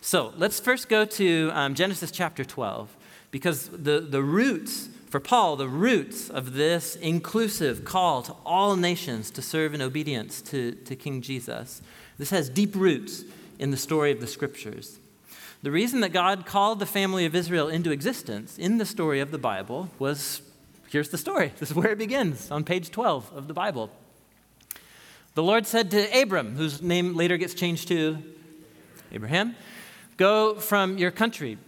So 0.00 0.32
let's 0.38 0.60
first 0.60 0.88
go 0.88 1.04
to 1.04 1.50
um, 1.52 1.74
Genesis 1.74 2.10
chapter 2.10 2.44
12, 2.44 2.96
because 3.30 3.68
the, 3.68 4.00
the 4.00 4.22
roots, 4.22 4.88
for 5.08 5.20
Paul, 5.20 5.56
the 5.56 5.68
roots 5.68 6.28
of 6.28 6.54
this 6.54 6.96
inclusive 6.96 7.84
call 7.84 8.22
to 8.22 8.34
all 8.44 8.76
nations 8.76 9.30
to 9.32 9.42
serve 9.42 9.72
in 9.72 9.80
obedience 9.80 10.42
to, 10.42 10.72
to 10.72 10.96
King 10.96 11.22
Jesus, 11.22 11.80
this 12.18 12.30
has 12.30 12.48
deep 12.48 12.74
roots 12.74 13.24
in 13.58 13.70
the 13.70 13.76
story 13.76 14.10
of 14.10 14.20
the 14.20 14.26
scriptures. 14.26 14.98
The 15.62 15.70
reason 15.70 16.00
that 16.00 16.12
God 16.12 16.46
called 16.46 16.78
the 16.78 16.86
family 16.86 17.24
of 17.24 17.34
Israel 17.34 17.68
into 17.68 17.90
existence 17.90 18.58
in 18.58 18.78
the 18.78 18.86
story 18.86 19.20
of 19.20 19.30
the 19.30 19.38
Bible 19.38 19.90
was 19.98 20.42
here's 20.88 21.08
the 21.08 21.18
story. 21.18 21.52
This 21.58 21.70
is 21.70 21.76
where 21.76 21.90
it 21.90 21.98
begins 21.98 22.50
on 22.50 22.64
page 22.64 22.90
12 22.90 23.32
of 23.34 23.48
the 23.48 23.54
Bible. 23.54 23.90
The 25.34 25.42
Lord 25.42 25.66
said 25.66 25.90
to 25.90 26.22
Abram, 26.22 26.56
whose 26.56 26.80
name 26.82 27.14
later 27.14 27.36
gets 27.36 27.54
changed 27.54 27.88
to 27.88 28.18
Abraham, 29.12 29.54
Go 30.16 30.54
from 30.54 30.96
your 30.96 31.10
country, 31.10 31.58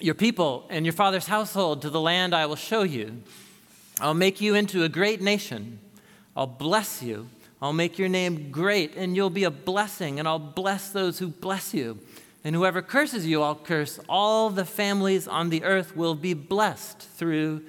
your 0.00 0.14
people, 0.14 0.66
and 0.70 0.84
your 0.84 0.92
father's 0.92 1.26
household 1.26 1.82
to 1.82 1.90
the 1.90 2.00
land 2.00 2.34
I 2.34 2.46
will 2.46 2.56
show 2.56 2.82
you. 2.82 3.22
I'll 4.00 4.14
make 4.14 4.40
you 4.40 4.54
into 4.54 4.82
a 4.82 4.88
great 4.88 5.20
nation. 5.22 5.78
I'll 6.36 6.46
bless 6.46 7.02
you. 7.02 7.28
I'll 7.62 7.72
make 7.72 7.98
your 7.98 8.08
name 8.08 8.50
great, 8.50 8.96
and 8.96 9.16
you'll 9.16 9.30
be 9.30 9.44
a 9.44 9.50
blessing, 9.50 10.18
and 10.18 10.28
I'll 10.28 10.38
bless 10.38 10.90
those 10.90 11.18
who 11.18 11.28
bless 11.28 11.72
you. 11.72 11.98
And 12.42 12.54
whoever 12.54 12.82
curses 12.82 13.26
you, 13.26 13.42
I'll 13.42 13.54
curse. 13.54 13.98
All 14.08 14.50
the 14.50 14.66
families 14.66 15.26
on 15.26 15.48
the 15.48 15.64
earth 15.64 15.96
will 15.96 16.14
be 16.14 16.34
blessed 16.34 17.00
through 17.00 17.62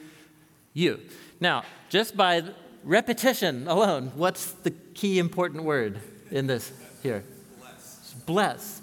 you. 0.73 0.99
Now, 1.39 1.63
just 1.89 2.17
by 2.17 2.43
repetition 2.83 3.67
alone, 3.67 4.11
what's 4.15 4.51
the 4.51 4.71
key 4.71 5.17
important 5.17 5.63
word 5.63 5.99
in 6.29 6.47
this 6.47 6.73
here? 7.01 7.23
Bless. 8.25 8.81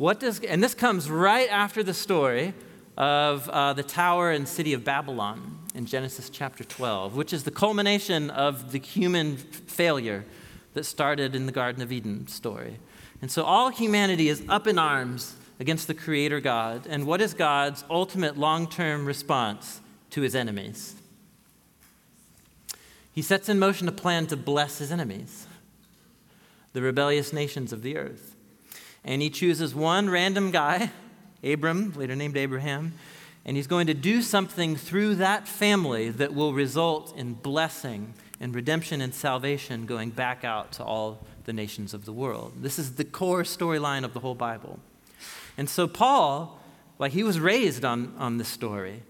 What 0.00 0.18
does, 0.18 0.40
and 0.40 0.64
this 0.64 0.72
comes 0.72 1.10
right 1.10 1.50
after 1.50 1.82
the 1.82 1.92
story 1.92 2.54
of 2.96 3.46
uh, 3.50 3.74
the 3.74 3.82
tower 3.82 4.30
and 4.30 4.48
city 4.48 4.72
of 4.72 4.82
Babylon 4.82 5.58
in 5.74 5.84
Genesis 5.84 6.30
chapter 6.30 6.64
12, 6.64 7.16
which 7.16 7.34
is 7.34 7.44
the 7.44 7.50
culmination 7.50 8.30
of 8.30 8.72
the 8.72 8.78
human 8.78 9.36
failure 9.36 10.24
that 10.72 10.84
started 10.84 11.34
in 11.34 11.44
the 11.44 11.52
Garden 11.52 11.82
of 11.82 11.92
Eden 11.92 12.26
story. 12.28 12.78
And 13.20 13.30
so 13.30 13.44
all 13.44 13.68
humanity 13.68 14.30
is 14.30 14.42
up 14.48 14.66
in 14.66 14.78
arms 14.78 15.36
against 15.58 15.86
the 15.86 15.92
Creator 15.92 16.40
God. 16.40 16.86
And 16.88 17.06
what 17.06 17.20
is 17.20 17.34
God's 17.34 17.84
ultimate 17.90 18.38
long 18.38 18.70
term 18.70 19.04
response 19.04 19.82
to 20.12 20.22
his 20.22 20.34
enemies? 20.34 20.94
He 23.12 23.20
sets 23.20 23.50
in 23.50 23.58
motion 23.58 23.86
a 23.86 23.92
plan 23.92 24.28
to 24.28 24.36
bless 24.38 24.78
his 24.78 24.90
enemies, 24.90 25.46
the 26.72 26.80
rebellious 26.80 27.34
nations 27.34 27.70
of 27.70 27.82
the 27.82 27.98
earth. 27.98 28.34
And 29.04 29.22
he 29.22 29.30
chooses 29.30 29.74
one 29.74 30.10
random 30.10 30.50
guy, 30.50 30.90
Abram, 31.42 31.94
later 31.96 32.14
named 32.14 32.36
Abraham, 32.36 32.92
and 33.44 33.56
he's 33.56 33.66
going 33.66 33.86
to 33.86 33.94
do 33.94 34.20
something 34.20 34.76
through 34.76 35.16
that 35.16 35.48
family 35.48 36.10
that 36.10 36.34
will 36.34 36.52
result 36.52 37.16
in 37.16 37.34
blessing 37.34 38.12
and 38.38 38.54
redemption 38.54 39.00
and 39.00 39.14
salvation 39.14 39.86
going 39.86 40.10
back 40.10 40.44
out 40.44 40.72
to 40.72 40.84
all 40.84 41.26
the 41.44 41.52
nations 41.52 41.94
of 41.94 42.04
the 42.04 42.12
world. 42.12 42.52
This 42.60 42.78
is 42.78 42.96
the 42.96 43.04
core 43.04 43.42
storyline 43.42 44.04
of 44.04 44.12
the 44.12 44.20
whole 44.20 44.34
Bible. 44.34 44.78
And 45.56 45.68
so, 45.68 45.88
Paul, 45.88 46.60
like, 46.98 47.12
he 47.12 47.22
was 47.22 47.40
raised 47.40 47.84
on, 47.84 48.14
on 48.18 48.38
this 48.38 48.48
story. 48.48 49.02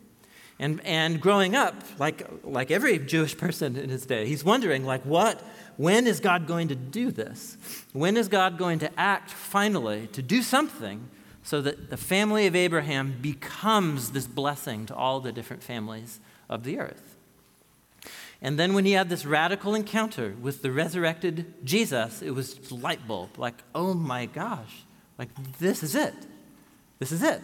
And, 0.58 0.80
and 0.84 1.20
growing 1.20 1.56
up, 1.56 1.74
like, 1.98 2.28
like 2.44 2.70
every 2.70 2.98
Jewish 2.98 3.36
person 3.36 3.76
in 3.76 3.88
his 3.88 4.06
day, 4.06 4.26
he's 4.26 4.44
wondering, 4.44 4.84
like, 4.84 5.02
what, 5.04 5.42
when 5.80 6.06
is 6.06 6.20
God 6.20 6.46
going 6.46 6.68
to 6.68 6.74
do 6.74 7.10
this? 7.10 7.56
When 7.94 8.18
is 8.18 8.28
God 8.28 8.58
going 8.58 8.80
to 8.80 9.00
act 9.00 9.30
finally 9.30 10.08
to 10.08 10.20
do 10.20 10.42
something 10.42 11.08
so 11.42 11.62
that 11.62 11.88
the 11.88 11.96
family 11.96 12.46
of 12.46 12.54
Abraham 12.54 13.16
becomes 13.22 14.10
this 14.10 14.26
blessing 14.26 14.84
to 14.86 14.94
all 14.94 15.20
the 15.20 15.32
different 15.32 15.62
families 15.62 16.20
of 16.50 16.64
the 16.64 16.78
earth? 16.78 17.16
And 18.42 18.58
then 18.58 18.74
when 18.74 18.84
he 18.84 18.92
had 18.92 19.08
this 19.08 19.24
radical 19.24 19.74
encounter 19.74 20.34
with 20.38 20.60
the 20.60 20.70
resurrected 20.70 21.54
Jesus, 21.64 22.20
it 22.20 22.32
was 22.32 22.70
light 22.70 23.08
bulb 23.08 23.38
like, 23.38 23.54
oh 23.74 23.94
my 23.94 24.26
gosh, 24.26 24.84
like 25.18 25.30
this 25.60 25.82
is 25.82 25.94
it. 25.94 26.14
This 26.98 27.10
is 27.10 27.22
it. 27.22 27.40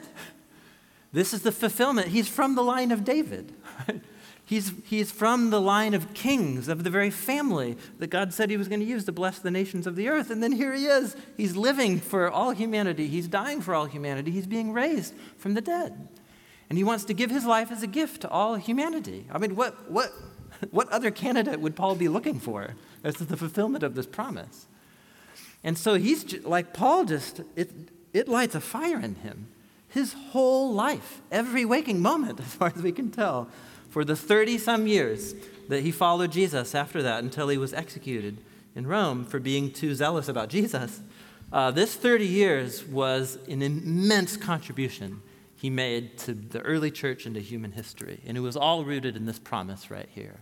This 1.10 1.32
is 1.32 1.40
the 1.40 1.52
fulfillment. 1.52 2.08
He's 2.08 2.28
from 2.28 2.54
the 2.54 2.62
line 2.62 2.92
of 2.92 3.02
David. 3.02 3.54
He's, 4.46 4.72
he's 4.84 5.10
from 5.10 5.50
the 5.50 5.60
line 5.60 5.92
of 5.92 6.14
kings, 6.14 6.68
of 6.68 6.84
the 6.84 6.90
very 6.90 7.10
family 7.10 7.76
that 7.98 8.06
God 8.06 8.32
said 8.32 8.48
he 8.48 8.56
was 8.56 8.68
going 8.68 8.78
to 8.78 8.86
use 8.86 9.04
to 9.06 9.12
bless 9.12 9.40
the 9.40 9.50
nations 9.50 9.88
of 9.88 9.96
the 9.96 10.08
earth. 10.08 10.30
And 10.30 10.40
then 10.40 10.52
here 10.52 10.72
he 10.72 10.86
is. 10.86 11.16
He's 11.36 11.56
living 11.56 11.98
for 11.98 12.30
all 12.30 12.52
humanity. 12.52 13.08
He's 13.08 13.26
dying 13.26 13.60
for 13.60 13.74
all 13.74 13.86
humanity. 13.86 14.30
He's 14.30 14.46
being 14.46 14.72
raised 14.72 15.14
from 15.36 15.54
the 15.54 15.60
dead. 15.60 16.08
And 16.70 16.78
he 16.78 16.84
wants 16.84 17.04
to 17.06 17.14
give 17.14 17.28
his 17.28 17.44
life 17.44 17.72
as 17.72 17.82
a 17.82 17.88
gift 17.88 18.20
to 18.22 18.30
all 18.30 18.54
humanity. 18.54 19.26
I 19.32 19.38
mean, 19.38 19.56
what, 19.56 19.90
what, 19.90 20.12
what 20.70 20.88
other 20.90 21.10
candidate 21.10 21.58
would 21.58 21.74
Paul 21.74 21.96
be 21.96 22.06
looking 22.06 22.38
for 22.38 22.76
as 23.02 23.16
the 23.16 23.36
fulfillment 23.36 23.82
of 23.82 23.96
this 23.96 24.06
promise? 24.06 24.68
And 25.64 25.76
so 25.76 25.94
he's 25.94 26.22
just, 26.22 26.44
like 26.44 26.72
Paul 26.72 27.04
just, 27.04 27.40
it, 27.56 27.72
it 28.12 28.28
lights 28.28 28.54
a 28.54 28.60
fire 28.60 29.00
in 29.00 29.16
him. 29.16 29.48
His 29.88 30.12
whole 30.12 30.72
life, 30.72 31.20
every 31.32 31.64
waking 31.64 32.00
moment, 32.00 32.38
as 32.46 32.54
far 32.54 32.72
as 32.74 32.80
we 32.80 32.92
can 32.92 33.10
tell, 33.10 33.48
for 33.96 34.04
the 34.04 34.14
30 34.14 34.58
some 34.58 34.86
years 34.86 35.34
that 35.68 35.80
he 35.80 35.90
followed 35.90 36.30
Jesus 36.30 36.74
after 36.74 37.02
that 37.02 37.24
until 37.24 37.48
he 37.48 37.56
was 37.56 37.72
executed 37.72 38.36
in 38.74 38.86
Rome 38.86 39.24
for 39.24 39.40
being 39.40 39.72
too 39.72 39.94
zealous 39.94 40.28
about 40.28 40.50
Jesus. 40.50 41.00
Uh, 41.50 41.70
this 41.70 41.94
30 41.94 42.26
years 42.26 42.84
was 42.84 43.38
an 43.48 43.62
immense 43.62 44.36
contribution 44.36 45.22
he 45.56 45.70
made 45.70 46.18
to 46.18 46.34
the 46.34 46.60
early 46.60 46.90
church 46.90 47.24
and 47.24 47.34
to 47.36 47.40
human 47.40 47.72
history. 47.72 48.20
And 48.26 48.36
it 48.36 48.40
was 48.40 48.54
all 48.54 48.84
rooted 48.84 49.16
in 49.16 49.24
this 49.24 49.38
promise 49.38 49.90
right 49.90 50.10
here. 50.14 50.40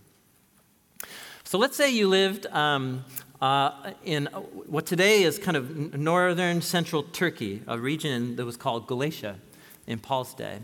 So 1.45 1.57
let's 1.57 1.77
say 1.77 1.93
you 1.93 2.09
lived 2.09 2.47
um, 2.47 3.05
uh, 3.41 3.93
in 4.05 4.27
what 4.67 4.85
today 4.85 5.23
is 5.23 5.39
kind 5.39 5.57
of 5.57 5.95
northern 5.95 6.61
central 6.61 7.05
Turkey, 7.05 7.63
a 7.69 7.79
region 7.79 8.35
that 8.35 8.45
was 8.45 8.57
called 8.57 8.89
Galatia 8.89 9.37
in 9.87 10.01
Paul's 10.01 10.35
day. 10.35 10.59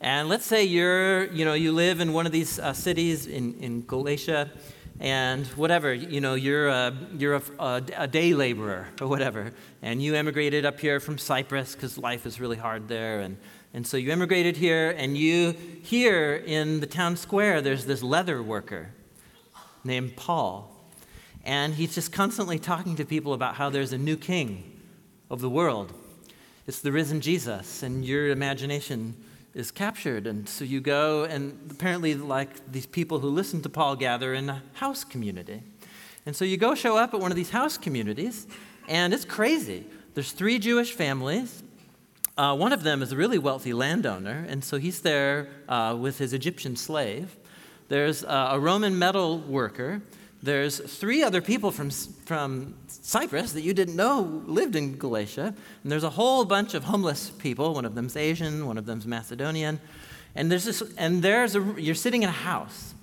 And 0.00 0.28
let's 0.28 0.46
say 0.46 0.64
you're, 0.64 1.24
you 1.32 1.44
know, 1.44 1.54
you 1.54 1.72
live 1.72 2.00
in 2.00 2.12
one 2.12 2.26
of 2.26 2.32
these 2.32 2.58
uh, 2.58 2.72
cities 2.72 3.26
in, 3.26 3.54
in 3.54 3.82
Galatia, 3.82 4.50
and 5.00 5.46
whatever, 5.48 5.94
you 5.94 6.20
know, 6.20 6.34
you're, 6.34 6.68
a, 6.68 6.96
you're 7.16 7.40
a, 7.58 7.82
a, 7.96 8.06
day 8.06 8.34
laborer 8.34 8.88
or 9.00 9.06
whatever, 9.06 9.52
and 9.82 10.02
you 10.02 10.14
emigrated 10.14 10.64
up 10.64 10.80
here 10.80 10.98
from 10.98 11.18
Cyprus 11.18 11.74
because 11.74 11.98
life 11.98 12.26
is 12.26 12.40
really 12.40 12.56
hard 12.56 12.88
there, 12.88 13.20
and 13.20 13.36
and 13.74 13.86
so 13.86 13.96
you 13.96 14.10
immigrated 14.10 14.56
here, 14.56 14.94
and 14.96 15.16
you, 15.16 15.52
here 15.82 16.34
in 16.34 16.80
the 16.80 16.86
town 16.86 17.16
square, 17.16 17.60
there's 17.60 17.84
this 17.84 18.02
leather 18.02 18.42
worker 18.42 18.90
named 19.84 20.16
Paul. 20.16 20.74
And 21.44 21.74
he's 21.74 21.94
just 21.94 22.12
constantly 22.12 22.58
talking 22.58 22.96
to 22.96 23.04
people 23.04 23.34
about 23.34 23.56
how 23.56 23.70
there's 23.70 23.92
a 23.92 23.98
new 23.98 24.16
king 24.16 24.80
of 25.30 25.40
the 25.40 25.50
world. 25.50 25.92
It's 26.66 26.80
the 26.80 26.92
risen 26.92 27.20
Jesus, 27.20 27.82
and 27.82 28.04
your 28.04 28.28
imagination 28.28 29.16
is 29.58 29.70
captured. 29.70 30.26
And 30.26 30.48
so 30.48 30.64
you 30.64 30.80
go, 30.80 31.24
and 31.24 31.58
apparently, 31.70 32.14
like 32.14 32.70
these 32.70 32.86
people 32.86 33.18
who 33.18 33.28
listen 33.28 33.60
to 33.62 33.68
Paul 33.68 33.96
gather 33.96 34.32
in 34.34 34.48
a 34.48 34.62
house 34.74 35.04
community. 35.04 35.62
And 36.24 36.36
so 36.36 36.44
you 36.44 36.56
go 36.56 36.74
show 36.74 36.96
up 36.96 37.14
at 37.14 37.20
one 37.20 37.30
of 37.30 37.36
these 37.36 37.50
house 37.50 37.76
communities, 37.76 38.46
and 38.86 39.12
it's 39.12 39.24
crazy. 39.24 39.86
There's 40.14 40.32
three 40.32 40.58
Jewish 40.58 40.92
families, 40.92 41.62
uh, 42.38 42.54
one 42.54 42.72
of 42.72 42.84
them 42.84 43.02
is 43.02 43.10
a 43.10 43.16
really 43.16 43.36
wealthy 43.36 43.72
landowner, 43.72 44.46
and 44.48 44.62
so 44.62 44.78
he's 44.78 45.00
there 45.00 45.48
uh, 45.68 45.96
with 45.98 46.18
his 46.18 46.32
Egyptian 46.32 46.76
slave. 46.76 47.36
there's 47.88 48.22
a 48.22 48.56
Roman 48.60 48.96
metal 48.96 49.40
worker, 49.40 50.00
there's 50.42 50.78
three 50.78 51.22
other 51.22 51.40
people 51.40 51.70
from, 51.70 51.90
from 51.90 52.74
Cyprus 52.86 53.52
that 53.52 53.62
you 53.62 53.74
didn't 53.74 53.96
know 53.96 54.42
lived 54.46 54.76
in 54.76 54.96
Galatia, 54.96 55.54
and 55.82 55.92
there's 55.92 56.04
a 56.04 56.10
whole 56.10 56.44
bunch 56.44 56.74
of 56.74 56.84
homeless 56.84 57.30
people. 57.30 57.74
One 57.74 57.84
of 57.84 57.94
them's 57.94 58.16
Asian, 58.16 58.66
one 58.66 58.78
of 58.78 58.86
them's 58.86 59.06
Macedonian, 59.06 59.80
and 60.34 60.50
there's 60.50 60.64
this, 60.64 60.82
and 60.96 61.22
there's 61.22 61.56
a, 61.56 61.74
you're 61.76 61.94
sitting 61.94 62.22
in 62.22 62.28
a 62.28 62.32
house. 62.32 62.94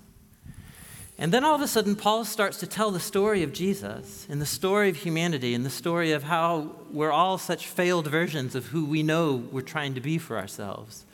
And 1.18 1.32
then 1.32 1.46
all 1.46 1.56
of 1.56 1.62
a 1.62 1.68
sudden, 1.68 1.96
Paul 1.96 2.26
starts 2.26 2.58
to 2.60 2.68
tell 2.68 2.92
the 2.92 3.00
story 3.00 3.42
of 3.44 3.54
Jesus 3.54 4.28
and 4.30 4.42
the 4.42 4.46
story 4.46 4.90
of 4.90 4.98
humanity 4.98 5.54
and 5.54 5.66
the 5.66 5.70
story 5.70 6.12
of 6.12 6.24
how 6.24 6.76
we're 6.92 7.12
all 7.12 7.38
such 7.38 7.68
failed 7.68 8.08
versions 8.08 8.54
of 8.54 8.68
who 8.68 8.86
we 8.86 9.02
know 9.02 9.36
we're 9.36 9.62
trying 9.62 9.94
to 9.96 10.02
be 10.02 10.18
for 10.18 10.38
ourselves. 10.38 11.06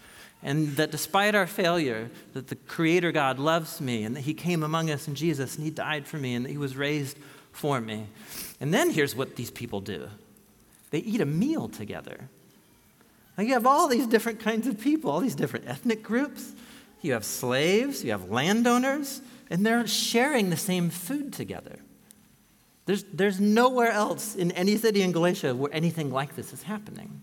And 0.44 0.76
that 0.78 0.92
despite 0.92 1.36
our 1.36 1.46
failure, 1.46 2.10
that 2.34 2.48
the 2.48 2.56
Creator 2.56 3.12
God 3.12 3.38
loves 3.38 3.80
me 3.80 4.04
and 4.04 4.16
that 4.16 4.22
He 4.22 4.34
came 4.34 4.64
among 4.64 4.90
us 4.90 5.08
in 5.08 5.16
Jesus 5.16 5.56
and 5.56 5.64
He 5.64 5.70
died 5.70 6.08
for 6.08 6.18
me 6.18 6.34
and 6.34 6.46
that 6.46 6.50
He 6.50 6.58
was 6.58 6.76
raised 6.76 7.18
for 7.52 7.80
me. 7.80 8.08
And 8.60 8.74
then 8.74 8.90
here's 8.90 9.16
what 9.16 9.36
these 9.36 9.52
people 9.52 9.82
do 9.82 10.10
they 10.90 11.00
eat 11.00 11.22
a 11.22 11.26
meal 11.26 11.70
together. 11.70 12.30
Now 13.38 13.44
you 13.44 13.54
have 13.54 13.66
all 13.66 13.88
these 13.88 14.08
different 14.08 14.40
kinds 14.40 14.68
of 14.68 14.80
people, 14.80 15.10
all 15.10 15.22
these 15.22 15.36
different 15.36 15.68
ethnic 15.68 16.04
groups. 16.04 16.52
You 17.02 17.14
have 17.14 17.26
slaves, 17.26 18.04
you 18.04 18.12
have 18.12 18.30
landowners, 18.30 19.22
and 19.50 19.66
they're 19.66 19.88
sharing 19.88 20.50
the 20.50 20.58
same 20.58 20.90
food 20.90 21.34
together. 21.34 21.80
There's, 22.86 23.04
there's 23.04 23.40
nowhere 23.40 23.92
else 23.92 24.36
in 24.36 24.52
any 24.52 24.76
city 24.78 25.02
in 25.02 25.12
Galatia 25.12 25.56
where 25.56 25.74
anything 25.74 26.12
like 26.12 26.36
this 26.36 26.52
is 26.54 26.64
happening. 26.64 27.22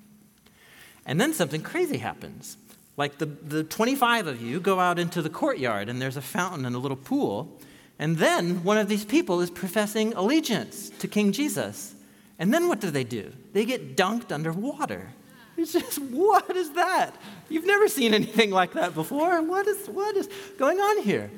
And 1.04 1.20
then 1.20 1.32
something 1.32 1.62
crazy 1.62 1.98
happens. 1.98 2.56
Like 2.98 3.18
the, 3.18 3.26
the 3.26 3.62
25 3.62 4.26
of 4.26 4.42
you 4.42 4.58
go 4.58 4.80
out 4.80 4.98
into 4.98 5.22
the 5.22 5.30
courtyard, 5.30 5.88
and 5.88 6.02
there's 6.02 6.16
a 6.16 6.20
fountain 6.20 6.66
and 6.66 6.74
a 6.74 6.80
little 6.80 6.96
pool. 6.96 7.56
And 7.98 8.18
then 8.18 8.64
one 8.64 8.76
of 8.76 8.88
these 8.88 9.04
people 9.04 9.40
is 9.40 9.50
professing 9.50 10.12
allegiance 10.14 10.90
to 10.98 11.06
King 11.06 11.30
Jesus. 11.30 11.94
And 12.40 12.52
then 12.52 12.68
what 12.68 12.80
do 12.80 12.90
they 12.90 13.04
do? 13.04 13.32
They 13.52 13.64
get 13.64 13.96
dunked 13.96 14.32
underwater. 14.32 15.12
It's 15.56 15.72
just, 15.72 15.98
what 15.98 16.56
is 16.56 16.72
that? 16.72 17.14
You've 17.48 17.66
never 17.66 17.88
seen 17.88 18.14
anything 18.14 18.50
like 18.50 18.72
that 18.72 18.94
before. 18.94 19.42
What 19.42 19.68
is, 19.68 19.88
what 19.88 20.16
is 20.16 20.28
going 20.58 20.78
on 20.78 21.02
here? 21.02 21.30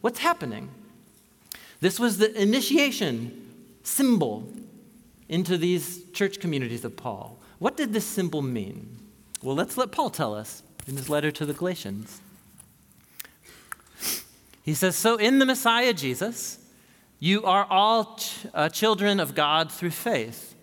What's 0.00 0.18
happening? 0.18 0.70
This 1.80 2.00
was 2.00 2.18
the 2.18 2.40
initiation 2.40 3.50
symbol 3.82 4.50
into 5.28 5.58
these 5.58 6.04
church 6.12 6.40
communities 6.40 6.84
of 6.86 6.96
Paul. 6.96 7.38
What 7.58 7.76
did 7.76 7.92
this 7.92 8.06
symbol 8.06 8.40
mean? 8.40 8.98
Well, 9.42 9.56
let's 9.56 9.76
let 9.76 9.92
Paul 9.92 10.08
tell 10.08 10.34
us 10.34 10.62
in 10.86 10.96
his 10.96 11.08
letter 11.08 11.30
to 11.30 11.46
the 11.46 11.52
Galatians. 11.52 12.20
He 14.62 14.74
says, 14.74 14.96
So 14.96 15.16
in 15.16 15.38
the 15.38 15.46
Messiah 15.46 15.92
Jesus, 15.92 16.58
you 17.18 17.44
are 17.44 17.66
all 17.68 18.16
ch- 18.16 18.46
uh, 18.54 18.68
children 18.68 19.20
of 19.20 19.34
God 19.34 19.70
through 19.70 19.90
faith. 19.90 20.54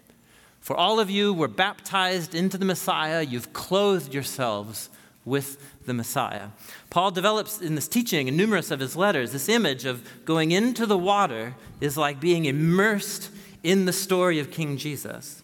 For 0.60 0.76
all 0.76 1.00
of 1.00 1.10
you 1.10 1.34
were 1.34 1.48
baptized 1.48 2.36
into 2.36 2.58
the 2.58 2.66
Messiah, 2.66 3.22
you've 3.22 3.54
clothed 3.54 4.14
yourselves 4.14 4.90
with 5.26 5.86
the 5.86 5.94
Messiah. 5.94 6.50
Paul 6.90 7.12
develops 7.12 7.62
in 7.62 7.76
this 7.76 7.88
teaching, 7.88 8.28
in 8.28 8.38
numerous 8.38 8.72
of 8.72 8.80
his 8.80 8.96
letters, 8.96 9.32
this 9.32 9.50
image 9.50 9.86
of 9.86 10.08
going 10.26 10.52
into 10.52 10.86
the 10.86 10.98
water 10.98 11.56
is 11.82 11.98
like 11.98 12.20
being 12.20 12.46
immersed 12.46 13.32
in 13.64 13.86
the 13.86 13.94
story 13.94 14.40
of 14.40 14.52
King 14.52 14.78
Jesus. 14.78 15.44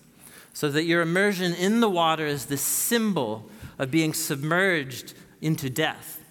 So 0.53 0.69
that 0.69 0.83
your 0.83 1.01
immersion 1.01 1.53
in 1.53 1.81
the 1.81 1.89
water 1.89 2.25
is 2.25 2.45
this 2.45 2.61
symbol 2.61 3.49
of 3.77 3.91
being 3.91 4.13
submerged 4.13 5.13
into 5.41 5.69
death, 5.69 6.23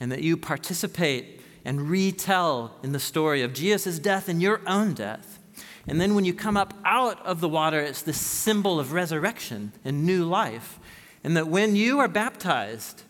and 0.00 0.10
that 0.12 0.22
you 0.22 0.36
participate 0.36 1.40
and 1.64 1.90
retell 1.90 2.76
in 2.82 2.92
the 2.92 3.00
story 3.00 3.42
of 3.42 3.52
Jesus' 3.52 3.98
death 3.98 4.28
and 4.28 4.40
your 4.40 4.60
own 4.66 4.94
death. 4.94 5.38
And 5.86 6.00
then 6.00 6.14
when 6.14 6.24
you 6.24 6.34
come 6.34 6.56
up 6.56 6.74
out 6.84 7.24
of 7.26 7.40
the 7.40 7.48
water, 7.48 7.80
it's 7.80 8.02
this 8.02 8.20
symbol 8.20 8.78
of 8.78 8.92
resurrection 8.92 9.72
and 9.84 10.04
new 10.04 10.24
life. 10.24 10.78
And 11.24 11.36
that 11.36 11.48
when 11.48 11.76
you 11.76 11.98
are 11.98 12.08
baptized, 12.08 13.02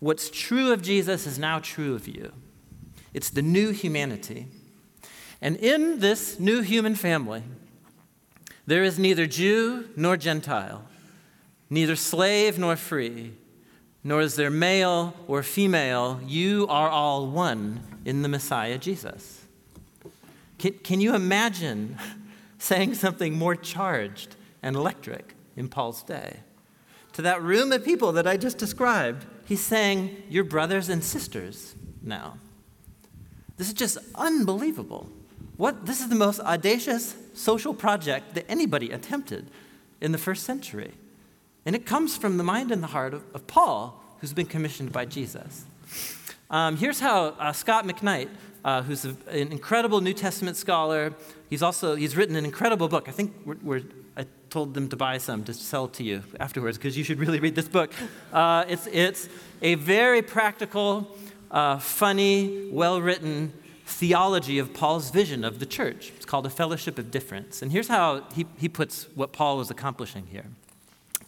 what's 0.00 0.28
true 0.28 0.72
of 0.72 0.82
Jesus 0.82 1.26
is 1.26 1.38
now 1.38 1.60
true 1.60 1.94
of 1.94 2.08
you. 2.08 2.32
It's 3.14 3.30
the 3.30 3.42
new 3.42 3.70
humanity. 3.70 4.48
And 5.40 5.56
in 5.56 6.00
this 6.00 6.38
new 6.38 6.60
human 6.60 6.94
family, 6.94 7.42
there 8.66 8.82
is 8.84 8.98
neither 8.98 9.26
Jew 9.26 9.88
nor 9.96 10.16
Gentile, 10.16 10.84
neither 11.72 11.96
slave 11.96 12.58
nor 12.58 12.76
free, 12.76 13.32
nor 14.04 14.20
is 14.20 14.36
there 14.36 14.50
male 14.50 15.14
or 15.26 15.42
female. 15.42 16.20
You 16.26 16.66
are 16.68 16.90
all 16.90 17.26
one 17.28 17.80
in 18.04 18.20
the 18.20 18.28
Messiah 18.28 18.76
Jesus. 18.76 19.46
Can, 20.58 20.74
can 20.74 21.00
you 21.00 21.14
imagine 21.14 21.96
saying 22.58 22.94
something 22.94 23.32
more 23.32 23.56
charged 23.56 24.36
and 24.62 24.76
electric 24.76 25.34
in 25.56 25.68
Paul's 25.68 26.02
day? 26.02 26.40
To 27.14 27.22
that 27.22 27.42
room 27.42 27.72
of 27.72 27.82
people 27.82 28.12
that 28.12 28.26
I 28.26 28.36
just 28.36 28.58
described, 28.58 29.24
he's 29.46 29.64
saying, 29.64 30.24
You're 30.28 30.44
brothers 30.44 30.90
and 30.90 31.02
sisters 31.02 31.74
now. 32.02 32.36
This 33.56 33.68
is 33.68 33.74
just 33.74 33.96
unbelievable. 34.14 35.08
What, 35.56 35.86
this 35.86 36.00
is 36.00 36.10
the 36.10 36.16
most 36.16 36.40
audacious 36.40 37.16
social 37.32 37.72
project 37.72 38.34
that 38.34 38.44
anybody 38.50 38.90
attempted 38.90 39.50
in 40.02 40.12
the 40.12 40.18
first 40.18 40.44
century. 40.44 40.92
And 41.64 41.76
it 41.76 41.86
comes 41.86 42.16
from 42.16 42.38
the 42.38 42.44
mind 42.44 42.72
and 42.72 42.82
the 42.82 42.88
heart 42.88 43.14
of, 43.14 43.22
of 43.34 43.46
Paul, 43.46 44.02
who's 44.20 44.32
been 44.32 44.46
commissioned 44.46 44.92
by 44.92 45.04
Jesus. 45.04 45.64
Um, 46.50 46.76
here's 46.76 47.00
how 47.00 47.28
uh, 47.38 47.52
Scot 47.52 47.86
McKnight, 47.86 48.28
uh, 48.64 48.82
who's 48.82 49.04
a, 49.04 49.16
an 49.28 49.52
incredible 49.52 50.00
New 50.00 50.12
Testament 50.12 50.56
scholar, 50.56 51.14
he's 51.48 51.62
also 51.62 51.94
he's 51.94 52.16
written 52.16 52.36
an 52.36 52.44
incredible 52.44 52.88
book. 52.88 53.08
I 53.08 53.12
think 53.12 53.32
we're, 53.44 53.56
we're 53.62 53.82
I 54.16 54.26
told 54.50 54.74
them 54.74 54.88
to 54.88 54.96
buy 54.96 55.18
some 55.18 55.44
to 55.44 55.54
sell 55.54 55.88
to 55.88 56.02
you 56.04 56.22
afterwards 56.38 56.76
because 56.76 56.98
you 56.98 57.04
should 57.04 57.18
really 57.18 57.40
read 57.40 57.54
this 57.54 57.68
book. 57.68 57.92
Uh, 58.32 58.64
it's 58.68 58.86
it's 58.92 59.28
a 59.62 59.76
very 59.76 60.20
practical, 60.20 61.16
uh, 61.50 61.78
funny, 61.78 62.68
well-written 62.70 63.52
theology 63.86 64.58
of 64.58 64.74
Paul's 64.74 65.10
vision 65.10 65.44
of 65.44 65.58
the 65.58 65.66
church. 65.66 66.12
It's 66.16 66.26
called 66.26 66.46
a 66.46 66.50
fellowship 66.50 66.98
of 66.98 67.10
differents. 67.10 67.62
And 67.62 67.72
here's 67.72 67.88
how 67.88 68.24
he, 68.34 68.46
he 68.58 68.68
puts 68.68 69.06
what 69.14 69.32
Paul 69.32 69.56
was 69.58 69.70
accomplishing 69.70 70.26
here. 70.26 70.46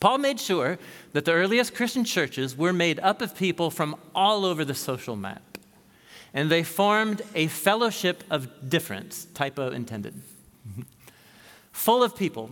Paul 0.05 0.19
made 0.19 0.38
sure 0.38 0.79
that 1.14 1.25
the 1.25 1.33
earliest 1.33 1.75
Christian 1.75 2.05
churches 2.05 2.55
were 2.59 2.75
made 2.75 3.01
up 3.01 3.23
of 3.23 3.35
people 3.35 3.71
from 3.71 3.97
all 4.14 4.45
over 4.45 4.62
the 4.62 4.75
social 4.75 5.17
map. 5.17 5.57
And 6.35 6.51
they 6.51 6.62
formed 6.62 7.23
a 7.35 7.47
fellowship 7.47 8.23
of 8.29 8.69
differents, 8.69 9.25
typo 9.33 9.71
intended, 9.71 10.21
full 11.73 12.03
of 12.03 12.14
people 12.14 12.51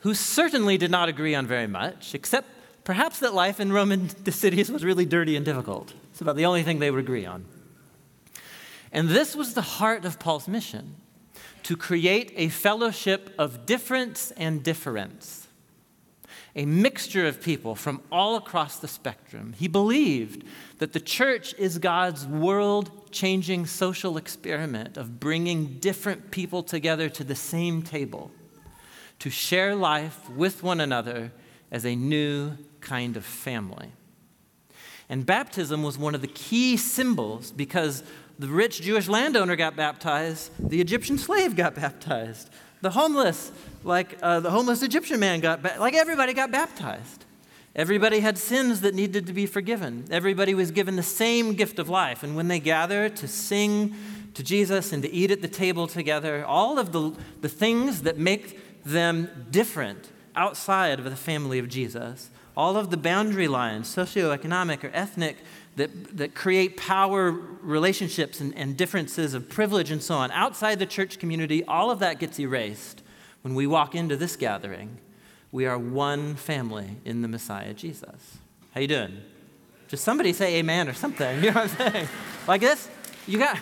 who 0.00 0.12
certainly 0.12 0.76
did 0.76 0.90
not 0.90 1.08
agree 1.08 1.34
on 1.34 1.46
very 1.46 1.66
much, 1.66 2.14
except 2.14 2.48
perhaps 2.84 3.18
that 3.20 3.32
life 3.32 3.60
in 3.60 3.72
Roman 3.72 4.10
cities 4.30 4.70
was 4.70 4.84
really 4.84 5.06
dirty 5.06 5.36
and 5.36 5.46
difficult. 5.46 5.94
It's 6.10 6.20
about 6.20 6.36
the 6.36 6.44
only 6.44 6.64
thing 6.64 6.80
they 6.80 6.90
would 6.90 7.00
agree 7.00 7.24
on. 7.24 7.46
And 8.92 9.08
this 9.08 9.34
was 9.34 9.54
the 9.54 9.62
heart 9.62 10.04
of 10.04 10.18
Paul's 10.18 10.46
mission 10.46 10.96
to 11.62 11.78
create 11.78 12.30
a 12.36 12.50
fellowship 12.50 13.34
of 13.38 13.64
difference 13.64 14.32
and 14.32 14.62
difference 14.62 15.47
a 16.58 16.66
mixture 16.66 17.24
of 17.24 17.40
people 17.40 17.76
from 17.76 18.02
all 18.10 18.34
across 18.34 18.80
the 18.80 18.88
spectrum. 18.88 19.54
He 19.56 19.68
believed 19.68 20.42
that 20.78 20.92
the 20.92 20.98
church 20.98 21.54
is 21.56 21.78
God's 21.78 22.26
world 22.26 23.12
changing 23.12 23.66
social 23.66 24.16
experiment 24.16 24.96
of 24.96 25.20
bringing 25.20 25.78
different 25.78 26.32
people 26.32 26.64
together 26.64 27.08
to 27.10 27.22
the 27.22 27.36
same 27.36 27.82
table 27.82 28.32
to 29.20 29.30
share 29.30 29.76
life 29.76 30.28
with 30.30 30.64
one 30.64 30.80
another 30.80 31.30
as 31.70 31.86
a 31.86 31.94
new 31.94 32.56
kind 32.80 33.16
of 33.16 33.24
family. 33.24 33.92
And 35.08 35.24
baptism 35.24 35.84
was 35.84 35.96
one 35.96 36.16
of 36.16 36.22
the 36.22 36.26
key 36.26 36.76
symbols 36.76 37.52
because 37.52 38.02
the 38.36 38.48
rich 38.48 38.82
Jewish 38.82 39.06
landowner 39.06 39.54
got 39.54 39.76
baptized, 39.76 40.50
the 40.58 40.80
Egyptian 40.80 41.18
slave 41.18 41.54
got 41.54 41.74
baptized, 41.76 42.50
the 42.80 42.90
homeless, 42.90 43.52
like 43.84 44.18
uh, 44.22 44.40
the 44.40 44.50
homeless 44.50 44.82
Egyptian 44.82 45.20
man 45.20 45.40
got, 45.40 45.62
ba- 45.62 45.76
like 45.78 45.94
everybody 45.94 46.32
got 46.32 46.50
baptized. 46.50 47.24
Everybody 47.74 48.20
had 48.20 48.38
sins 48.38 48.80
that 48.80 48.94
needed 48.94 49.26
to 49.26 49.32
be 49.32 49.46
forgiven. 49.46 50.04
Everybody 50.10 50.54
was 50.54 50.70
given 50.70 50.96
the 50.96 51.02
same 51.02 51.54
gift 51.54 51.78
of 51.78 51.88
life. 51.88 52.22
And 52.22 52.34
when 52.34 52.48
they 52.48 52.58
gather 52.58 53.08
to 53.08 53.28
sing 53.28 53.94
to 54.34 54.42
Jesus 54.42 54.92
and 54.92 55.02
to 55.02 55.12
eat 55.12 55.30
at 55.30 55.42
the 55.42 55.48
table 55.48 55.86
together, 55.86 56.44
all 56.44 56.78
of 56.78 56.92
the, 56.92 57.12
the 57.40 57.48
things 57.48 58.02
that 58.02 58.18
make 58.18 58.58
them 58.84 59.46
different 59.50 60.10
outside 60.34 60.98
of 60.98 61.04
the 61.04 61.16
family 61.16 61.58
of 61.58 61.68
Jesus, 61.68 62.30
all 62.56 62.76
of 62.76 62.90
the 62.90 62.96
boundary 62.96 63.46
lines, 63.46 63.94
socioeconomic 63.94 64.82
or 64.82 64.90
ethnic, 64.92 65.36
that, 65.78 66.16
that 66.16 66.34
create 66.34 66.76
power 66.76 67.30
relationships 67.30 68.40
and, 68.40 68.54
and 68.56 68.76
differences 68.76 69.32
of 69.32 69.48
privilege 69.48 69.90
and 69.90 70.02
so 70.02 70.16
on. 70.16 70.30
Outside 70.32 70.78
the 70.78 70.86
church 70.86 71.18
community, 71.18 71.64
all 71.64 71.90
of 71.90 72.00
that 72.00 72.18
gets 72.18 72.38
erased 72.38 73.02
when 73.42 73.54
we 73.54 73.66
walk 73.66 73.94
into 73.94 74.16
this 74.16 74.36
gathering. 74.36 74.98
We 75.50 75.66
are 75.66 75.78
one 75.78 76.34
family 76.34 76.96
in 77.04 77.22
the 77.22 77.28
Messiah 77.28 77.72
Jesus. 77.72 78.38
How 78.74 78.80
you 78.80 78.88
doing? 78.88 79.18
Just 79.86 80.04
somebody 80.04 80.32
say 80.32 80.56
amen 80.56 80.88
or 80.88 80.94
something. 80.94 81.38
You 81.42 81.52
know 81.52 81.62
what 81.62 81.80
I'm 81.80 81.92
saying? 81.92 82.08
Like 82.46 82.60
this, 82.60 82.88
you 83.26 83.38
got, 83.38 83.58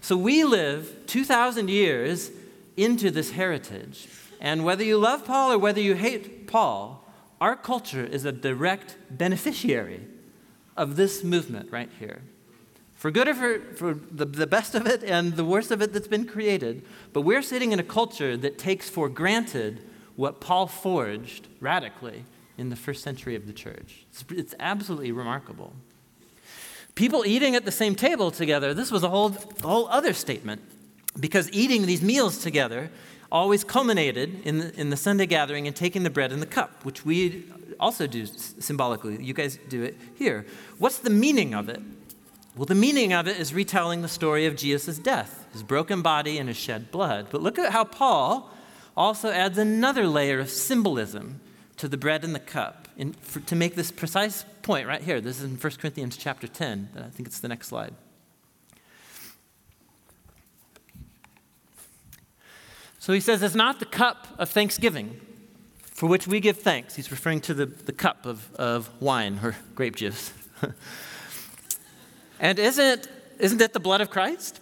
so 0.00 0.16
we 0.16 0.44
live 0.44 1.06
2,000 1.06 1.68
years 1.68 2.30
into 2.76 3.10
this 3.10 3.32
heritage. 3.32 4.08
And 4.40 4.64
whether 4.64 4.84
you 4.84 4.98
love 4.98 5.24
Paul 5.24 5.52
or 5.52 5.58
whether 5.58 5.80
you 5.80 5.94
hate 5.94 6.46
Paul, 6.46 7.04
our 7.40 7.56
culture 7.56 8.04
is 8.04 8.24
a 8.24 8.32
direct 8.32 8.96
beneficiary 9.10 10.06
of 10.80 10.96
this 10.96 11.22
movement 11.22 11.70
right 11.70 11.90
here. 11.98 12.22
For 12.96 13.10
good 13.10 13.28
or 13.28 13.34
for, 13.34 13.60
for 13.76 13.94
the, 14.10 14.24
the 14.24 14.46
best 14.46 14.74
of 14.74 14.86
it 14.86 15.04
and 15.04 15.36
the 15.36 15.44
worst 15.44 15.70
of 15.70 15.82
it 15.82 15.92
that's 15.92 16.08
been 16.08 16.26
created. 16.26 16.82
But 17.12 17.20
we're 17.20 17.42
sitting 17.42 17.72
in 17.72 17.78
a 17.78 17.84
culture 17.84 18.34
that 18.38 18.58
takes 18.58 18.88
for 18.88 19.10
granted 19.10 19.86
what 20.16 20.40
Paul 20.40 20.66
forged 20.66 21.48
radically 21.60 22.24
in 22.56 22.70
the 22.70 22.76
first 22.76 23.02
century 23.02 23.34
of 23.34 23.46
the 23.46 23.52
church. 23.52 24.06
It's, 24.10 24.24
it's 24.30 24.54
absolutely 24.58 25.12
remarkable. 25.12 25.74
People 26.94 27.26
eating 27.26 27.54
at 27.54 27.66
the 27.66 27.72
same 27.72 27.94
table 27.94 28.30
together, 28.30 28.72
this 28.72 28.90
was 28.90 29.02
a 29.02 29.10
whole, 29.10 29.36
a 29.62 29.66
whole 29.66 29.86
other 29.88 30.14
statement. 30.14 30.62
Because 31.18 31.50
eating 31.52 31.84
these 31.84 32.02
meals 32.02 32.38
together 32.38 32.90
always 33.30 33.64
culminated 33.64 34.46
in 34.46 34.58
the, 34.58 34.80
in 34.80 34.88
the 34.88 34.96
Sunday 34.96 35.26
gathering 35.26 35.66
and 35.66 35.76
taking 35.76 36.04
the 36.04 36.10
bread 36.10 36.32
and 36.32 36.40
the 36.40 36.46
cup, 36.46 36.84
which 36.84 37.04
we 37.04 37.44
also 37.80 38.06
do 38.06 38.26
symbolically. 38.26 39.22
You 39.22 39.34
guys 39.34 39.58
do 39.68 39.82
it 39.82 39.96
here. 40.14 40.46
What's 40.78 40.98
the 40.98 41.10
meaning 41.10 41.54
of 41.54 41.68
it? 41.68 41.80
Well, 42.56 42.66
the 42.66 42.74
meaning 42.74 43.12
of 43.12 43.26
it 43.26 43.38
is 43.38 43.54
retelling 43.54 44.02
the 44.02 44.08
story 44.08 44.46
of 44.46 44.56
Jesus' 44.56 44.98
death, 44.98 45.46
his 45.52 45.62
broken 45.62 46.02
body, 46.02 46.38
and 46.38 46.48
his 46.48 46.56
shed 46.56 46.90
blood. 46.90 47.28
But 47.30 47.42
look 47.42 47.58
at 47.58 47.72
how 47.72 47.84
Paul 47.84 48.50
also 48.96 49.30
adds 49.30 49.56
another 49.56 50.06
layer 50.06 50.40
of 50.40 50.50
symbolism 50.50 51.40
to 51.78 51.88
the 51.88 51.96
bread 51.96 52.24
and 52.24 52.34
the 52.34 52.40
cup 52.40 52.88
in, 52.96 53.14
for, 53.14 53.40
to 53.40 53.56
make 53.56 53.76
this 53.76 53.90
precise 53.90 54.44
point 54.62 54.86
right 54.86 55.00
here. 55.00 55.20
This 55.20 55.38
is 55.38 55.44
in 55.44 55.56
1 55.56 55.72
Corinthians 55.80 56.16
chapter 56.16 56.46
10. 56.46 56.90
I 56.96 57.08
think 57.08 57.28
it's 57.28 57.40
the 57.40 57.48
next 57.48 57.68
slide. 57.68 57.94
So 62.98 63.14
he 63.14 63.20
says, 63.20 63.42
It's 63.42 63.54
not 63.54 63.78
the 63.80 63.86
cup 63.86 64.26
of 64.38 64.50
thanksgiving 64.50 65.20
for 66.00 66.06
which 66.06 66.26
we 66.26 66.40
give 66.40 66.56
thanks. 66.56 66.96
He's 66.96 67.10
referring 67.10 67.42
to 67.42 67.52
the, 67.52 67.66
the 67.66 67.92
cup 67.92 68.24
of, 68.24 68.50
of 68.54 68.88
wine 69.02 69.38
or 69.42 69.54
grape 69.74 69.96
juice. 69.96 70.32
and 72.40 72.58
isn't, 72.58 73.06
isn't 73.38 73.60
it 73.60 73.74
the 73.74 73.80
blood 73.80 74.00
of 74.00 74.08
Christ? 74.08 74.60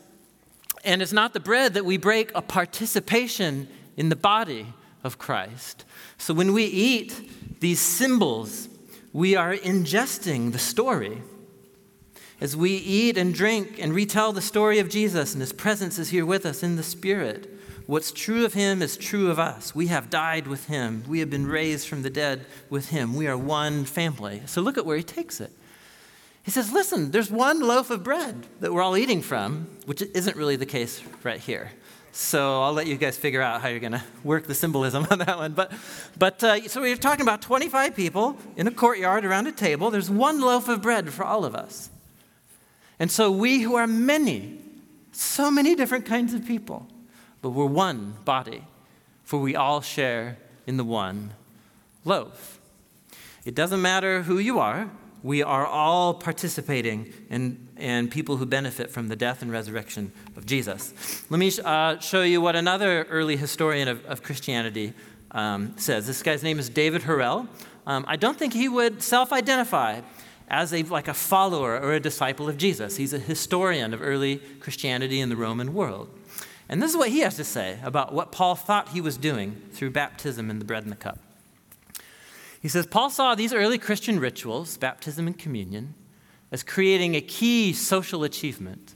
And 0.82 1.00
it's 1.00 1.12
not 1.12 1.34
the 1.34 1.38
bread 1.38 1.74
that 1.74 1.84
we 1.84 1.96
break 1.96 2.32
a 2.34 2.42
participation 2.42 3.68
in 3.96 4.08
the 4.08 4.16
body 4.16 4.66
of 5.04 5.18
Christ. 5.18 5.84
So 6.16 6.34
when 6.34 6.52
we 6.52 6.64
eat 6.64 7.60
these 7.60 7.78
symbols, 7.78 8.68
we 9.12 9.36
are 9.36 9.54
ingesting 9.54 10.50
the 10.50 10.58
story. 10.58 11.22
As 12.40 12.56
we 12.56 12.72
eat 12.72 13.16
and 13.16 13.32
drink 13.32 13.78
and 13.78 13.94
retell 13.94 14.32
the 14.32 14.42
story 14.42 14.80
of 14.80 14.88
Jesus, 14.88 15.34
and 15.34 15.40
his 15.40 15.52
presence 15.52 16.00
is 16.00 16.08
here 16.08 16.26
with 16.26 16.44
us 16.44 16.64
in 16.64 16.74
the 16.74 16.82
Spirit. 16.82 17.57
What's 17.88 18.12
true 18.12 18.44
of 18.44 18.52
him 18.52 18.82
is 18.82 18.98
true 18.98 19.30
of 19.30 19.38
us. 19.38 19.74
We 19.74 19.86
have 19.86 20.10
died 20.10 20.46
with 20.46 20.66
him. 20.66 21.04
We 21.08 21.20
have 21.20 21.30
been 21.30 21.46
raised 21.46 21.88
from 21.88 22.02
the 22.02 22.10
dead 22.10 22.44
with 22.68 22.90
him. 22.90 23.16
We 23.16 23.26
are 23.28 23.38
one 23.38 23.86
family. 23.86 24.42
So 24.44 24.60
look 24.60 24.76
at 24.76 24.84
where 24.84 24.98
he 24.98 25.02
takes 25.02 25.40
it. 25.40 25.50
He 26.42 26.50
says, 26.50 26.70
Listen, 26.70 27.12
there's 27.12 27.30
one 27.30 27.60
loaf 27.60 27.88
of 27.88 28.04
bread 28.04 28.46
that 28.60 28.74
we're 28.74 28.82
all 28.82 28.94
eating 28.94 29.22
from, 29.22 29.68
which 29.86 30.02
isn't 30.02 30.36
really 30.36 30.56
the 30.56 30.66
case 30.66 31.02
right 31.24 31.40
here. 31.40 31.70
So 32.12 32.62
I'll 32.62 32.74
let 32.74 32.86
you 32.86 32.98
guys 32.98 33.16
figure 33.16 33.40
out 33.40 33.62
how 33.62 33.68
you're 33.68 33.80
going 33.80 33.92
to 33.92 34.04
work 34.22 34.46
the 34.46 34.54
symbolism 34.54 35.06
on 35.10 35.20
that 35.20 35.38
one. 35.38 35.52
But, 35.52 35.72
but 36.18 36.44
uh, 36.44 36.68
so 36.68 36.82
we're 36.82 36.94
talking 36.94 37.22
about 37.22 37.40
25 37.40 37.96
people 37.96 38.36
in 38.58 38.66
a 38.66 38.70
courtyard 38.70 39.24
around 39.24 39.46
a 39.46 39.52
table. 39.52 39.90
There's 39.90 40.10
one 40.10 40.42
loaf 40.42 40.68
of 40.68 40.82
bread 40.82 41.10
for 41.10 41.24
all 41.24 41.46
of 41.46 41.54
us. 41.54 41.88
And 42.98 43.10
so 43.10 43.32
we 43.32 43.60
who 43.60 43.76
are 43.76 43.86
many, 43.86 44.58
so 45.12 45.50
many 45.50 45.74
different 45.74 46.04
kinds 46.04 46.34
of 46.34 46.44
people, 46.44 46.86
but 47.48 47.54
we're 47.54 47.64
one 47.64 48.14
body, 48.26 48.62
for 49.24 49.40
we 49.40 49.56
all 49.56 49.80
share 49.80 50.36
in 50.66 50.76
the 50.76 50.84
one 50.84 51.32
loaf. 52.04 52.60
It 53.46 53.54
doesn't 53.54 53.80
matter 53.80 54.20
who 54.20 54.38
you 54.38 54.58
are, 54.58 54.90
we 55.22 55.42
are 55.42 55.64
all 55.64 56.12
participating 56.12 57.10
in, 57.30 57.66
in 57.78 58.08
people 58.08 58.36
who 58.36 58.44
benefit 58.44 58.90
from 58.90 59.08
the 59.08 59.16
death 59.16 59.40
and 59.40 59.50
resurrection 59.50 60.12
of 60.36 60.44
Jesus. 60.44 61.24
Let 61.30 61.40
me 61.40 61.50
uh, 61.64 61.98
show 62.00 62.22
you 62.22 62.42
what 62.42 62.54
another 62.54 63.04
early 63.04 63.38
historian 63.38 63.88
of, 63.88 64.04
of 64.04 64.22
Christianity 64.22 64.92
um, 65.30 65.72
says. 65.78 66.06
This 66.06 66.22
guy's 66.22 66.42
name 66.42 66.58
is 66.58 66.68
David 66.68 67.00
Horrell. 67.00 67.48
Um, 67.86 68.04
I 68.06 68.16
don't 68.16 68.38
think 68.38 68.52
he 68.52 68.68
would 68.68 69.02
self 69.02 69.32
identify 69.32 70.02
as 70.48 70.74
a, 70.74 70.82
like 70.82 71.08
a 71.08 71.14
follower 71.14 71.80
or 71.80 71.94
a 71.94 72.00
disciple 72.00 72.46
of 72.46 72.58
Jesus. 72.58 72.98
He's 72.98 73.14
a 73.14 73.18
historian 73.18 73.94
of 73.94 74.02
early 74.02 74.36
Christianity 74.60 75.22
in 75.22 75.30
the 75.30 75.36
Roman 75.36 75.72
world. 75.72 76.10
And 76.68 76.82
this 76.82 76.90
is 76.90 76.96
what 76.96 77.08
he 77.08 77.20
has 77.20 77.36
to 77.36 77.44
say 77.44 77.78
about 77.82 78.12
what 78.12 78.30
Paul 78.30 78.54
thought 78.54 78.90
he 78.90 79.00
was 79.00 79.16
doing 79.16 79.60
through 79.72 79.90
baptism 79.90 80.50
and 80.50 80.60
the 80.60 80.64
bread 80.64 80.82
and 80.82 80.92
the 80.92 80.96
cup. 80.96 81.18
He 82.60 82.68
says 82.68 82.86
Paul 82.86 83.10
saw 83.10 83.34
these 83.34 83.54
early 83.54 83.78
Christian 83.78 84.20
rituals, 84.20 84.76
baptism 84.76 85.26
and 85.26 85.38
communion, 85.38 85.94
as 86.50 86.62
creating 86.62 87.14
a 87.14 87.20
key 87.20 87.72
social 87.72 88.24
achievement 88.24 88.94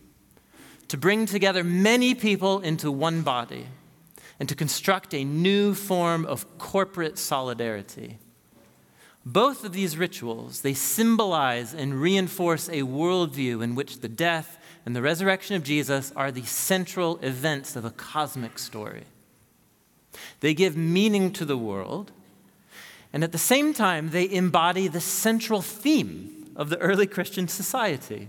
to 0.89 0.97
bring 0.97 1.27
together 1.27 1.65
many 1.65 2.15
people 2.15 2.61
into 2.61 2.91
one 2.91 3.23
body 3.23 3.67
and 4.39 4.49
to 4.49 4.55
construct 4.55 5.15
a 5.15 5.25
new 5.25 5.75
form 5.75 6.27
of 6.27 6.59
corporate 6.59 7.17
solidarity. 7.17 8.19
Both 9.25 9.65
of 9.65 9.73
these 9.73 9.97
rituals, 9.97 10.63
they 10.63 10.75
symbolize 10.75 11.73
and 11.73 12.01
reinforce 12.01 12.69
a 12.69 12.83
worldview 12.83 13.63
in 13.63 13.75
which 13.75 14.01
the 14.01 14.09
death 14.09 14.59
and 14.85 14.97
the 14.97 15.03
resurrection 15.03 15.57
of 15.57 15.63
Jesus 15.63 16.13
are 16.17 16.33
the 16.33 16.45
central 16.45 17.19
events 17.19 17.77
of 17.77 17.85
a 17.85 17.91
cosmic 17.91 18.59
story. 18.59 19.05
They 20.41 20.55
give 20.55 20.77
meaning 20.77 21.33
to 21.35 21.45
the 21.45 21.57
world, 21.57 22.11
and 23.13 23.23
at 23.23 23.33
the 23.33 23.39
same 23.39 23.75
time, 23.75 24.11
they 24.11 24.31
embody 24.31 24.89
the 24.89 25.01
central 25.01 25.63
theme 25.63 26.53
of 26.57 26.69
the 26.69 26.79
early 26.79 27.07
Christian 27.07 27.49
society 27.49 28.29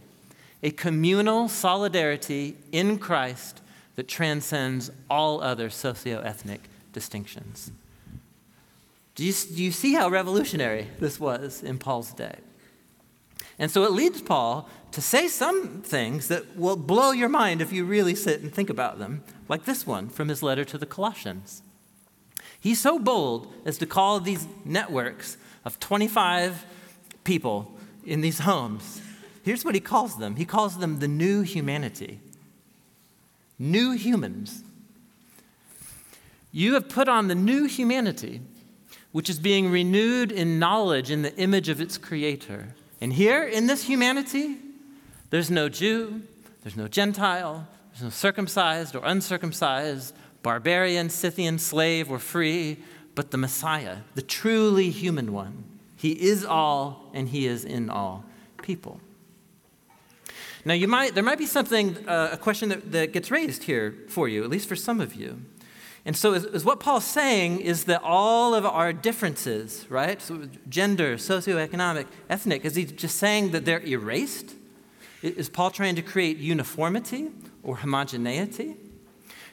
a 0.64 0.72
communal 0.72 1.50
solidarity 1.50 2.56
in 2.72 2.98
Christ 2.98 3.62
that 3.96 4.08
transcends 4.08 4.90
all 5.10 5.42
other 5.42 5.70
socio-ethnic 5.70 6.62
distinctions. 6.94 7.70
Do 9.16 9.26
you, 9.26 9.34
do 9.34 9.62
you 9.62 9.72
see 9.72 9.94
how 9.94 10.10
revolutionary 10.10 10.88
this 11.00 11.20
was 11.20 11.62
in 11.62 11.78
Paul's 11.78 12.14
day? 12.14 12.38
And 13.60 13.70
so 13.70 13.84
it 13.84 13.92
leads 13.92 14.22
Paul 14.22 14.68
to 14.92 15.02
say 15.02 15.28
some 15.28 15.82
things 15.82 16.28
that 16.28 16.56
will 16.58 16.76
blow 16.76 17.12
your 17.12 17.30
mind 17.30 17.62
if 17.62 17.72
you 17.72 17.86
really 17.86 18.16
sit 18.16 18.42
and 18.42 18.54
think 18.54 18.70
about 18.70 19.00
them, 19.00 19.24
like 19.48 19.66
this 19.66 19.86
one 19.86 20.10
from 20.10 20.30
his 20.30 20.44
letter 20.44 20.66
to 20.66 20.78
the 20.78 20.86
Colossians. 20.86 21.62
He's 22.60 22.80
so 22.80 22.98
bold 22.98 23.54
as 23.66 23.78
to 23.80 23.86
call 23.86 24.20
these 24.20 24.48
networks 24.64 25.38
of 25.66 25.80
25 25.80 26.66
people 27.24 27.74
in 28.06 28.22
these 28.22 28.40
homes. 28.40 29.02
Here's 29.44 29.66
what 29.66 29.76
he 29.76 29.82
calls 29.82 30.18
them 30.18 30.38
he 30.38 30.46
calls 30.46 30.78
them 30.78 31.00
the 31.00 31.08
new 31.08 31.42
humanity. 31.42 32.20
New 33.60 33.92
humans. 33.92 34.64
You 36.52 36.76
have 36.76 36.88
put 36.88 37.10
on 37.10 37.28
the 37.28 37.36
new 37.36 37.66
humanity, 37.66 38.42
which 39.12 39.30
is 39.30 39.40
being 39.40 39.70
renewed 39.70 40.32
in 40.32 40.60
knowledge 40.60 41.10
in 41.10 41.24
the 41.24 41.36
image 41.38 41.68
of 41.68 41.82
its 41.82 41.98
creator. 41.98 42.76
And 43.04 43.12
here 43.12 43.44
in 43.44 43.68
this 43.68 43.84
humanity, 43.84 44.56
there's 45.30 45.52
no 45.52 45.68
Jew, 45.68 46.22
there's 46.62 46.78
no 46.78 46.88
Gentile, 46.88 47.68
there's 47.92 48.02
no 48.02 48.10
circumcised 48.10 48.96
or 48.96 49.02
uncircumcised, 49.04 50.16
barbarian, 50.42 51.10
Scythian, 51.10 51.60
slave, 51.60 52.10
or 52.10 52.18
free, 52.18 52.78
but 53.14 53.32
the 53.32 53.38
Messiah, 53.38 53.98
the 54.16 54.22
truly 54.22 54.90
human 54.90 55.34
one. 55.34 55.66
He 55.98 56.14
is 56.14 56.46
all 56.46 57.12
and 57.14 57.28
he 57.28 57.46
is 57.46 57.66
in 57.66 57.90
all 57.90 58.24
people. 58.62 59.02
Now, 60.64 60.74
you 60.74 60.88
might, 60.88 61.14
there 61.14 61.26
might 61.26 61.38
be 61.38 61.46
something, 61.46 62.08
uh, 62.08 62.30
a 62.32 62.38
question 62.38 62.70
that, 62.70 62.90
that 62.94 63.12
gets 63.12 63.30
raised 63.30 63.64
here 63.64 63.96
for 64.08 64.30
you, 64.30 64.46
at 64.46 64.50
least 64.50 64.70
for 64.70 64.78
some 64.78 65.02
of 65.02 65.14
you. 65.14 65.42
And 66.06 66.18
so, 66.18 66.34
is, 66.34 66.44
is, 66.46 66.66
what 66.66 66.82
Paul's 66.82 67.06
saying 67.06 67.62
is 67.62 67.86
that 67.86 68.02
all 68.04 68.54
of 68.54 68.66
our 68.66 68.92
differences, 68.92 69.86
right? 69.90 70.22
So 70.22 70.50
gender, 70.68 71.16
socioeconomic, 71.16 72.08
ethnic, 72.30 72.66
is 72.66 72.76
he 72.76 72.84
just 72.84 73.18
saying 73.18 73.52
that 73.52 73.64
they're 73.64 73.86
erased? 73.86 74.56
Is 75.22 75.48
Paul 75.48 75.72
trying 75.72 75.96
to 75.96 76.02
create 76.02 76.38
uniformity 76.38 77.30
or 77.64 77.78
homogeneity? 77.78 78.76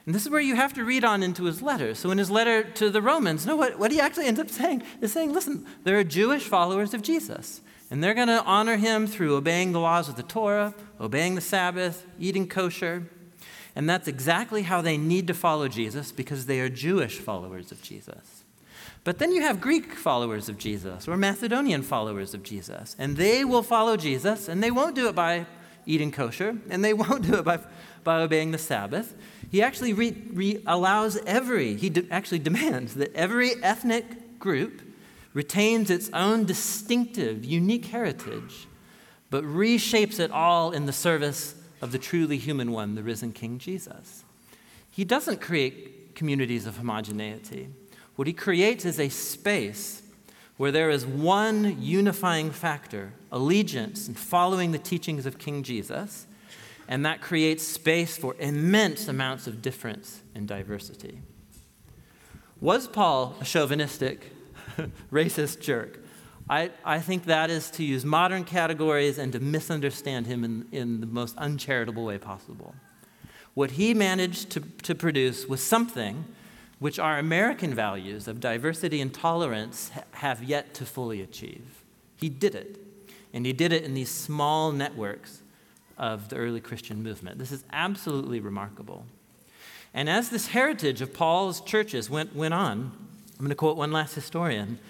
And 0.07 0.15
this 0.15 0.23
is 0.23 0.31
where 0.31 0.41
you 0.41 0.57
have 0.57 0.73
to 0.75 0.85
read 0.85 1.05
on 1.05 1.23
into 1.23 1.45
his 1.45 1.63
letter. 1.63 1.95
So, 1.95 2.11
in 2.11 2.19
his 2.19 2.33
letter 2.33 2.65
to 2.65 2.91
the 2.91 3.01
Romans, 3.01 3.47
no, 3.47 3.55
what, 3.55 3.79
what 3.79 3.93
he 3.93 4.01
actually 4.01 4.27
ends 4.27 4.41
up 4.41 4.51
saying 4.51 4.83
is 5.01 5.13
saying, 5.13 5.33
listen, 5.33 5.65
there 5.85 5.99
are 6.01 6.05
Jewish 6.05 6.45
followers 6.49 6.95
of 6.95 7.03
Jesus, 7.03 7.61
and 7.93 8.03
they're 8.03 8.15
going 8.15 8.27
to 8.27 8.43
honor 8.43 8.77
him 8.77 9.07
through 9.07 9.37
obeying 9.37 9.71
the 9.71 9.79
laws 9.79 10.09
of 10.09 10.17
the 10.17 10.25
Torah, 10.25 10.75
obeying 11.01 11.37
the 11.37 11.41
Sabbath, 11.41 12.07
eating 12.19 12.49
kosher. 12.49 13.07
And 13.77 13.89
that's 13.89 14.09
exactly 14.09 14.62
how 14.62 14.81
they 14.83 14.97
need 14.97 15.27
to 15.29 15.35
follow 15.35 15.68
Jesus 15.68 16.12
because 16.12 16.47
they 16.47 16.61
are 16.61 16.68
Jewish 16.68 17.18
followers 17.18 17.71
of 17.71 17.83
Jesus. 17.83 18.45
But 19.05 19.18
then 19.18 19.33
you 19.33 19.43
have 19.43 19.61
Greek 19.61 19.95
followers 19.95 20.49
of 20.49 20.59
Jesus 20.59 21.09
or 21.09 21.16
Macedonian 21.16 21.83
followers 21.83 22.35
of 22.35 22.43
Jesus, 22.43 22.95
and 22.99 23.16
they 23.16 23.45
will 23.45 23.62
follow 23.62 23.97
Jesus, 23.97 24.49
and 24.49 24.62
they 24.62 24.71
won't 24.71 24.95
do 24.95 25.09
it 25.09 25.14
by 25.14 25.47
eating 25.87 26.12
kosher, 26.12 26.59
and 26.68 26.85
they 26.85 26.93
won't 26.95 27.27
do 27.27 27.35
it 27.37 27.45
by, 27.45 27.61
by 28.05 28.21
obeying 28.21 28.51
the 28.51 28.59
Sabbath. 28.59 29.14
He 29.51 29.62
actually 29.62 29.93
re, 29.93 30.14
re 30.33 30.62
allows 30.66 31.16
every, 31.27 31.77
he 31.77 31.89
de- 31.89 32.11
actually 32.11 32.41
demands 32.41 32.95
that 32.95 33.14
every 33.14 33.62
ethnic 33.62 34.39
group 34.39 34.83
retains 35.33 35.91
its 35.91 36.11
own 36.12 36.45
distinctive, 36.45 37.45
unique 37.45 37.87
heritage, 37.87 38.66
but 39.31 39.45
reshapes 39.45 40.18
it 40.18 40.31
all 40.31 40.73
in 40.73 40.87
the 40.87 40.93
service 40.93 41.55
of 41.81 41.93
the 41.93 41.99
truly 41.99 42.37
human 42.37 42.72
one, 42.72 42.95
the 42.95 43.03
risen 43.03 43.33
King 43.33 43.59
Jesus. 43.59 44.24
He 44.91 45.05
doesn't 45.05 45.41
create 45.41 46.14
communities 46.14 46.66
of 46.66 46.76
homogeneity. 46.76 47.68
What 48.16 48.26
he 48.26 48.33
creates 48.33 48.85
is 48.85 49.01
a 49.01 49.09
space 49.09 50.03
where 50.57 50.72
there 50.72 50.91
is 50.91 51.07
one 51.07 51.81
unifying 51.81 52.51
factor 52.51 53.12
allegiance 53.33 54.09
and 54.09 54.18
following 54.18 54.72
the 54.72 54.78
teachings 54.78 55.24
of 55.24 55.39
King 55.39 55.62
Jesus, 55.62 56.26
and 56.89 57.07
that 57.07 57.20
creates 57.20 57.66
space 57.66 58.16
for 58.16 58.35
immense 58.39 59.09
amounts 59.09 59.47
of 59.47 59.62
difference 59.62 60.20
and 60.35 60.49
diversity. 60.49 61.22
Was 62.61 62.89
Paul 62.89 63.37
a 63.41 63.45
chauvinistic, 63.45 64.33
racist 65.12 65.61
jerk? 65.61 66.00
I, 66.51 66.71
I 66.85 66.99
think 66.99 67.27
that 67.27 67.49
is 67.49 67.71
to 67.73 67.85
use 67.85 68.05
modern 68.05 68.43
categories 68.43 69.19
and 69.19 69.33
to 69.35 69.39
misunderstand 69.39 70.27
him 70.27 70.43
in, 70.43 70.67
in 70.73 71.01
the 71.01 71.07
most 71.07 71.37
uncharitable 71.39 72.05
way 72.05 72.19
possible. 72.19 72.75
What 73.55 73.71
he 73.73 73.95
managed 73.95 74.51
to, 74.51 74.61
to 74.83 74.97
produce 74.97 75.47
was 75.47 75.63
something 75.63 76.25
which 76.81 76.99
our 76.99 77.19
American 77.21 77.73
values 77.73 78.27
of 78.27 78.41
diversity 78.41 79.01
and 79.01 79.15
tolerance 79.15 79.91
ha- 79.91 80.03
have 80.11 80.43
yet 80.43 80.75
to 80.75 80.85
fully 80.85 81.23
achieve. 81.23 81.85
He 82.17 82.29
did 82.29 82.57
it. 82.57 82.81
And 83.33 83.47
he 83.47 83.53
did 83.53 83.73
it 83.73 83.85
in 83.85 83.95
these 83.95 84.11
small 84.11 84.73
networks 84.73 85.43
of 85.99 86.31
the 86.31 86.37
early 86.37 86.61
Christian 86.61 87.01
movement. 87.01 87.39
This 87.39 87.53
is 87.53 87.63
absolutely 87.73 88.41
remarkable. 88.41 89.05
And 89.95 90.11
as 90.11 90.31
this 90.31 90.49
heritage 90.49 91.01
of 91.01 91.15
Paul's 91.15 91.61
churches 91.61 92.11
went, 92.11 92.35
went 92.35 92.55
on, 92.55 92.91
I'm 93.33 93.39
going 93.39 93.51
to 93.51 93.55
quote 93.55 93.77
one 93.77 93.93
last 93.93 94.17
historian. 94.17 94.81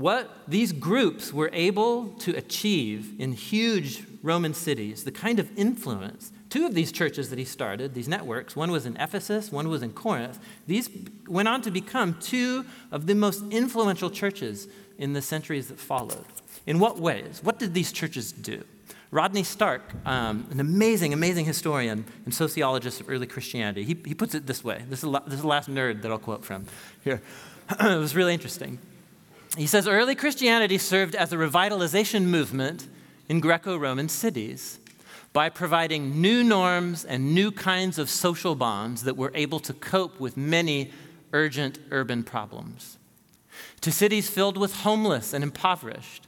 What 0.00 0.30
these 0.48 0.72
groups 0.72 1.30
were 1.30 1.50
able 1.52 2.08
to 2.20 2.34
achieve 2.34 3.20
in 3.20 3.32
huge 3.32 4.02
Roman 4.22 4.54
cities, 4.54 5.04
the 5.04 5.12
kind 5.12 5.38
of 5.38 5.50
influence, 5.58 6.32
two 6.48 6.64
of 6.64 6.72
these 6.72 6.90
churches 6.90 7.28
that 7.28 7.38
he 7.38 7.44
started, 7.44 7.92
these 7.92 8.08
networks, 8.08 8.56
one 8.56 8.70
was 8.70 8.86
in 8.86 8.96
Ephesus, 8.96 9.52
one 9.52 9.68
was 9.68 9.82
in 9.82 9.92
Corinth, 9.92 10.38
these 10.66 10.88
went 11.28 11.48
on 11.48 11.60
to 11.60 11.70
become 11.70 12.16
two 12.18 12.64
of 12.90 13.06
the 13.06 13.14
most 13.14 13.44
influential 13.50 14.08
churches 14.08 14.68
in 14.96 15.12
the 15.12 15.20
centuries 15.20 15.68
that 15.68 15.78
followed. 15.78 16.24
In 16.66 16.78
what 16.78 16.98
ways? 16.98 17.40
What 17.42 17.58
did 17.58 17.74
these 17.74 17.92
churches 17.92 18.32
do? 18.32 18.64
Rodney 19.10 19.42
Stark, 19.42 19.82
um, 20.06 20.46
an 20.50 20.60
amazing, 20.60 21.12
amazing 21.12 21.44
historian 21.44 22.06
and 22.24 22.32
sociologist 22.32 23.02
of 23.02 23.10
early 23.10 23.26
Christianity, 23.26 23.84
he, 23.84 23.98
he 24.06 24.14
puts 24.14 24.34
it 24.34 24.46
this 24.46 24.64
way. 24.64 24.82
This 24.88 25.00
is, 25.00 25.04
la- 25.04 25.20
this 25.20 25.34
is 25.34 25.42
the 25.42 25.46
last 25.46 25.68
nerd 25.68 26.00
that 26.00 26.10
I'll 26.10 26.18
quote 26.18 26.42
from 26.42 26.64
here. 27.04 27.20
it 27.80 27.98
was 27.98 28.16
really 28.16 28.32
interesting. 28.32 28.78
He 29.56 29.66
says 29.66 29.88
early 29.88 30.14
Christianity 30.14 30.78
served 30.78 31.14
as 31.14 31.32
a 31.32 31.36
revitalization 31.36 32.24
movement 32.24 32.86
in 33.28 33.40
Greco 33.40 33.76
Roman 33.76 34.08
cities 34.08 34.78
by 35.32 35.48
providing 35.48 36.20
new 36.20 36.44
norms 36.44 37.04
and 37.04 37.34
new 37.34 37.50
kinds 37.50 37.98
of 37.98 38.08
social 38.08 38.54
bonds 38.54 39.02
that 39.02 39.16
were 39.16 39.32
able 39.34 39.60
to 39.60 39.72
cope 39.72 40.20
with 40.20 40.36
many 40.36 40.92
urgent 41.32 41.78
urban 41.90 42.22
problems. 42.22 42.98
To 43.82 43.92
cities 43.92 44.28
filled 44.28 44.56
with 44.56 44.74
homeless 44.76 45.32
and 45.32 45.42
impoverished, 45.42 46.26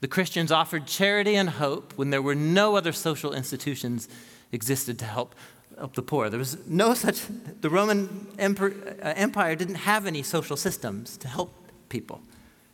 the 0.00 0.08
Christians 0.08 0.50
offered 0.50 0.86
charity 0.86 1.34
and 1.34 1.50
hope 1.50 1.92
when 1.96 2.10
there 2.10 2.22
were 2.22 2.34
no 2.34 2.76
other 2.76 2.92
social 2.92 3.32
institutions 3.32 4.08
existed 4.52 4.98
to 5.00 5.04
help, 5.04 5.34
help 5.76 5.94
the 5.94 6.02
poor. 6.02 6.30
There 6.30 6.38
was 6.38 6.56
no 6.66 6.94
such, 6.94 7.22
the 7.60 7.70
Roman 7.70 8.28
Empire, 8.38 8.74
uh, 9.02 9.12
Empire 9.16 9.54
didn't 9.56 9.74
have 9.76 10.06
any 10.06 10.22
social 10.22 10.56
systems 10.56 11.16
to 11.18 11.28
help 11.28 11.52
people. 11.88 12.22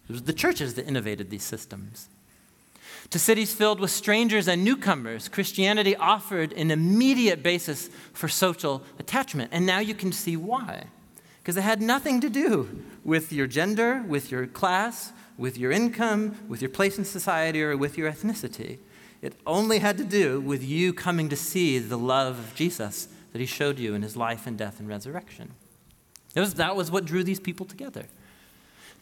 It 0.08 0.12
was 0.12 0.22
the 0.22 0.32
churches 0.32 0.74
that 0.74 0.86
innovated 0.86 1.30
these 1.30 1.42
systems. 1.42 2.08
To 3.10 3.18
cities 3.18 3.54
filled 3.54 3.78
with 3.78 3.90
strangers 3.90 4.48
and 4.48 4.64
newcomers, 4.64 5.28
Christianity 5.28 5.94
offered 5.94 6.52
an 6.52 6.70
immediate 6.70 7.42
basis 7.42 7.88
for 8.12 8.28
social 8.28 8.82
attachment. 8.98 9.50
And 9.52 9.64
now 9.64 9.78
you 9.78 9.94
can 9.94 10.12
see 10.12 10.36
why. 10.36 10.86
Because 11.38 11.56
it 11.56 11.62
had 11.62 11.80
nothing 11.80 12.20
to 12.20 12.28
do 12.28 12.82
with 13.04 13.32
your 13.32 13.46
gender, 13.46 14.04
with 14.08 14.32
your 14.32 14.46
class, 14.46 15.12
with 15.38 15.56
your 15.56 15.70
income, 15.70 16.36
with 16.48 16.60
your 16.60 16.70
place 16.70 16.98
in 16.98 17.04
society, 17.04 17.62
or 17.62 17.76
with 17.76 17.96
your 17.96 18.10
ethnicity. 18.10 18.78
It 19.22 19.34
only 19.46 19.78
had 19.78 19.98
to 19.98 20.04
do 20.04 20.40
with 20.40 20.64
you 20.64 20.92
coming 20.92 21.28
to 21.28 21.36
see 21.36 21.78
the 21.78 21.98
love 21.98 22.38
of 22.38 22.54
Jesus 22.54 23.08
that 23.32 23.38
he 23.38 23.46
showed 23.46 23.78
you 23.78 23.94
in 23.94 24.02
his 24.02 24.16
life 24.16 24.46
and 24.46 24.58
death 24.58 24.80
and 24.80 24.88
resurrection. 24.88 25.52
Was, 26.34 26.54
that 26.54 26.76
was 26.76 26.90
what 26.90 27.04
drew 27.04 27.22
these 27.22 27.40
people 27.40 27.66
together. 27.66 28.06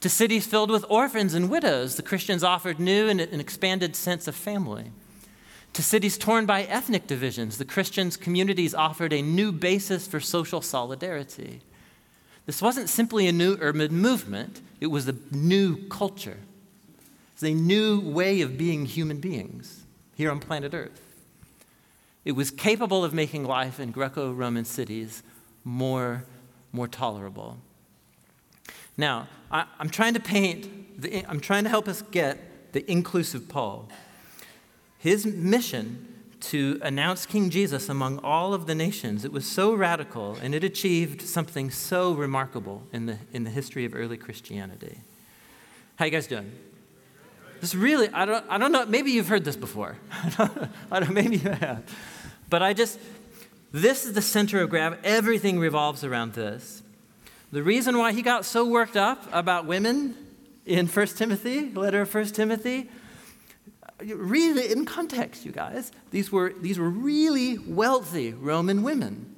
To 0.05 0.11
cities 0.11 0.47
filled 0.47 0.71
with 0.71 0.85
orphans 0.91 1.33
and 1.33 1.49
widows, 1.49 1.97
the 1.97 2.03
Christians 2.03 2.45
offered 2.45 2.79
new 2.79 3.09
and 3.09 3.23
an 3.23 3.41
expanded 3.41 3.97
sense 3.97 4.29
of 4.29 4.35
family. 4.35 4.91
To 5.73 5.83
cities 5.83 6.19
torn 6.19 6.45
by 6.45 6.65
ethnic 6.65 7.07
divisions, 7.07 7.57
the 7.57 7.65
Christians' 7.65 8.19
communities 8.19 8.75
offered 8.75 9.15
a 9.15 9.23
new 9.23 9.51
basis 9.51 10.07
for 10.07 10.21
social 10.21 10.61
solidarity. 10.61 11.63
This 12.45 12.61
wasn't 12.61 12.91
simply 12.91 13.27
a 13.27 13.33
new 13.33 13.57
urban 13.63 13.97
movement, 13.97 14.61
it 14.79 14.89
was 14.89 15.09
a 15.09 15.17
new 15.31 15.89
culture. 15.89 16.41
A 17.43 17.55
new 17.55 17.99
way 17.99 18.43
of 18.43 18.59
being 18.59 18.85
human 18.85 19.21
beings 19.21 19.85
here 20.17 20.31
on 20.31 20.39
planet 20.39 20.75
Earth. 20.75 21.01
It 22.27 22.33
was 22.33 22.51
capable 22.51 23.07
of 23.07 23.15
making 23.15 23.45
life 23.45 23.81
in 23.81 23.91
Greco 23.91 24.35
Roman 24.35 24.67
cities 24.67 25.23
more, 25.65 26.25
more 26.73 26.89
tolerable. 26.89 27.57
Now, 28.97 29.29
I, 29.51 29.67
am 29.81 29.91
trying 29.91 30.15
to 30.15 30.21
paint, 30.21 31.01
the, 31.01 31.25
I'm 31.27 31.41
trying 31.41 31.65
to 31.65 31.71
help 31.71 31.89
us 31.89 32.03
get 32.03 32.73
the 32.73 32.89
inclusive 32.91 33.49
Paul. 33.49 33.89
His 34.99 35.27
mission 35.27 36.15
to 36.41 36.79
announce 36.83 37.25
King 37.25 37.49
Jesus 37.49 37.89
among 37.89 38.19
all 38.19 38.53
of 38.53 38.67
the 38.67 38.75
nations, 38.75 39.25
it 39.25 39.33
was 39.33 39.47
so 39.47 39.75
radical 39.75 40.37
and 40.43 40.55
it 40.55 40.63
achieved 40.63 41.23
something 41.23 41.71
so 41.71 42.13
remarkable 42.13 42.83
in 42.93 43.07
the, 43.07 43.19
in 43.33 43.45
the 43.45 43.51
history 43.51 43.85
of 43.85 43.95
early 43.95 44.17
Christianity. 44.17 44.99
How 45.97 46.05
you 46.05 46.11
guys 46.11 46.27
doing? 46.27 46.53
This 47.61 47.75
really, 47.75 48.11
I 48.11 48.27
don't, 48.27 48.45
I 48.49 48.59
don't 48.59 48.73
know, 48.73 48.85
maybe 48.85 49.11
you've 49.11 49.29
heard 49.29 49.45
this 49.45 49.57
before. 49.57 49.97
I 50.39 51.01
don't, 51.01 51.15
maybe 51.15 51.39
you 51.39 51.51
have. 51.51 51.83
But 52.51 52.63
I 52.63 52.75
just, 52.75 52.99
this 53.73 54.05
is 54.05 54.13
the 54.13 54.23
center 54.23 54.61
of 54.61 54.69
gravity. 54.71 55.01
Everything 55.05 55.59
revolves 55.59 56.05
around 56.05 56.35
this. 56.35 56.84
The 57.55 57.63
reason 57.63 57.99
why 57.99 58.11
he 58.11 58.21
got 58.21 58.45
so 58.45 58.65
worked 58.65 58.97
up 58.97 59.29
about 59.33 59.65
women 59.65 60.17
in 60.67 60.89
1 60.89 61.07
Timothy, 61.07 61.71
letter 61.71 62.01
of 62.01 62.13
1 62.13 62.25
Timothy, 62.33 62.91
really 64.01 64.73
in 64.73 64.85
context, 64.85 65.45
you 65.45 65.53
guys, 65.53 65.93
these 66.11 66.33
were, 66.33 66.53
these 66.61 66.81
were 66.81 66.91
really 66.91 67.59
wealthy 67.59 68.33
Roman 68.33 68.83
women 68.83 69.37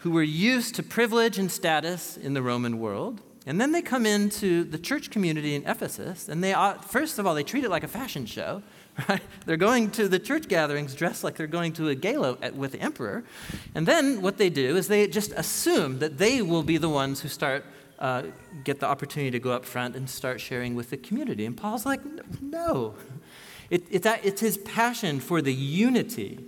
who 0.00 0.10
were 0.10 0.24
used 0.24 0.74
to 0.74 0.82
privilege 0.82 1.38
and 1.38 1.52
status 1.52 2.16
in 2.16 2.34
the 2.34 2.42
Roman 2.42 2.80
world. 2.80 3.20
And 3.46 3.60
then 3.60 3.70
they 3.70 3.80
come 3.80 4.06
into 4.06 4.64
the 4.64 4.76
church 4.76 5.12
community 5.12 5.54
in 5.54 5.64
Ephesus, 5.64 6.28
and 6.28 6.42
they, 6.42 6.54
first 6.88 7.20
of 7.20 7.28
all, 7.28 7.34
they 7.36 7.44
treat 7.44 7.62
it 7.62 7.70
like 7.70 7.84
a 7.84 7.88
fashion 7.88 8.26
show. 8.26 8.64
Right? 9.08 9.22
They're 9.46 9.56
going 9.56 9.90
to 9.92 10.06
the 10.06 10.18
church 10.18 10.48
gatherings 10.48 10.94
dressed 10.94 11.24
like 11.24 11.36
they're 11.36 11.46
going 11.46 11.72
to 11.74 11.88
a 11.88 11.94
gala 11.94 12.36
with 12.54 12.72
the 12.72 12.80
emperor. 12.80 13.24
And 13.74 13.86
then 13.86 14.20
what 14.20 14.36
they 14.36 14.50
do 14.50 14.76
is 14.76 14.88
they 14.88 15.06
just 15.08 15.32
assume 15.32 15.98
that 16.00 16.18
they 16.18 16.42
will 16.42 16.62
be 16.62 16.76
the 16.76 16.90
ones 16.90 17.20
who 17.20 17.28
start, 17.28 17.64
uh, 17.98 18.24
get 18.64 18.80
the 18.80 18.86
opportunity 18.86 19.30
to 19.30 19.38
go 19.38 19.52
up 19.52 19.64
front 19.64 19.96
and 19.96 20.08
start 20.10 20.40
sharing 20.40 20.74
with 20.74 20.90
the 20.90 20.98
community. 20.98 21.46
And 21.46 21.56
Paul's 21.56 21.86
like, 21.86 22.00
no. 22.40 22.94
It, 23.70 23.84
it's, 23.88 24.06
it's 24.22 24.42
his 24.42 24.58
passion 24.58 25.18
for 25.18 25.40
the 25.40 25.54
unity 25.54 26.38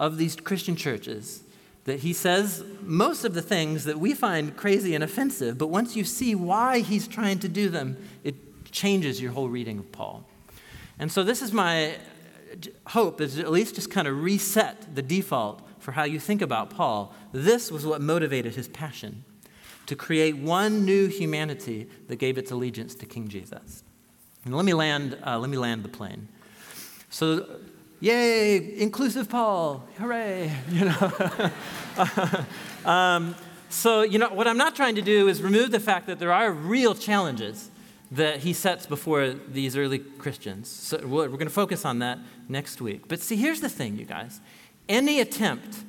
of 0.00 0.18
these 0.18 0.34
Christian 0.34 0.74
churches 0.74 1.44
that 1.84 2.00
he 2.00 2.12
says 2.12 2.64
most 2.82 3.24
of 3.24 3.34
the 3.34 3.40
things 3.40 3.84
that 3.84 3.98
we 4.00 4.14
find 4.14 4.56
crazy 4.56 4.94
and 4.96 5.02
offensive, 5.02 5.56
but 5.56 5.68
once 5.68 5.94
you 5.94 6.02
see 6.02 6.34
why 6.34 6.80
he's 6.80 7.06
trying 7.08 7.38
to 7.38 7.48
do 7.48 7.68
them, 7.68 7.96
it 8.24 8.34
changes 8.72 9.22
your 9.22 9.30
whole 9.30 9.48
reading 9.48 9.78
of 9.78 9.92
Paul. 9.92 10.27
And 10.98 11.10
so 11.10 11.22
this 11.22 11.42
is 11.42 11.52
my 11.52 11.96
hope 12.88 13.20
is 13.20 13.38
at 13.38 13.50
least 13.50 13.74
just 13.74 13.90
kind 13.90 14.08
of 14.08 14.22
reset 14.22 14.94
the 14.94 15.02
default 15.02 15.62
for 15.78 15.92
how 15.92 16.04
you 16.04 16.18
think 16.18 16.42
about 16.42 16.70
Paul. 16.70 17.14
This 17.32 17.70
was 17.70 17.86
what 17.86 18.00
motivated 18.00 18.54
his 18.54 18.68
passion 18.68 19.24
to 19.86 19.96
create 19.96 20.36
one 20.36 20.84
new 20.84 21.06
humanity 21.06 21.88
that 22.08 22.16
gave 22.16 22.36
its 22.36 22.50
allegiance 22.50 22.94
to 22.96 23.06
King 23.06 23.28
Jesus. 23.28 23.84
And 24.44 24.54
let 24.54 24.64
me 24.64 24.74
land, 24.74 25.16
uh, 25.26 25.38
let 25.38 25.50
me 25.50 25.56
land 25.56 25.82
the 25.82 25.88
plane. 25.88 26.28
So, 27.10 27.58
yay, 28.00 28.80
inclusive 28.80 29.28
Paul, 29.28 29.84
hooray, 29.98 30.52
you 30.70 30.84
know. 30.86 31.50
um, 32.84 33.34
so, 33.70 34.02
you 34.02 34.18
know, 34.18 34.28
what 34.30 34.46
I'm 34.46 34.56
not 34.56 34.74
trying 34.74 34.94
to 34.96 35.02
do 35.02 35.28
is 35.28 35.42
remove 35.42 35.70
the 35.70 35.80
fact 35.80 36.06
that 36.06 36.18
there 36.18 36.32
are 36.32 36.52
real 36.52 36.94
challenges 36.94 37.70
that 38.10 38.40
he 38.40 38.52
sets 38.52 38.86
before 38.86 39.28
these 39.30 39.76
early 39.76 39.98
Christians. 39.98 40.68
So 40.68 40.98
we're 41.06 41.28
going 41.28 41.40
to 41.40 41.50
focus 41.50 41.84
on 41.84 41.98
that 41.98 42.18
next 42.48 42.80
week. 42.80 43.06
But 43.06 43.20
see, 43.20 43.36
here's 43.36 43.60
the 43.60 43.68
thing, 43.68 43.98
you 43.98 44.04
guys. 44.04 44.40
Any 44.88 45.20
attempt 45.20 45.84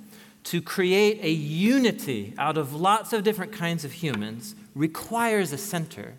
to 0.45 0.61
create 0.61 1.19
a 1.21 1.29
unity 1.29 2.33
out 2.37 2.57
of 2.57 2.73
lots 2.73 3.13
of 3.13 3.23
different 3.23 3.51
kinds 3.51 3.85
of 3.85 3.93
humans 3.93 4.55
requires 4.75 5.53
a 5.53 5.57
center. 5.57 6.15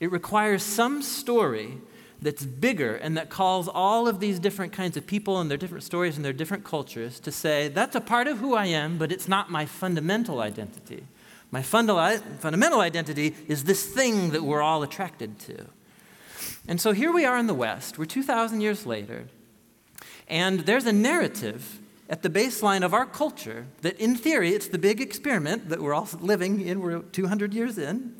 It 0.00 0.10
requires 0.10 0.62
some 0.62 1.02
story 1.02 1.78
that's 2.20 2.44
bigger 2.44 2.96
and 2.96 3.16
that 3.16 3.28
calls 3.28 3.68
all 3.68 4.06
of 4.08 4.20
these 4.20 4.38
different 4.38 4.72
kinds 4.72 4.96
of 4.96 5.06
people 5.06 5.40
and 5.40 5.50
their 5.50 5.58
different 5.58 5.84
stories 5.84 6.16
and 6.16 6.24
their 6.24 6.32
different 6.32 6.64
cultures 6.64 7.18
to 7.20 7.32
say, 7.32 7.68
that's 7.68 7.96
a 7.96 8.00
part 8.00 8.28
of 8.28 8.38
who 8.38 8.54
I 8.54 8.66
am, 8.66 8.96
but 8.96 9.10
it's 9.12 9.28
not 9.28 9.50
my 9.50 9.66
fundamental 9.66 10.40
identity. 10.40 11.04
My 11.52 11.62
fundamental 11.62 12.80
identity 12.80 13.36
is 13.46 13.64
this 13.64 13.86
thing 13.86 14.30
that 14.30 14.42
we're 14.42 14.62
all 14.62 14.82
attracted 14.82 15.38
to. 15.40 15.66
And 16.66 16.80
so 16.80 16.92
here 16.92 17.12
we 17.12 17.24
are 17.24 17.36
in 17.36 17.46
the 17.46 17.54
West, 17.54 17.98
we're 17.98 18.06
2,000 18.06 18.60
years 18.60 18.86
later, 18.86 19.26
and 20.28 20.60
there's 20.60 20.86
a 20.86 20.92
narrative 20.92 21.78
at 22.08 22.22
the 22.22 22.30
baseline 22.30 22.82
of 22.82 22.94
our 22.94 23.06
culture 23.06 23.66
that, 23.82 23.98
in 24.00 24.16
theory, 24.16 24.50
it's 24.50 24.68
the 24.68 24.78
big 24.78 25.00
experiment 25.00 25.68
that 25.68 25.80
we're 25.80 25.94
all 25.94 26.08
living 26.20 26.60
in, 26.60 26.80
we're 26.80 27.00
200 27.00 27.54
years 27.54 27.78
in. 27.78 28.16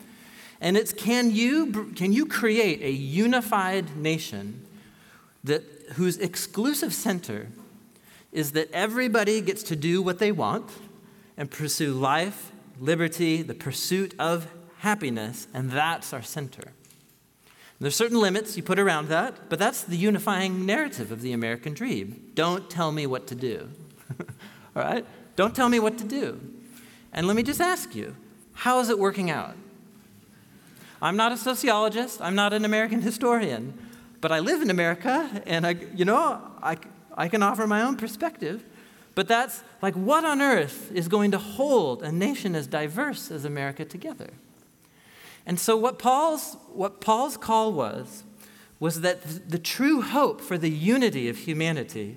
And 0.61 0.77
it's 0.77 0.93
can 0.93 1.31
you, 1.31 1.93
can 1.97 2.13
you 2.13 2.27
create 2.27 2.83
a 2.83 2.91
unified 2.91 3.97
nation 3.97 4.65
that, 5.43 5.65
whose 5.95 6.19
exclusive 6.19 6.95
center 6.95 7.49
is 8.31 8.53
that 8.53 8.71
everybody 8.73 9.41
gets 9.41 9.63
to 9.65 9.77
do 9.77 10.01
what 10.03 10.19
they 10.19 10.33
want 10.33 10.71
and 11.37 11.51
pursue 11.51 11.93
life, 11.95 12.52
liberty, 12.83 13.43
the 13.43 13.55
pursuit 13.55 14.13
of 14.19 14.49
happiness, 14.79 15.47
and 15.55 15.71
that's 15.71 16.13
our 16.13 16.23
center. 16.23 16.73
There's 17.79 17.95
certain 17.95 18.21
limits 18.21 18.57
you 18.57 18.63
put 18.63 18.79
around 18.79 19.09
that, 19.09 19.49
but 19.49 19.59
that's 19.59 19.83
the 19.83 19.97
unifying 19.97 20.67
narrative 20.67 21.13
of 21.13 21.23
the 21.23 21.33
American 21.33 21.75
dream. 21.75 22.31
Don't 22.35 22.69
tell 22.69 22.93
me 22.93 23.07
what 23.07 23.29
to 23.29 23.35
do. 23.35 23.69
All 24.77 24.83
right? 24.83 25.07
Don't 25.37 25.55
tell 25.55 25.69
me 25.69 25.79
what 25.79 25.97
to 25.99 26.05
do. 26.05 26.41
And 27.13 27.27
let 27.27 27.37
me 27.37 27.43
just 27.43 27.61
ask 27.61 27.95
you 27.95 28.17
how 28.53 28.81
is 28.81 28.89
it 28.89 28.99
working 28.99 29.31
out? 29.31 29.57
I'm 31.01 31.17
not 31.17 31.33
a 31.33 31.37
sociologist, 31.37 32.21
I'm 32.21 32.35
not 32.35 32.53
an 32.53 32.65
American 32.65 33.01
historian, 33.11 33.79
but 34.21 34.33
I 34.33 34.41
live 34.41 34.61
in 34.61 34.71
America, 34.71 35.43
and 35.47 35.67
I, 35.67 35.71
you 35.95 36.05
know, 36.05 36.41
I, 36.63 36.77
I 37.17 37.29
can 37.29 37.43
offer 37.43 37.67
my 37.67 37.83
own 37.83 37.97
perspective. 37.97 38.65
But 39.15 39.29
that's 39.29 39.63
like, 39.83 39.95
what 39.95 40.25
on 40.25 40.41
earth 40.41 40.91
is 40.93 41.09
going 41.09 41.33
to 41.33 41.39
hold 41.39 42.03
a 42.03 42.11
nation 42.11 42.55
as 42.55 42.67
diverse 42.67 43.31
as 43.31 43.45
America 43.45 43.85
together? 43.85 44.31
And 45.45 45.59
so, 45.59 45.77
what 45.77 45.99
Paul's, 45.99 46.57
what 46.73 47.01
Paul's 47.01 47.37
call 47.37 47.73
was, 47.73 48.25
was 48.79 49.01
that 49.03 49.51
the 49.51 49.59
true 49.59 50.03
hope 50.03 50.41
for 50.41 50.57
the 50.57 50.71
unity 50.71 51.29
of 51.29 51.39
humanity 51.39 52.17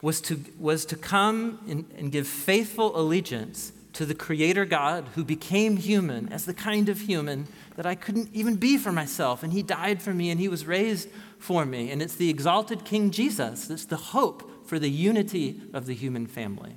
was 0.00 0.20
to, 0.22 0.40
was 0.58 0.84
to 0.86 0.96
come 0.96 1.58
and, 1.68 1.84
and 1.96 2.12
give 2.12 2.26
faithful 2.26 2.98
allegiance 2.98 3.72
to 3.94 4.06
the 4.06 4.14
Creator 4.14 4.64
God 4.64 5.08
who 5.14 5.24
became 5.24 5.76
human 5.76 6.32
as 6.32 6.44
the 6.44 6.54
kind 6.54 6.88
of 6.88 7.00
human 7.00 7.46
that 7.76 7.86
I 7.86 7.94
couldn't 7.94 8.30
even 8.32 8.56
be 8.56 8.76
for 8.76 8.92
myself. 8.92 9.42
And 9.42 9.52
He 9.52 9.62
died 9.62 10.00
for 10.00 10.14
me 10.14 10.30
and 10.30 10.38
He 10.38 10.48
was 10.48 10.66
raised 10.66 11.08
for 11.38 11.64
me. 11.64 11.90
And 11.90 12.00
it's 12.00 12.14
the 12.14 12.30
exalted 12.30 12.84
King 12.84 13.10
Jesus 13.10 13.66
that's 13.66 13.86
the 13.86 13.96
hope 13.96 14.48
for 14.68 14.78
the 14.78 14.90
unity 14.90 15.60
of 15.72 15.86
the 15.86 15.94
human 15.94 16.26
family. 16.26 16.74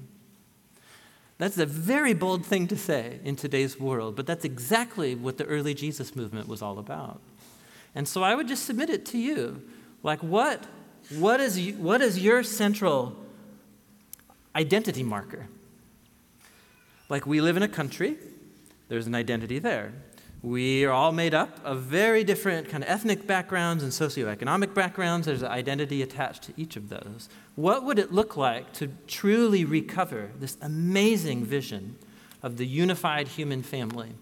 That's 1.38 1.58
a 1.58 1.66
very 1.66 2.14
bold 2.14 2.46
thing 2.46 2.68
to 2.68 2.78
say 2.78 3.20
in 3.24 3.36
today's 3.36 3.80
world, 3.80 4.16
but 4.16 4.26
that's 4.26 4.46
exactly 4.46 5.16
what 5.16 5.38
the 5.38 5.46
early 5.46 5.74
Jesus 5.74 6.16
movement 6.16 6.48
was 6.48 6.62
all 6.62 6.80
about. 6.80 7.20
And 7.96 8.08
so 8.08 8.24
I 8.24 8.36
would 8.36 8.48
just 8.48 8.66
submit 8.66 8.90
it 8.90 9.06
to 9.08 9.18
you. 9.18 9.62
Like, 10.04 10.22
what, 10.22 10.64
what, 11.18 11.40
is, 11.40 11.60
what 11.78 12.02
is 12.02 12.20
your 12.20 12.44
central 12.44 13.16
identity 14.56 15.04
marker? 15.04 15.48
Like, 17.10 17.26
we 17.26 17.42
live 17.42 17.58
in 17.58 17.64
a 17.64 17.68
country, 17.68 18.18
there's 18.88 19.08
an 19.08 19.16
identity 19.16 19.60
there. 19.60 19.94
We 20.44 20.86
are 20.86 20.92
all 20.92 21.12
made 21.12 21.36
up 21.36 21.60
of 21.64 21.82
very 21.82 22.24
different 22.24 22.68
kind 22.68 22.84
of 22.84 22.90
ethnic 22.90 23.28
backgrounds 23.28 23.84
and 23.84 23.92
socioeconomic 23.92 24.74
backgrounds. 24.74 25.28
There's 25.28 25.44
an 25.44 25.52
identity 25.52 26.02
attached 26.02 26.44
to 26.44 26.54
each 26.58 26.76
of 26.76 26.90
those. 26.90 27.30
What 27.56 27.84
would 27.84 28.00
it 28.00 28.12
look 28.12 28.36
like 28.36 28.74
to 28.74 28.90
truly 29.06 29.66
recover 29.66 30.32
this 30.40 30.58
amazing 30.60 31.46
vision 31.46 31.96
of 32.42 32.58
the 32.58 32.66
unified 32.66 33.28
human 33.28 33.62
family 33.62 34.14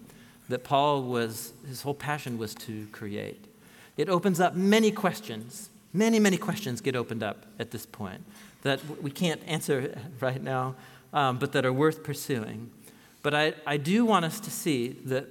that 0.50 0.62
Paul 0.62 1.04
was, 1.04 1.54
his 1.66 1.82
whole 1.82 1.94
passion 1.94 2.36
was 2.36 2.54
to 2.56 2.86
create? 2.92 3.46
It 3.96 4.10
opens 4.10 4.40
up 4.40 4.54
many 4.54 4.90
questions. 4.90 5.70
Many, 5.94 6.20
many 6.20 6.36
questions 6.36 6.82
get 6.82 6.96
opened 6.96 7.22
up 7.22 7.46
at 7.58 7.70
this 7.70 7.86
point 7.86 8.22
that 8.62 8.80
we 9.02 9.10
can't 9.10 9.40
answer 9.46 9.98
right 10.20 10.42
now, 10.42 10.74
um, 11.14 11.38
but 11.38 11.52
that 11.52 11.64
are 11.64 11.72
worth 11.72 12.04
pursuing. 12.04 12.70
But 13.22 13.34
I, 13.34 13.54
I 13.66 13.78
do 13.78 14.04
want 14.04 14.26
us 14.26 14.38
to 14.40 14.50
see 14.50 14.98
that 15.06 15.26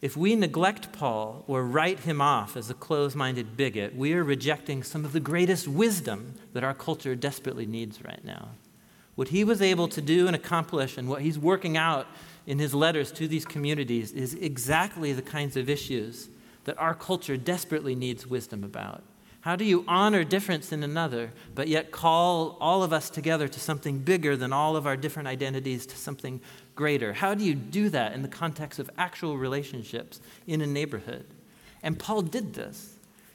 if 0.00 0.16
we 0.16 0.34
neglect 0.34 0.92
Paul 0.92 1.44
or 1.46 1.64
write 1.64 2.00
him 2.00 2.20
off 2.20 2.56
as 2.56 2.70
a 2.70 2.74
close 2.74 3.14
minded 3.14 3.56
bigot, 3.56 3.94
we 3.94 4.14
are 4.14 4.24
rejecting 4.24 4.82
some 4.82 5.04
of 5.04 5.12
the 5.12 5.20
greatest 5.20 5.68
wisdom 5.68 6.34
that 6.54 6.64
our 6.64 6.74
culture 6.74 7.14
desperately 7.14 7.66
needs 7.66 8.02
right 8.02 8.24
now. 8.24 8.50
What 9.14 9.28
he 9.28 9.44
was 9.44 9.60
able 9.60 9.88
to 9.88 10.00
do 10.00 10.26
and 10.26 10.34
accomplish, 10.34 10.96
and 10.96 11.08
what 11.08 11.20
he's 11.20 11.38
working 11.38 11.76
out 11.76 12.06
in 12.46 12.58
his 12.58 12.72
letters 12.72 13.12
to 13.12 13.28
these 13.28 13.44
communities, 13.44 14.12
is 14.12 14.34
exactly 14.34 15.12
the 15.12 15.20
kinds 15.20 15.56
of 15.56 15.68
issues 15.68 16.28
that 16.64 16.78
our 16.78 16.94
culture 16.94 17.36
desperately 17.36 17.94
needs 17.94 18.26
wisdom 18.26 18.64
about. 18.64 19.02
How 19.42 19.56
do 19.56 19.64
you 19.64 19.84
honor 19.88 20.22
difference 20.22 20.70
in 20.70 20.82
another, 20.82 21.32
but 21.54 21.68
yet 21.68 21.90
call 21.90 22.58
all 22.60 22.82
of 22.82 22.92
us 22.92 23.08
together 23.08 23.48
to 23.48 23.60
something 23.60 23.98
bigger 23.98 24.36
than 24.36 24.52
all 24.52 24.76
of 24.76 24.86
our 24.86 24.96
different 24.96 25.28
identities, 25.28 25.86
to 25.86 25.96
something 25.96 26.40
greater? 26.80 27.12
How 27.12 27.34
do 27.34 27.44
you 27.44 27.54
do 27.54 27.90
that 27.90 28.14
in 28.14 28.22
the 28.22 28.28
context 28.28 28.78
of 28.78 28.88
actual 28.96 29.36
relationships 29.36 30.18
in 30.46 30.62
a 30.62 30.66
neighborhood? 30.66 31.26
And 31.82 31.98
Paul 31.98 32.22
did 32.22 32.54
this. 32.54 32.94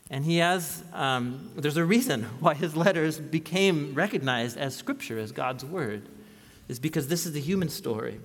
And 0.09 0.25
he 0.25 0.37
has, 0.37 0.83
um, 0.93 1.51
there's 1.55 1.77
a 1.77 1.85
reason 1.85 2.23
why 2.39 2.55
his 2.55 2.75
letters 2.75 3.19
became 3.19 3.93
recognized 3.93 4.57
as 4.57 4.75
scripture, 4.75 5.19
as 5.19 5.31
God's 5.31 5.63
word, 5.63 6.09
is 6.67 6.79
because 6.79 7.07
this 7.07 7.27
is 7.27 7.33
the 7.33 7.39
human 7.39 7.69
story. 7.69 8.19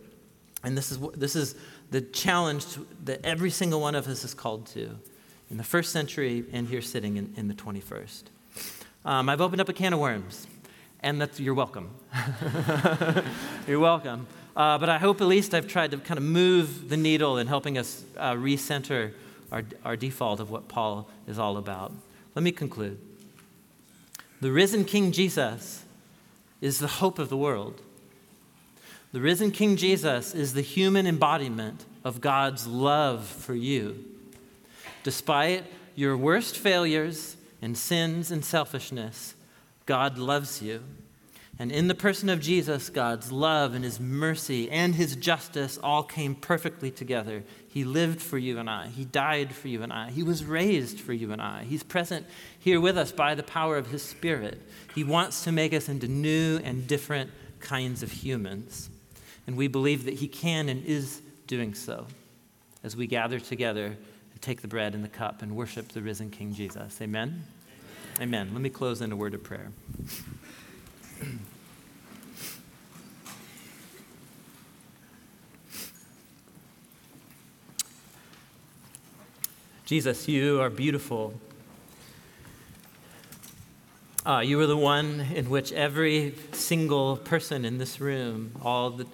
And 0.65 0.75
this 0.75 0.91
is, 0.91 0.99
this 1.15 1.37
is 1.37 1.55
the 1.91 2.01
challenge 2.01 2.65
that 3.05 3.23
every 3.23 3.51
single 3.51 3.83
one 3.83 3.95
of 3.95 4.09
us 4.09 4.25
is 4.25 4.33
called 4.33 4.65
to 4.69 4.99
in 5.51 5.59
the 5.59 5.65
first 5.65 5.93
century 5.93 6.47
and 6.51 6.67
here 6.67 6.81
sitting 6.81 7.19
in, 7.19 7.35
in 7.37 7.47
the 7.47 7.55
21st. 7.55 8.23
Um, 9.05 9.29
I've 9.29 9.43
opened 9.43 9.61
up 9.61 9.69
a 9.69 9.75
can 9.75 9.93
of 9.93 10.01
worms, 10.01 10.47
and 11.01 11.21
that's, 11.21 11.39
you're 11.39 11.53
welcome. 11.53 11.91
you're 13.69 13.81
welcome. 13.81 14.27
Uh, 14.57 14.79
but 14.79 14.89
I 14.89 14.99
hope 14.99 15.21
at 15.21 15.27
least 15.27 15.55
I've 15.55 15.69
tried 15.69 15.93
to 15.93 15.99
kind 15.99 16.19
of 16.19 16.25
move 16.25 16.89
the 16.89 16.97
needle 16.97 17.39
in 17.39 17.47
helping 17.47 17.79
us 17.79 18.05
uh, 18.17 18.35
recenter 18.35 19.13
our, 19.53 19.63
our 19.85 19.97
default 19.97 20.41
of 20.41 20.51
what 20.51 20.69
Paul 20.69 21.09
is 21.27 21.39
all 21.39 21.57
about. 21.57 21.93
Let 22.35 22.43
me 22.43 22.53
conclude. 22.53 22.99
The 24.41 24.51
risen 24.51 24.85
King 24.85 25.13
Jesus 25.13 25.85
is 26.61 26.79
the 26.79 26.87
hope 26.87 27.19
of 27.19 27.29
the 27.29 27.37
world. 27.37 27.81
The 29.13 29.21
risen 29.21 29.51
King 29.51 29.77
Jesus 29.77 30.35
is 30.35 30.55
the 30.55 30.63
human 30.63 31.07
embodiment 31.07 31.85
of 32.05 32.21
God's 32.21 32.67
love 32.67 33.27
for 33.27 33.55
you. 33.55 34.05
Despite 35.03 35.65
your 35.95 36.17
worst 36.17 36.57
failures 36.57 37.37
and 37.61 37.77
sins 37.77 38.31
and 38.31 38.45
selfishness, 38.45 39.35
God 39.87 40.17
loves 40.17 40.63
you. 40.63 40.83
And 41.61 41.71
in 41.71 41.89
the 41.89 41.95
person 41.95 42.31
of 42.31 42.41
Jesus, 42.41 42.89
God's 42.89 43.31
love 43.31 43.75
and 43.75 43.85
his 43.85 44.01
mercy 44.01 44.71
and 44.71 44.95
his 44.95 45.15
justice 45.15 45.79
all 45.83 46.03
came 46.03 46.35
perfectly 46.35 46.91
together. 46.91 47.45
He 47.69 47.85
lived 47.85 48.23
for 48.23 48.39
you 48.39 48.59
and 48.59 48.71
I. 48.71 48.87
He 48.87 49.05
died 49.05 49.55
for 49.55 49.69
you 49.69 49.83
and 49.83 49.93
I. 49.93 50.09
He 50.09 50.23
was 50.23 50.43
raised 50.43 51.01
for 51.01 51.13
you 51.13 51.33
and 51.33 51.43
I. 51.43 51.65
He's 51.65 51.83
present 51.83 52.25
here 52.59 52.81
with 52.81 52.97
us 52.97 53.13
by 53.13 53.35
the 53.35 53.43
power 53.43 53.77
of 53.77 53.89
his 53.89 54.03
Spirit. 54.03 54.59
He 54.95 55.05
wants 55.05 55.45
to 55.45 55.53
make 55.53 55.75
us 55.75 55.91
into 55.91 56.09
new 56.09 56.63
and 56.65 56.87
different 56.87 57.31
kinds 57.61 58.03
of 58.03 58.11
humans. 58.11 58.89
And 59.47 59.55
we 59.55 59.69
believe 59.69 60.07
that 60.07 60.15
he 60.15 60.29
can 60.29 60.71
and 60.71 60.83
is 60.87 61.21
doing 61.47 61.75
so 61.75 62.07
as 62.83 62.97
we 62.97 63.07
gather 63.07 63.39
together 63.39 63.85
and 64.33 64.41
take 64.41 64.63
the 64.63 64.69
bread 64.69 64.95
and 64.95 65.05
the 65.05 65.09
cup 65.11 65.43
and 65.43 65.55
worship 65.55 65.89
the 65.89 66.01
risen 66.01 66.31
King 66.31 66.55
Jesus. 66.55 67.03
Amen? 67.03 67.45
Amen. 68.17 68.23
Amen. 68.23 68.49
Let 68.55 68.63
me 68.63 68.71
close 68.71 69.03
in 69.03 69.13
a 69.13 69.17
word 69.17 69.35
of 69.35 69.45
prayer. 69.45 69.73
Jesus, 79.85 80.29
you 80.29 80.61
are 80.61 80.71
beautiful. 80.71 81.35
Uh, 84.25 84.41
you 84.41 84.61
are 84.61 84.67
the 84.67 84.77
one 84.77 85.27
in 85.35 85.49
which 85.51 85.73
every 85.73 86.35
single 86.53 87.17
person 87.17 87.65
in 87.65 87.79
this 87.79 88.01
room, 88.01 88.53
all 88.63 88.91
the 88.91 89.07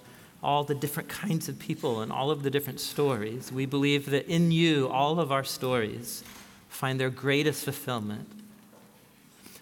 all 0.43 0.63
the 0.63 0.75
different 0.75 1.09
kinds 1.09 1.49
of 1.49 1.57
people 1.57 2.01
and 2.01 2.11
all 2.11 2.29
of 2.29 2.43
the 2.43 2.49
different 2.49 2.79
stories. 2.79 3.51
We 3.51 3.65
believe 3.65 4.09
that 4.11 4.27
in 4.27 4.51
you, 4.51 4.87
all 4.87 5.19
of 5.19 5.31
our 5.31 5.43
stories 5.43 6.23
find 6.69 6.99
their 6.99 7.09
greatest 7.09 7.63
fulfillment, 7.63 8.29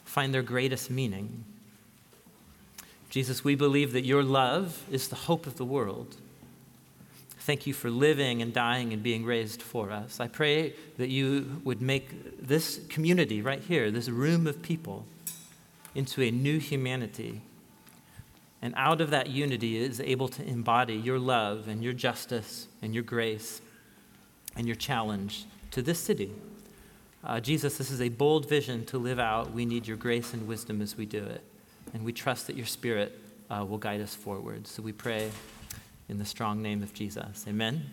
find 0.04 0.34
their 0.34 0.44
greatest 0.44 0.92
meaning. 0.92 1.46
Jesus, 3.16 3.46
we 3.46 3.56
believe 3.56 3.94
that 3.94 4.04
your 4.04 4.24
love 4.24 4.84
is 4.92 5.08
the 5.08 5.16
hope 5.16 5.48
of 5.48 5.56
the 5.56 5.64
world. 5.64 6.18
Thank 7.40 7.66
you 7.66 7.74
for 7.74 7.90
living 7.90 8.42
and 8.42 8.52
dying 8.52 8.92
and 8.92 9.02
being 9.02 9.24
raised 9.24 9.62
for 9.62 9.90
us. 9.90 10.20
I 10.20 10.28
pray 10.28 10.74
that 10.98 11.08
you 11.08 11.62
would 11.64 11.82
make 11.82 12.46
this 12.46 12.82
community 12.90 13.42
right 13.42 13.62
here, 13.62 13.90
this 13.90 14.10
room 14.10 14.48
of 14.48 14.62
people, 14.62 15.06
into 15.96 16.24
a 16.24 16.30
new 16.30 16.60
humanity. 16.60 17.40
And 18.62 18.74
out 18.76 19.00
of 19.00 19.12
that 19.12 19.30
unity 19.30 19.78
is 19.78 20.02
able 20.02 20.28
to 20.28 20.46
embody 20.46 20.96
your 20.96 21.18
love 21.18 21.70
and 21.70 21.82
your 21.82 21.94
justice 21.94 22.68
and 22.82 22.94
your 22.94 23.04
grace 23.04 23.62
and 24.58 24.68
your 24.68 24.76
challenge 24.76 25.46
to 25.72 25.82
this 25.82 26.00
city. 26.00 26.34
Uh, 27.24 27.40
Jesus, 27.40 27.78
this 27.78 27.92
is 27.92 28.02
a 28.02 28.10
bold 28.10 28.50
vision 28.50 28.84
to 28.88 28.98
live 28.98 29.20
out. 29.20 29.54
We 29.54 29.66
need 29.66 29.88
your 29.88 29.96
grace 29.96 30.34
and 30.34 30.50
wisdom 30.50 30.82
as 30.82 30.98
we 30.98 31.06
do 31.06 31.24
it. 31.24 31.46
And 31.96 32.04
we 32.04 32.12
trust 32.12 32.48
that 32.48 32.58
your 32.58 32.66
Spirit 32.66 33.18
uh, 33.50 33.66
will 33.68 33.78
guide 33.78 34.02
us 34.02 34.14
forward. 34.14 34.68
So 34.68 34.84
we 34.84 34.92
pray 34.92 35.32
in 36.10 36.18
the 36.18 36.26
strong 36.26 36.62
name 36.62 36.84
of 36.84 36.94
Jesus. 36.94 37.46
Amen. 37.48 37.86